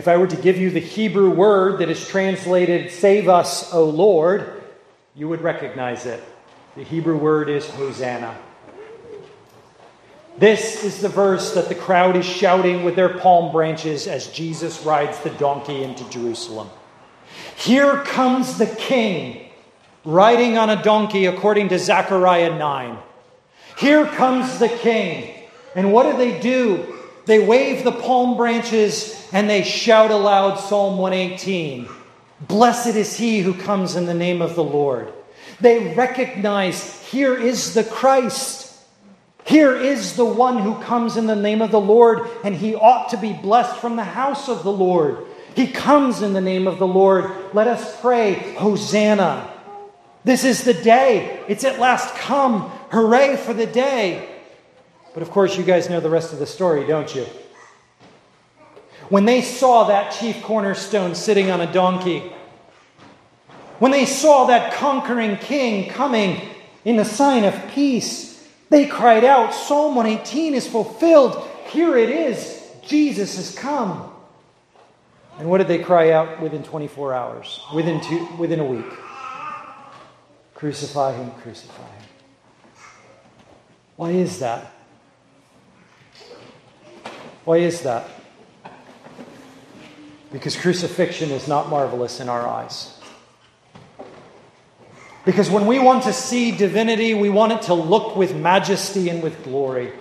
If 0.00 0.08
I 0.08 0.16
were 0.16 0.28
to 0.28 0.36
give 0.36 0.56
you 0.56 0.70
the 0.70 0.80
Hebrew 0.80 1.28
word 1.28 1.80
that 1.80 1.90
is 1.90 2.08
translated, 2.08 2.90
Save 2.90 3.28
us, 3.28 3.74
O 3.74 3.84
Lord, 3.84 4.62
you 5.14 5.28
would 5.28 5.42
recognize 5.42 6.06
it. 6.06 6.24
The 6.74 6.84
Hebrew 6.84 7.18
word 7.18 7.50
is 7.50 7.68
Hosanna. 7.68 8.34
This 10.38 10.84
is 10.84 11.02
the 11.02 11.10
verse 11.10 11.52
that 11.52 11.68
the 11.68 11.74
crowd 11.74 12.16
is 12.16 12.24
shouting 12.24 12.82
with 12.82 12.96
their 12.96 13.10
palm 13.10 13.52
branches 13.52 14.06
as 14.06 14.28
Jesus 14.28 14.86
rides 14.86 15.18
the 15.18 15.28
donkey 15.28 15.82
into 15.82 16.08
Jerusalem. 16.08 16.70
Here 17.56 17.96
comes 17.96 18.56
the 18.56 18.74
king 18.74 19.50
riding 20.06 20.56
on 20.56 20.70
a 20.70 20.82
donkey, 20.82 21.26
according 21.26 21.68
to 21.68 21.78
Zechariah 21.78 22.56
9. 22.56 22.98
Here 23.76 24.06
comes 24.06 24.60
the 24.60 24.70
king. 24.70 25.34
And 25.76 25.92
what 25.92 26.10
do 26.10 26.16
they 26.16 26.40
do? 26.40 26.99
They 27.30 27.38
wave 27.38 27.84
the 27.84 27.92
palm 27.92 28.36
branches 28.36 29.24
and 29.32 29.48
they 29.48 29.62
shout 29.62 30.10
aloud 30.10 30.56
Psalm 30.56 30.98
118 30.98 31.88
Blessed 32.40 32.96
is 32.96 33.16
he 33.16 33.38
who 33.38 33.54
comes 33.54 33.94
in 33.94 34.06
the 34.06 34.14
name 34.14 34.42
of 34.42 34.56
the 34.56 34.64
Lord. 34.64 35.12
They 35.60 35.94
recognize 35.94 37.00
here 37.06 37.36
is 37.36 37.72
the 37.72 37.84
Christ. 37.84 38.76
Here 39.44 39.76
is 39.76 40.16
the 40.16 40.24
one 40.24 40.58
who 40.58 40.82
comes 40.82 41.16
in 41.16 41.28
the 41.28 41.36
name 41.36 41.62
of 41.62 41.70
the 41.70 41.80
Lord, 41.80 42.28
and 42.42 42.56
he 42.56 42.74
ought 42.74 43.10
to 43.10 43.16
be 43.16 43.32
blessed 43.32 43.76
from 43.76 43.94
the 43.94 44.02
house 44.02 44.48
of 44.48 44.64
the 44.64 44.72
Lord. 44.72 45.24
He 45.54 45.68
comes 45.68 46.22
in 46.22 46.32
the 46.32 46.40
name 46.40 46.66
of 46.66 46.80
the 46.80 46.88
Lord. 46.88 47.30
Let 47.54 47.68
us 47.68 48.00
pray, 48.00 48.54
Hosanna. 48.56 49.48
This 50.24 50.42
is 50.42 50.64
the 50.64 50.74
day. 50.74 51.44
It's 51.46 51.62
at 51.62 51.78
last 51.78 52.12
come. 52.16 52.62
Hooray 52.90 53.36
for 53.36 53.54
the 53.54 53.66
day. 53.66 54.39
But 55.14 55.22
of 55.22 55.30
course, 55.30 55.56
you 55.56 55.64
guys 55.64 55.90
know 55.90 56.00
the 56.00 56.10
rest 56.10 56.32
of 56.32 56.38
the 56.38 56.46
story, 56.46 56.86
don't 56.86 57.14
you? 57.14 57.26
When 59.08 59.24
they 59.24 59.42
saw 59.42 59.84
that 59.84 60.12
chief 60.12 60.40
cornerstone 60.42 61.14
sitting 61.14 61.50
on 61.50 61.60
a 61.60 61.72
donkey, 61.72 62.32
when 63.80 63.90
they 63.90 64.06
saw 64.06 64.46
that 64.46 64.74
conquering 64.74 65.36
king 65.36 65.90
coming 65.90 66.40
in 66.84 66.96
the 66.96 67.04
sign 67.04 67.44
of 67.44 67.70
peace, 67.70 68.48
they 68.68 68.86
cried 68.86 69.24
out, 69.24 69.52
Psalm 69.52 69.96
118 69.96 70.54
is 70.54 70.68
fulfilled. 70.68 71.48
Here 71.70 71.96
it 71.96 72.10
is. 72.10 72.62
Jesus 72.86 73.36
has 73.36 73.54
come. 73.54 74.12
And 75.38 75.48
what 75.48 75.58
did 75.58 75.68
they 75.68 75.78
cry 75.78 76.10
out 76.10 76.40
within 76.40 76.62
24 76.62 77.14
hours? 77.14 77.60
Within, 77.74 78.00
two, 78.00 78.26
within 78.38 78.60
a 78.60 78.64
week? 78.64 78.92
Crucify 80.54 81.14
him, 81.14 81.30
crucify 81.40 81.82
him. 81.82 82.08
Why 83.96 84.10
is 84.10 84.38
that? 84.38 84.70
Why 87.44 87.58
is 87.58 87.82
that? 87.82 88.08
Because 90.32 90.56
crucifixion 90.56 91.30
is 91.30 91.48
not 91.48 91.68
marvelous 91.68 92.20
in 92.20 92.28
our 92.28 92.46
eyes. 92.46 92.96
Because 95.24 95.50
when 95.50 95.66
we 95.66 95.78
want 95.78 96.04
to 96.04 96.12
see 96.12 96.50
divinity, 96.50 97.14
we 97.14 97.28
want 97.28 97.52
it 97.52 97.62
to 97.62 97.74
look 97.74 98.16
with 98.16 98.34
majesty 98.34 99.08
and 99.08 99.22
with 99.22 99.42
glory. 99.44 99.92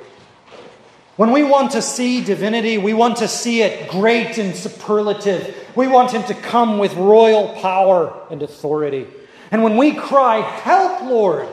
When 1.17 1.31
we 1.31 1.43
want 1.43 1.71
to 1.71 1.81
see 1.81 2.23
divinity, 2.23 2.77
we 2.77 2.93
want 2.93 3.17
to 3.17 3.27
see 3.27 3.61
it 3.61 3.89
great 3.89 4.37
and 4.37 4.55
superlative. 4.55 5.53
We 5.75 5.87
want 5.87 6.11
him 6.11 6.23
to 6.23 6.33
come 6.33 6.77
with 6.77 6.93
royal 6.93 7.49
power 7.55 8.25
and 8.31 8.41
authority. 8.41 9.07
And 9.51 9.63
when 9.63 9.75
we 9.75 9.95
cry, 9.95 10.39
Help, 10.39 11.01
Lord, 11.03 11.49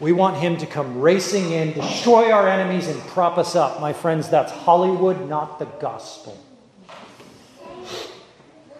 we 0.00 0.12
want 0.12 0.38
him 0.38 0.56
to 0.56 0.66
come 0.66 1.00
racing 1.00 1.52
in, 1.52 1.74
destroy 1.74 2.32
our 2.32 2.48
enemies, 2.48 2.88
and 2.88 2.98
prop 3.08 3.36
us 3.36 3.54
up. 3.54 3.80
My 3.82 3.92
friends, 3.92 4.30
that's 4.30 4.50
Hollywood, 4.50 5.28
not 5.28 5.58
the 5.58 5.66
gospel. 5.66 6.42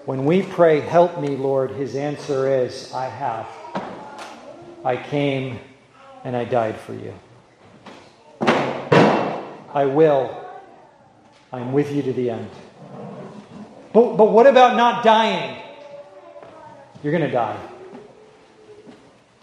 When 0.07 0.25
we 0.25 0.43
pray, 0.43 0.81
Help 0.81 1.21
me, 1.21 1.37
Lord, 1.37 1.73
his 1.73 1.95
answer 1.95 2.49
is, 2.49 2.93
I 2.95 3.05
have. 3.05 3.47
I 4.83 4.97
came 4.97 5.61
and 6.25 6.35
I 6.35 6.47
died 6.47 6.81
for 6.81 6.95
you. 6.95 7.15
I 8.41 9.85
will. 9.85 10.35
I'm 11.53 11.73
with 11.73 11.93
you 11.93 12.03
to 12.03 12.13
the 12.15 12.31
end. 12.31 12.51
But, 13.93 14.17
but 14.17 14.31
what 14.31 14.47
about 14.47 14.77
not 14.77 15.05
dying? 15.05 15.61
You're 17.03 17.13
going 17.13 17.25
to 17.25 17.31
die. 17.31 17.61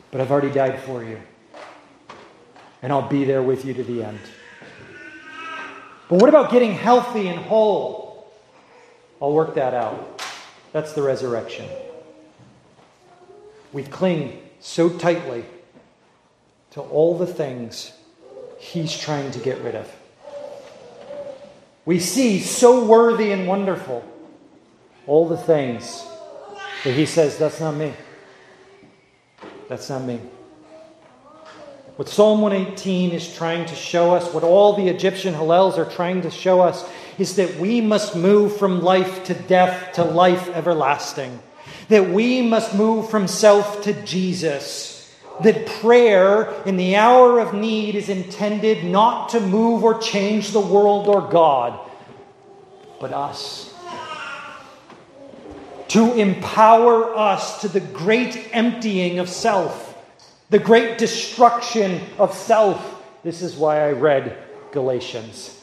But 0.09 0.21
I've 0.21 0.31
already 0.31 0.51
died 0.51 0.81
for 0.81 1.03
you. 1.03 1.21
And 2.81 2.91
I'll 2.91 3.07
be 3.07 3.25
there 3.25 3.41
with 3.41 3.65
you 3.65 3.73
to 3.73 3.83
the 3.83 4.03
end. 4.03 4.19
But 6.09 6.21
what 6.21 6.29
about 6.29 6.51
getting 6.51 6.73
healthy 6.73 7.27
and 7.27 7.39
whole? 7.39 8.31
I'll 9.21 9.33
work 9.33 9.55
that 9.55 9.73
out. 9.73 10.21
That's 10.71 10.93
the 10.93 11.01
resurrection. 11.01 11.67
We 13.73 13.83
cling 13.83 14.41
so 14.59 14.89
tightly 14.89 15.45
to 16.71 16.81
all 16.81 17.17
the 17.17 17.27
things 17.27 17.91
he's 18.59 18.97
trying 18.97 19.31
to 19.31 19.39
get 19.39 19.61
rid 19.61 19.75
of. 19.75 19.91
We 21.85 21.99
see 21.99 22.39
so 22.41 22.85
worthy 22.85 23.31
and 23.31 23.47
wonderful 23.47 24.03
all 25.05 25.27
the 25.27 25.37
things 25.37 26.05
that 26.83 26.93
he 26.93 27.05
says, 27.05 27.37
That's 27.37 27.59
not 27.59 27.75
me. 27.75 27.93
That's 29.69 29.89
not 29.89 30.03
me. 30.03 30.19
What 31.97 32.07
Psalm 32.07 32.41
118 32.41 33.11
is 33.11 33.35
trying 33.35 33.65
to 33.65 33.75
show 33.75 34.13
us, 34.13 34.31
what 34.31 34.43
all 34.43 34.73
the 34.73 34.87
Egyptian 34.87 35.33
Hallels 35.33 35.79
are 35.79 35.89
trying 35.89 36.21
to 36.21 36.29
show 36.29 36.61
us, 36.61 36.87
is 37.17 37.37
that 37.37 37.55
we 37.55 37.81
must 37.81 38.15
move 38.15 38.55
from 38.57 38.81
life 38.81 39.23
to 39.25 39.33
death 39.33 39.93
to 39.93 40.03
life 40.03 40.47
everlasting. 40.49 41.39
That 41.89 42.09
we 42.11 42.43
must 42.43 42.75
move 42.75 43.09
from 43.09 43.27
self 43.27 43.81
to 43.83 43.93
Jesus. 44.03 45.11
That 45.41 45.65
prayer 45.65 46.53
in 46.65 46.77
the 46.77 46.95
hour 46.95 47.39
of 47.39 47.55
need 47.55 47.95
is 47.95 48.09
intended 48.09 48.83
not 48.83 49.29
to 49.29 49.39
move 49.39 49.83
or 49.83 49.99
change 49.99 50.51
the 50.51 50.59
world 50.59 51.07
or 51.07 51.21
God, 51.21 51.79
but 52.99 53.11
us 53.11 53.73
to 55.89 56.13
empower 56.13 57.15
us 57.15 57.61
to 57.61 57.67
the 57.67 57.79
great 57.79 58.49
emptying 58.51 59.19
of 59.19 59.29
self, 59.29 59.86
the 60.49 60.59
great 60.59 60.97
destruction 60.97 62.01
of 62.17 62.33
self. 62.33 63.03
This 63.23 63.41
is 63.41 63.55
why 63.55 63.85
I 63.87 63.91
read 63.91 64.37
Galatians. 64.71 65.61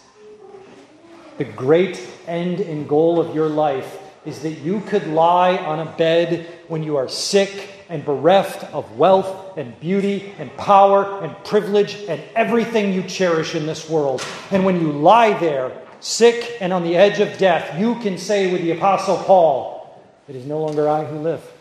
The 1.39 1.45
great 1.45 2.07
end 2.27 2.61
and 2.61 2.89
goal 2.89 3.19
of 3.19 3.35
your 3.35 3.49
life 3.49 3.99
is 4.25 4.41
that 4.41 4.53
you 4.53 4.81
could 4.81 5.07
lie 5.07 5.57
on 5.57 5.81
a 5.81 5.97
bed 5.97 6.47
when 6.69 6.83
you 6.83 6.97
are 6.97 7.09
sick 7.09 7.71
and 7.89 8.05
bereft 8.05 8.65
of 8.73 8.97
wealth 8.97 9.59
and 9.59 9.79
beauty 9.81 10.33
and 10.39 10.55
power 10.57 11.23
and 11.23 11.37
privilege 11.45 11.97
and 12.09 12.23
everything 12.35 12.93
you 12.93 13.03
cherish 13.03 13.55
in 13.55 13.67
this 13.67 13.89
world. 13.89 14.25
And 14.51 14.65
when 14.65 14.81
you 14.81 14.93
lie 14.93 15.39
there, 15.39 15.83
sick 16.01 16.59
and 16.61 16.73
on 16.73 16.83
the 16.83 16.97
edge 16.97 17.21
of 17.21 17.37
death, 17.39 17.79
you 17.79 17.97
can 17.97 18.17
say 18.17 18.53
with 18.53 18.63
the 18.63 18.73
Apostle 18.73 19.17
Paul, 19.19 20.03
it 20.29 20.37
is 20.37 20.47
no 20.47 20.61
longer 20.61 20.89
I 20.89 21.05
who 21.05 21.19
live. 21.19 21.54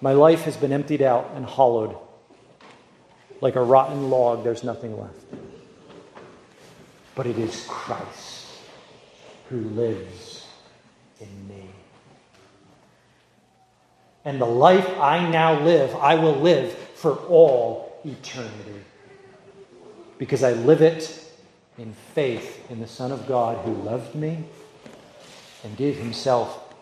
My 0.00 0.12
life 0.12 0.42
has 0.42 0.56
been 0.56 0.72
emptied 0.72 1.02
out 1.02 1.32
and 1.34 1.44
hollowed. 1.44 1.96
Like 3.40 3.56
a 3.56 3.62
rotten 3.62 4.10
log, 4.10 4.44
there's 4.44 4.64
nothing 4.64 4.98
left. 4.98 5.24
But 7.14 7.26
it 7.26 7.38
is 7.38 7.66
Christ 7.68 8.46
who 9.48 9.60
lives 9.60 10.46
in 11.20 11.48
me. 11.48 11.70
And 14.24 14.40
the 14.40 14.46
life 14.46 14.88
I 14.98 15.28
now 15.28 15.60
live, 15.60 15.94
I 15.96 16.16
will 16.16 16.36
live 16.36 16.72
for 16.72 17.14
all 17.14 18.00
eternity. 18.04 18.84
Because 20.18 20.42
I 20.42 20.52
live 20.52 20.82
it 20.82 21.24
in 21.78 21.92
faith 22.14 22.70
in 22.70 22.80
the 22.80 22.86
Son 22.86 23.12
of 23.12 23.26
God 23.26 23.64
who 23.64 23.72
loved 23.72 24.14
me 24.14 24.44
and 25.64 25.76
give 25.76 25.96
himself 25.96 26.74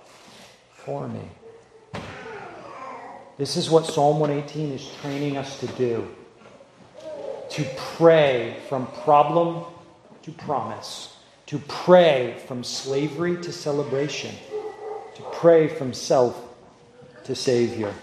for 0.70 1.06
me. 1.06 1.28
This 3.38 3.56
is 3.58 3.68
what 3.68 3.84
Psalm 3.84 4.18
118 4.18 4.72
is 4.72 4.90
training 5.02 5.36
us 5.36 5.60
to 5.60 5.66
do 5.66 6.08
to 7.50 7.64
pray 7.76 8.56
from 8.68 8.86
problem 9.04 9.64
to 10.22 10.32
promise, 10.32 11.16
to 11.46 11.58
pray 11.68 12.36
from 12.48 12.64
slavery 12.64 13.40
to 13.42 13.52
celebration, 13.52 14.34
to 15.14 15.22
pray 15.32 15.68
from 15.68 15.94
self 15.94 16.36
to 17.24 17.34
Savior. 17.34 17.94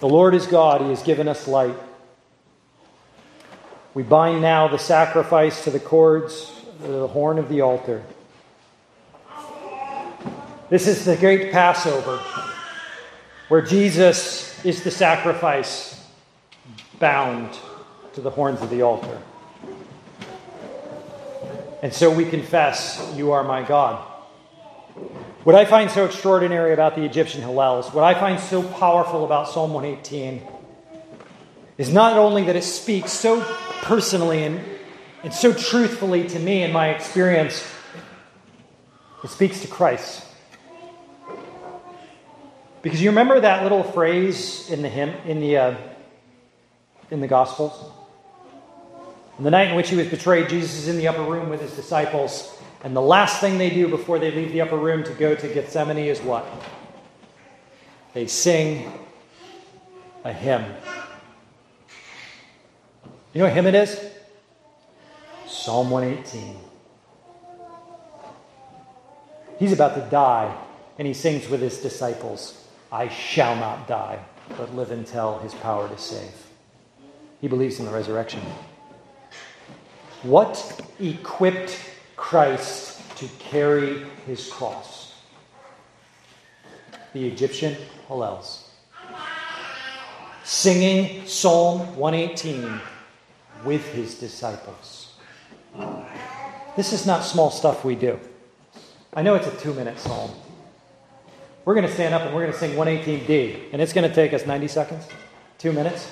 The 0.00 0.08
Lord 0.08 0.34
is 0.34 0.46
God, 0.46 0.80
He 0.80 0.88
has 0.88 1.02
given 1.02 1.28
us 1.28 1.46
light. 1.46 1.76
We 3.92 4.02
bind 4.02 4.40
now 4.40 4.68
the 4.68 4.78
sacrifice 4.78 5.64
to 5.64 5.70
the 5.70 5.80
cords, 5.80 6.50
the 6.80 7.06
horn 7.08 7.38
of 7.38 7.48
the 7.48 7.60
altar. 7.60 8.02
This 10.70 10.86
is 10.86 11.04
the 11.04 11.16
great 11.16 11.52
Passover 11.52 12.18
where 13.48 13.60
Jesus 13.60 14.64
is 14.64 14.82
the 14.82 14.90
sacrifice 14.90 16.02
bound 16.98 17.58
to 18.14 18.20
the 18.20 18.30
horns 18.30 18.62
of 18.62 18.70
the 18.70 18.82
altar. 18.82 19.20
And 21.82 21.92
so 21.92 22.10
we 22.10 22.24
confess, 22.24 23.12
You 23.14 23.32
are 23.32 23.44
my 23.44 23.62
God. 23.62 24.02
What 25.44 25.54
I 25.54 25.66
find 25.66 25.90
so 25.90 26.06
extraordinary 26.06 26.72
about 26.72 26.96
the 26.96 27.04
Egyptian 27.04 27.42
Hallels, 27.42 27.92
what 27.92 28.04
I 28.04 28.18
find 28.18 28.40
so 28.40 28.62
powerful 28.62 29.26
about 29.26 29.48
Psalm 29.48 29.74
118, 29.74 30.40
is 31.76 31.92
not 31.92 32.16
only 32.16 32.44
that 32.44 32.56
it 32.56 32.64
speaks 32.64 33.12
so 33.12 33.42
personally 33.82 34.44
and, 34.44 34.60
and 35.22 35.34
so 35.34 35.52
truthfully 35.52 36.26
to 36.28 36.38
me 36.38 36.62
in 36.62 36.72
my 36.72 36.88
experience, 36.88 37.62
it 39.22 39.28
speaks 39.28 39.60
to 39.60 39.68
Christ. 39.68 40.23
Because 42.84 43.00
you 43.00 43.08
remember 43.08 43.40
that 43.40 43.62
little 43.62 43.82
phrase 43.82 44.68
in 44.70 44.82
the 44.82 44.90
hymn, 44.90 45.14
in 45.24 45.40
the, 45.40 45.56
uh, 45.56 45.74
in 47.10 47.22
the 47.22 47.26
Gospels? 47.26 47.72
On 49.38 49.42
the 49.42 49.50
night 49.50 49.70
in 49.70 49.74
which 49.74 49.88
he 49.88 49.96
was 49.96 50.06
betrayed, 50.06 50.50
Jesus 50.50 50.80
is 50.80 50.88
in 50.88 50.98
the 50.98 51.08
upper 51.08 51.22
room 51.22 51.48
with 51.48 51.62
his 51.62 51.72
disciples, 51.72 52.54
and 52.84 52.94
the 52.94 53.00
last 53.00 53.40
thing 53.40 53.56
they 53.56 53.70
do 53.70 53.88
before 53.88 54.18
they 54.18 54.30
leave 54.30 54.52
the 54.52 54.60
upper 54.60 54.76
room 54.76 55.02
to 55.02 55.14
go 55.14 55.34
to 55.34 55.48
Gethsemane 55.48 55.96
is 55.96 56.20
what? 56.20 56.46
They 58.12 58.26
sing 58.26 58.92
a 60.22 60.32
hymn. 60.34 60.66
You 63.32 63.38
know 63.38 63.44
what 63.46 63.54
hymn 63.54 63.66
it 63.66 63.74
is? 63.74 63.98
Psalm 65.46 65.88
118. 65.88 66.54
He's 69.58 69.72
about 69.72 69.94
to 69.94 70.02
die, 70.10 70.54
and 70.98 71.08
he 71.08 71.14
sings 71.14 71.48
with 71.48 71.62
his 71.62 71.78
disciples. 71.78 72.60
I 72.94 73.08
shall 73.08 73.56
not 73.56 73.88
die, 73.88 74.20
but 74.56 74.72
live 74.76 74.92
and 74.92 75.04
tell 75.04 75.40
his 75.40 75.52
power 75.52 75.88
to 75.88 75.98
save. 75.98 76.46
He 77.40 77.48
believes 77.48 77.80
in 77.80 77.86
the 77.86 77.90
resurrection. 77.90 78.40
What 80.22 80.80
equipped 81.00 81.76
Christ 82.14 83.02
to 83.16 83.26
carry 83.40 84.04
his 84.26 84.48
cross? 84.48 85.12
The 87.14 87.26
Egyptian 87.26 87.76
Hallels. 88.08 88.62
Singing 90.44 91.26
Psalm 91.26 91.96
118 91.96 92.80
with 93.64 93.84
his 93.92 94.20
disciples. 94.20 95.14
This 96.76 96.92
is 96.92 97.06
not 97.06 97.24
small 97.24 97.50
stuff 97.50 97.84
we 97.84 97.96
do. 97.96 98.20
I 99.14 99.22
know 99.22 99.34
it's 99.34 99.48
a 99.48 99.56
two 99.56 99.74
minute 99.74 99.98
psalm. 99.98 100.30
We're 101.64 101.74
going 101.74 101.86
to 101.86 101.92
stand 101.92 102.14
up 102.14 102.22
and 102.22 102.34
we're 102.34 102.42
going 102.42 102.52
to 102.52 102.58
sing 102.58 102.72
118D, 102.72 103.72
and 103.72 103.80
it's 103.80 103.94
going 103.94 104.08
to 104.08 104.14
take 104.14 104.34
us 104.34 104.46
90 104.46 104.68
seconds, 104.68 105.08
two 105.58 105.72
minutes. 105.72 106.10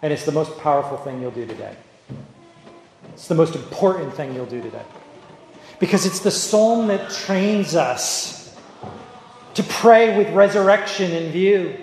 And 0.00 0.12
it's 0.12 0.24
the 0.24 0.32
most 0.32 0.58
powerful 0.58 0.96
thing 0.98 1.20
you'll 1.20 1.32
do 1.32 1.46
today. 1.46 1.74
It's 3.14 3.26
the 3.26 3.34
most 3.34 3.56
important 3.56 4.14
thing 4.14 4.34
you'll 4.34 4.46
do 4.46 4.62
today. 4.62 4.82
Because 5.80 6.06
it's 6.06 6.20
the 6.20 6.30
psalm 6.30 6.86
that 6.86 7.10
trains 7.10 7.74
us 7.74 8.56
to 9.54 9.62
pray 9.64 10.16
with 10.16 10.28
resurrection 10.34 11.10
in 11.10 11.32
view, 11.32 11.76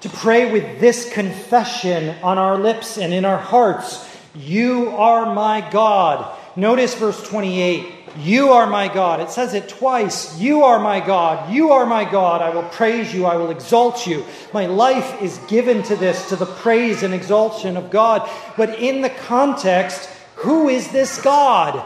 to 0.00 0.08
pray 0.08 0.50
with 0.50 0.80
this 0.80 1.12
confession 1.12 2.16
on 2.22 2.38
our 2.38 2.58
lips 2.58 2.98
and 2.98 3.12
in 3.12 3.24
our 3.24 3.38
hearts 3.38 4.10
You 4.34 4.90
are 4.90 5.32
my 5.32 5.60
God. 5.70 6.36
Notice 6.56 6.94
verse 6.94 7.22
28. 7.28 7.93
You 8.16 8.50
are 8.52 8.66
my 8.66 8.92
God. 8.92 9.20
It 9.20 9.30
says 9.30 9.54
it 9.54 9.68
twice. 9.68 10.38
You 10.38 10.62
are 10.64 10.78
my 10.78 11.00
God. 11.00 11.52
You 11.52 11.72
are 11.72 11.84
my 11.84 12.04
God. 12.04 12.42
I 12.42 12.50
will 12.50 12.68
praise 12.68 13.12
you. 13.12 13.26
I 13.26 13.36
will 13.36 13.50
exalt 13.50 14.06
you. 14.06 14.24
My 14.52 14.66
life 14.66 15.20
is 15.20 15.38
given 15.48 15.82
to 15.84 15.96
this, 15.96 16.28
to 16.28 16.36
the 16.36 16.46
praise 16.46 17.02
and 17.02 17.12
exaltation 17.12 17.76
of 17.76 17.90
God. 17.90 18.28
But 18.56 18.78
in 18.78 19.00
the 19.00 19.10
context, 19.10 20.08
who 20.36 20.68
is 20.68 20.88
this 20.92 21.20
God? 21.22 21.84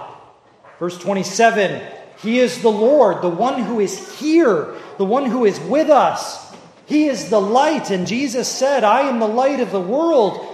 Verse 0.79 0.99
27 0.99 1.83
He 2.19 2.41
is 2.41 2.61
the 2.61 2.71
Lord, 2.71 3.23
the 3.23 3.31
one 3.31 3.63
who 3.63 3.81
is 3.81 4.19
here, 4.19 4.75
the 4.99 5.07
one 5.07 5.27
who 5.27 5.47
is 5.47 5.59
with 5.61 5.89
us. 5.89 6.55
He 6.85 7.07
is 7.07 7.31
the 7.31 7.41
light. 7.41 7.91
And 7.91 8.07
Jesus 8.07 8.49
said, 8.49 8.85
I 8.85 9.03
am 9.03 9.19
the 9.19 9.29
light 9.29 9.61
of 9.61 9.73
the 9.73 9.81
world. 9.81 10.45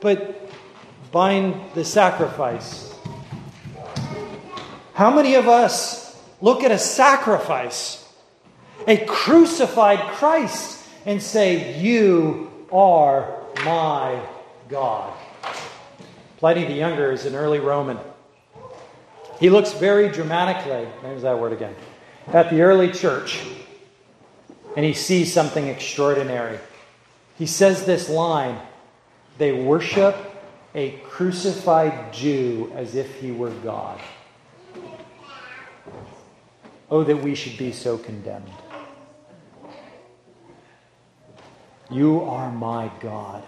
But 0.00 0.50
bind 1.10 1.56
the 1.74 1.84
sacrifice 1.84 2.87
how 4.98 5.14
many 5.14 5.36
of 5.36 5.46
us 5.46 6.20
look 6.40 6.64
at 6.64 6.72
a 6.72 6.78
sacrifice, 6.78 8.04
a 8.84 8.96
crucified 9.06 10.00
Christ, 10.14 10.84
and 11.06 11.22
say, 11.22 11.78
You 11.80 12.50
are 12.72 13.32
my 13.64 14.20
God? 14.68 15.16
Pliny 16.38 16.64
the 16.64 16.72
Younger 16.72 17.12
is 17.12 17.26
an 17.26 17.36
early 17.36 17.60
Roman. 17.60 17.96
He 19.38 19.50
looks 19.50 19.72
very 19.72 20.08
dramatically, 20.08 20.88
there's 21.02 21.22
that 21.22 21.38
word 21.38 21.52
again, 21.52 21.76
at 22.26 22.50
the 22.50 22.62
early 22.62 22.90
church, 22.90 23.40
and 24.76 24.84
he 24.84 24.94
sees 24.94 25.32
something 25.32 25.68
extraordinary. 25.68 26.58
He 27.36 27.46
says 27.46 27.86
this 27.86 28.08
line 28.08 28.58
They 29.38 29.52
worship 29.52 30.16
a 30.74 30.90
crucified 31.04 32.12
Jew 32.12 32.72
as 32.74 32.96
if 32.96 33.20
he 33.20 33.30
were 33.30 33.50
God. 33.50 34.00
Oh, 36.90 37.04
that 37.04 37.16
we 37.16 37.34
should 37.34 37.58
be 37.58 37.72
so 37.72 37.98
condemned. 37.98 38.50
You 41.90 42.22
are 42.22 42.50
my 42.50 42.90
God. 43.00 43.42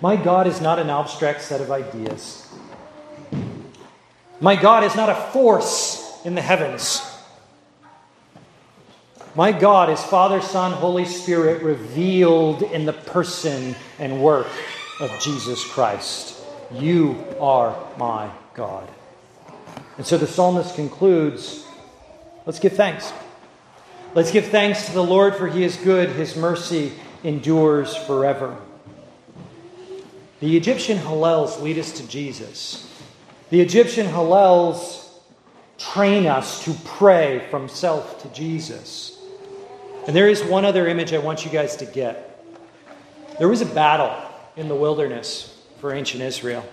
My 0.00 0.16
God 0.16 0.46
is 0.46 0.60
not 0.60 0.78
an 0.78 0.90
abstract 0.90 1.42
set 1.42 1.60
of 1.60 1.70
ideas. 1.70 2.48
My 4.40 4.54
God 4.54 4.84
is 4.84 4.94
not 4.94 5.08
a 5.08 5.14
force 5.32 6.20
in 6.24 6.36
the 6.36 6.42
heavens. 6.42 7.02
My 9.34 9.52
God 9.52 9.90
is 9.90 10.02
Father, 10.02 10.40
Son, 10.40 10.72
Holy 10.72 11.04
Spirit 11.04 11.62
revealed 11.62 12.62
in 12.62 12.86
the 12.86 12.92
person 12.92 13.74
and 13.98 14.22
work 14.22 14.48
of 15.00 15.10
Jesus 15.20 15.64
Christ. 15.64 16.40
You 16.72 17.24
are 17.40 17.76
my 17.98 18.30
God. 18.54 18.88
And 19.96 20.06
so 20.06 20.18
the 20.18 20.26
psalmist 20.26 20.74
concludes 20.76 21.64
Let's 22.48 22.60
give 22.60 22.72
thanks. 22.72 23.12
Let's 24.14 24.30
give 24.30 24.46
thanks 24.46 24.86
to 24.86 24.92
the 24.92 25.04
Lord, 25.04 25.36
for 25.36 25.48
he 25.48 25.64
is 25.64 25.76
good. 25.76 26.08
His 26.08 26.34
mercy 26.34 26.92
endures 27.22 27.94
forever. 27.94 28.56
The 30.40 30.56
Egyptian 30.56 30.96
Hallels 30.96 31.60
lead 31.60 31.78
us 31.78 31.92
to 31.98 32.08
Jesus. 32.08 32.90
The 33.50 33.60
Egyptian 33.60 34.06
Hallels 34.06 35.10
train 35.76 36.26
us 36.26 36.64
to 36.64 36.72
pray 36.86 37.46
from 37.50 37.68
self 37.68 38.22
to 38.22 38.28
Jesus. 38.30 39.22
And 40.06 40.16
there 40.16 40.30
is 40.30 40.42
one 40.42 40.64
other 40.64 40.86
image 40.88 41.12
I 41.12 41.18
want 41.18 41.44
you 41.44 41.50
guys 41.50 41.76
to 41.76 41.84
get. 41.84 42.42
There 43.38 43.48
was 43.48 43.60
a 43.60 43.66
battle 43.66 44.16
in 44.56 44.68
the 44.68 44.74
wilderness 44.74 45.54
for 45.82 45.92
ancient 45.92 46.22
Israel 46.22 46.66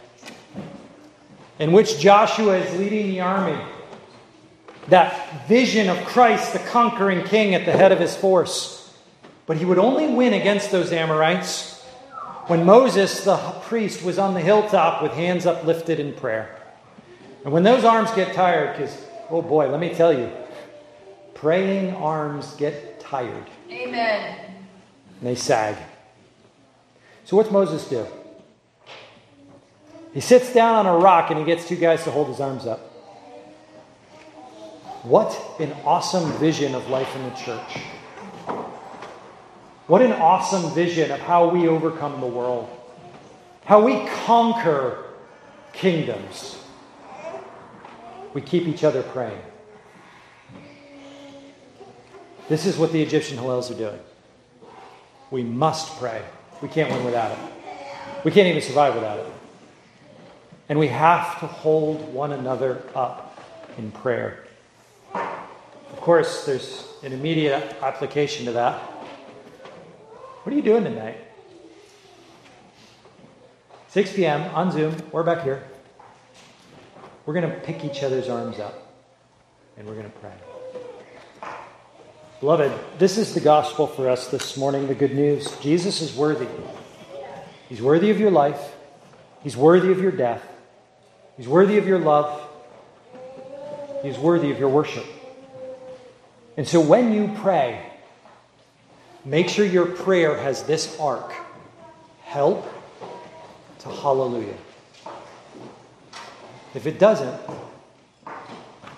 in 1.59 1.73
which 1.73 1.99
Joshua 1.99 2.59
is 2.59 2.79
leading 2.79 3.09
the 3.09 3.19
army 3.19 3.61
that 4.87 5.47
vision 5.47 5.89
of 5.89 5.97
Christ, 6.05 6.53
the 6.53 6.59
conquering 6.59 7.23
king, 7.23 7.55
at 7.55 7.65
the 7.65 7.71
head 7.71 7.91
of 7.91 7.99
his 7.99 8.15
force. 8.15 8.93
But 9.45 9.57
he 9.57 9.65
would 9.65 9.77
only 9.77 10.07
win 10.07 10.33
against 10.33 10.71
those 10.71 10.91
Amorites 10.91 11.83
when 12.47 12.65
Moses, 12.65 13.23
the 13.23 13.37
priest, 13.63 14.03
was 14.03 14.19
on 14.19 14.33
the 14.33 14.41
hilltop 14.41 15.01
with 15.01 15.13
hands 15.13 15.45
uplifted 15.45 15.99
in 15.99 16.13
prayer. 16.13 16.55
And 17.43 17.53
when 17.53 17.63
those 17.63 17.83
arms 17.83 18.11
get 18.11 18.33
tired, 18.33 18.75
because, 18.75 19.05
oh 19.29 19.41
boy, 19.41 19.69
let 19.69 19.79
me 19.79 19.93
tell 19.93 20.11
you, 20.11 20.31
praying 21.33 21.93
arms 21.95 22.55
get 22.55 22.99
tired. 22.99 23.45
Amen. 23.69 24.39
And 25.19 25.29
they 25.29 25.35
sag. 25.35 25.75
So 27.25 27.37
what's 27.37 27.51
Moses 27.51 27.87
do? 27.87 28.05
He 30.13 30.21
sits 30.21 30.53
down 30.53 30.75
on 30.75 30.85
a 30.85 30.97
rock 30.97 31.29
and 31.29 31.39
he 31.39 31.45
gets 31.45 31.67
two 31.67 31.75
guys 31.75 32.03
to 32.05 32.11
hold 32.11 32.29
his 32.29 32.39
arms 32.39 32.65
up. 32.65 32.94
What 35.05 35.39
an 35.59 35.71
awesome 35.85 36.31
vision 36.39 36.73
of 36.73 36.89
life 36.89 37.15
in 37.15 37.23
the 37.29 37.35
church. 37.35 37.77
What 39.85 40.01
an 40.01 40.13
awesome 40.13 40.73
vision 40.73 41.11
of 41.11 41.19
how 41.19 41.47
we 41.47 41.67
overcome 41.67 42.19
the 42.21 42.27
world, 42.27 42.67
how 43.65 43.85
we 43.85 44.03
conquer 44.25 45.03
kingdoms. 45.73 46.57
We 48.33 48.41
keep 48.41 48.67
each 48.67 48.83
other 48.83 49.03
praying. 49.03 49.39
This 52.49 52.65
is 52.65 52.75
what 52.75 52.91
the 52.91 53.03
Egyptian 53.03 53.37
Hallels 53.37 53.69
are 53.69 53.77
doing. 53.77 53.99
We 55.29 55.43
must 55.43 55.99
pray. 55.99 56.23
We 56.63 56.67
can't 56.67 56.91
win 56.91 57.05
without 57.05 57.31
it. 57.31 57.37
We 58.23 58.31
can't 58.31 58.47
even 58.47 58.63
survive 58.63 58.95
without 58.95 59.19
it. 59.19 59.27
And 60.67 60.79
we 60.79 60.87
have 60.87 61.39
to 61.41 61.45
hold 61.45 62.11
one 62.11 62.31
another 62.31 62.81
up 62.95 63.39
in 63.77 63.91
prayer. 63.91 64.44
Of 65.15 66.01
course, 66.01 66.45
there's 66.45 66.87
an 67.03 67.13
immediate 67.13 67.75
application 67.81 68.45
to 68.45 68.51
that. 68.53 68.79
What 70.43 70.53
are 70.53 70.55
you 70.55 70.61
doing 70.61 70.83
tonight? 70.83 71.17
6 73.89 74.13
p.m. 74.13 74.41
on 74.53 74.71
Zoom. 74.71 74.95
We're 75.11 75.23
back 75.23 75.43
here. 75.43 75.63
We're 77.25 77.33
going 77.33 77.49
to 77.49 77.59
pick 77.59 77.83
each 77.83 78.03
other's 78.03 78.29
arms 78.29 78.59
up 78.59 78.93
and 79.77 79.87
we're 79.87 79.95
going 79.95 80.11
to 80.11 80.17
pray. 80.19 80.33
Beloved, 82.39 82.71
this 82.99 83.17
is 83.17 83.33
the 83.33 83.39
gospel 83.39 83.87
for 83.87 84.09
us 84.09 84.27
this 84.27 84.57
morning, 84.57 84.87
the 84.87 84.95
good 84.95 85.15
news. 85.15 85.57
Jesus 85.59 86.01
is 86.01 86.15
worthy. 86.15 86.47
He's 87.69 87.81
worthy 87.81 88.11
of 88.11 88.19
your 88.19 88.31
life, 88.31 88.75
He's 89.41 89.57
worthy 89.57 89.91
of 89.91 89.99
your 89.99 90.11
death, 90.11 90.45
He's 91.37 91.47
worthy 91.47 91.77
of 91.77 91.87
your 91.87 91.99
love, 91.99 92.41
He's 94.05 94.19
worthy 94.19 94.51
of 94.51 94.59
your 94.59 94.69
worship. 94.69 95.03
And 96.57 96.67
so 96.67 96.79
when 96.79 97.11
you 97.11 97.33
pray, 97.41 97.83
make 99.25 99.49
sure 99.49 99.65
your 99.65 99.87
prayer 99.87 100.37
has 100.37 100.61
this 100.61 100.95
arc 100.99 101.33
help 102.21 102.71
to 103.79 103.89
hallelujah. 103.89 104.53
If 106.75 106.85
it 106.85 106.99
doesn't, 106.99 107.41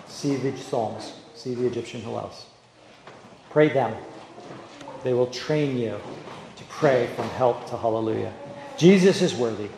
see 0.10 0.36
the 0.36 0.58
Psalms, 0.58 1.14
see 1.36 1.56
the 1.56 1.66
Egyptian 1.66 2.02
Hallels. 2.02 2.44
Pray 3.50 3.70
them. 3.70 3.96
They 5.06 5.14
will 5.14 5.28
train 5.28 5.78
you 5.78 6.02
to 6.58 6.64
pray 6.66 7.08
from 7.16 7.30
help 7.30 7.66
to 7.70 7.78
hallelujah. 7.78 8.34
Jesus 8.76 9.22
is 9.22 9.34
worthy. 9.34 9.70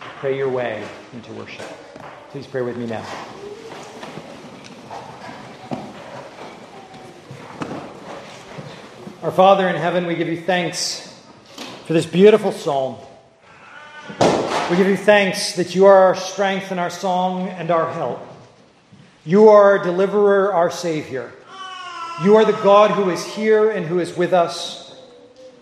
Pray 0.00 0.34
your 0.34 0.48
way 0.48 0.82
into 1.12 1.30
worship. 1.34 1.66
Please 2.30 2.46
pray 2.46 2.62
with 2.62 2.78
me 2.78 2.86
now. 2.86 3.04
Our 9.24 9.32
Father 9.32 9.66
in 9.66 9.76
heaven, 9.76 10.04
we 10.04 10.16
give 10.16 10.28
you 10.28 10.38
thanks 10.38 11.18
for 11.86 11.94
this 11.94 12.04
beautiful 12.04 12.52
psalm. 12.52 12.98
We 14.70 14.76
give 14.76 14.86
you 14.86 14.98
thanks 14.98 15.56
that 15.56 15.74
you 15.74 15.86
are 15.86 15.96
our 15.96 16.14
strength 16.14 16.70
and 16.70 16.78
our 16.78 16.90
song 16.90 17.48
and 17.48 17.70
our 17.70 17.90
help. 17.90 18.20
You 19.24 19.48
are 19.48 19.62
our 19.62 19.82
deliverer, 19.82 20.52
our 20.52 20.70
Savior. 20.70 21.32
You 22.22 22.36
are 22.36 22.44
the 22.44 22.52
God 22.52 22.90
who 22.90 23.08
is 23.08 23.24
here 23.24 23.70
and 23.70 23.86
who 23.86 23.98
is 23.98 24.14
with 24.14 24.34
us. 24.34 24.94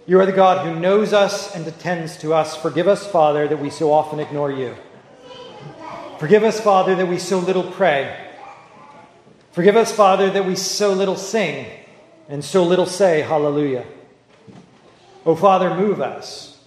You 0.09 0.19
are 0.19 0.27
the 0.27 0.33
God 0.33 0.67
who 0.67 0.81
knows 0.81 1.13
us 1.13 1.55
and 1.55 1.65
attends 1.65 2.17
to 2.17 2.35
us. 2.35 2.57
Forgive 2.57 2.89
us, 2.89 3.07
Father, 3.07 3.47
that 3.47 3.61
we 3.61 3.71
so 3.71 3.93
often 3.93 4.19
ignore 4.19 4.51
you. 4.51 4.75
Forgive 6.19 6.43
us, 6.43 6.61
Father, 6.61 6.97
that 6.97 7.07
we 7.07 7.17
so 7.17 7.39
little 7.39 7.71
pray. 7.71 8.29
Forgive 9.53 9.77
us, 9.77 9.93
Father, 9.93 10.31
that 10.31 10.47
we 10.47 10.57
so 10.57 10.93
little 10.95 11.15
sing 11.15 11.67
and 12.29 12.45
so 12.45 12.65
little 12.65 12.87
say 12.87 13.21
hallelujah. 13.23 13.85
Oh, 15.25 15.37
Father, 15.37 15.75
move 15.75 16.01
us. 16.01 16.59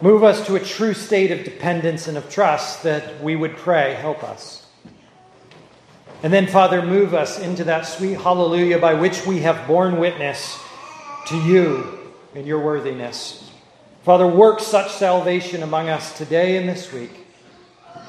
Move 0.00 0.24
us 0.24 0.46
to 0.46 0.56
a 0.56 0.60
true 0.60 0.94
state 0.94 1.30
of 1.30 1.44
dependence 1.44 2.08
and 2.08 2.16
of 2.16 2.30
trust 2.30 2.82
that 2.84 3.22
we 3.22 3.36
would 3.36 3.56
pray, 3.56 3.94
help 3.94 4.24
us. 4.24 4.66
And 6.22 6.32
then, 6.32 6.46
Father, 6.46 6.82
move 6.82 7.14
us 7.14 7.38
into 7.38 7.64
that 7.64 7.82
sweet 7.82 8.14
hallelujah 8.14 8.78
by 8.78 8.94
which 8.94 9.26
we 9.26 9.40
have 9.40 9.66
borne 9.66 9.98
witness 9.98 10.58
to 11.26 11.36
you 11.42 11.98
and 12.34 12.46
your 12.46 12.60
worthiness. 12.60 13.50
Father, 14.02 14.26
work 14.26 14.60
such 14.60 14.90
salvation 14.90 15.62
among 15.62 15.88
us 15.88 16.16
today 16.16 16.56
and 16.56 16.68
this 16.68 16.92
week 16.92 17.26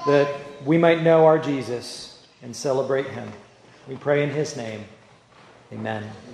that 0.08 0.34
we 0.66 0.78
might 0.78 1.04
know 1.04 1.26
our 1.26 1.38
Jesus 1.38 2.26
and 2.42 2.56
celebrate 2.56 3.08
him. 3.08 3.32
We 3.88 3.96
pray 3.96 4.24
in 4.24 4.30
his 4.30 4.56
name. 4.56 4.86
Amen. 5.74 6.31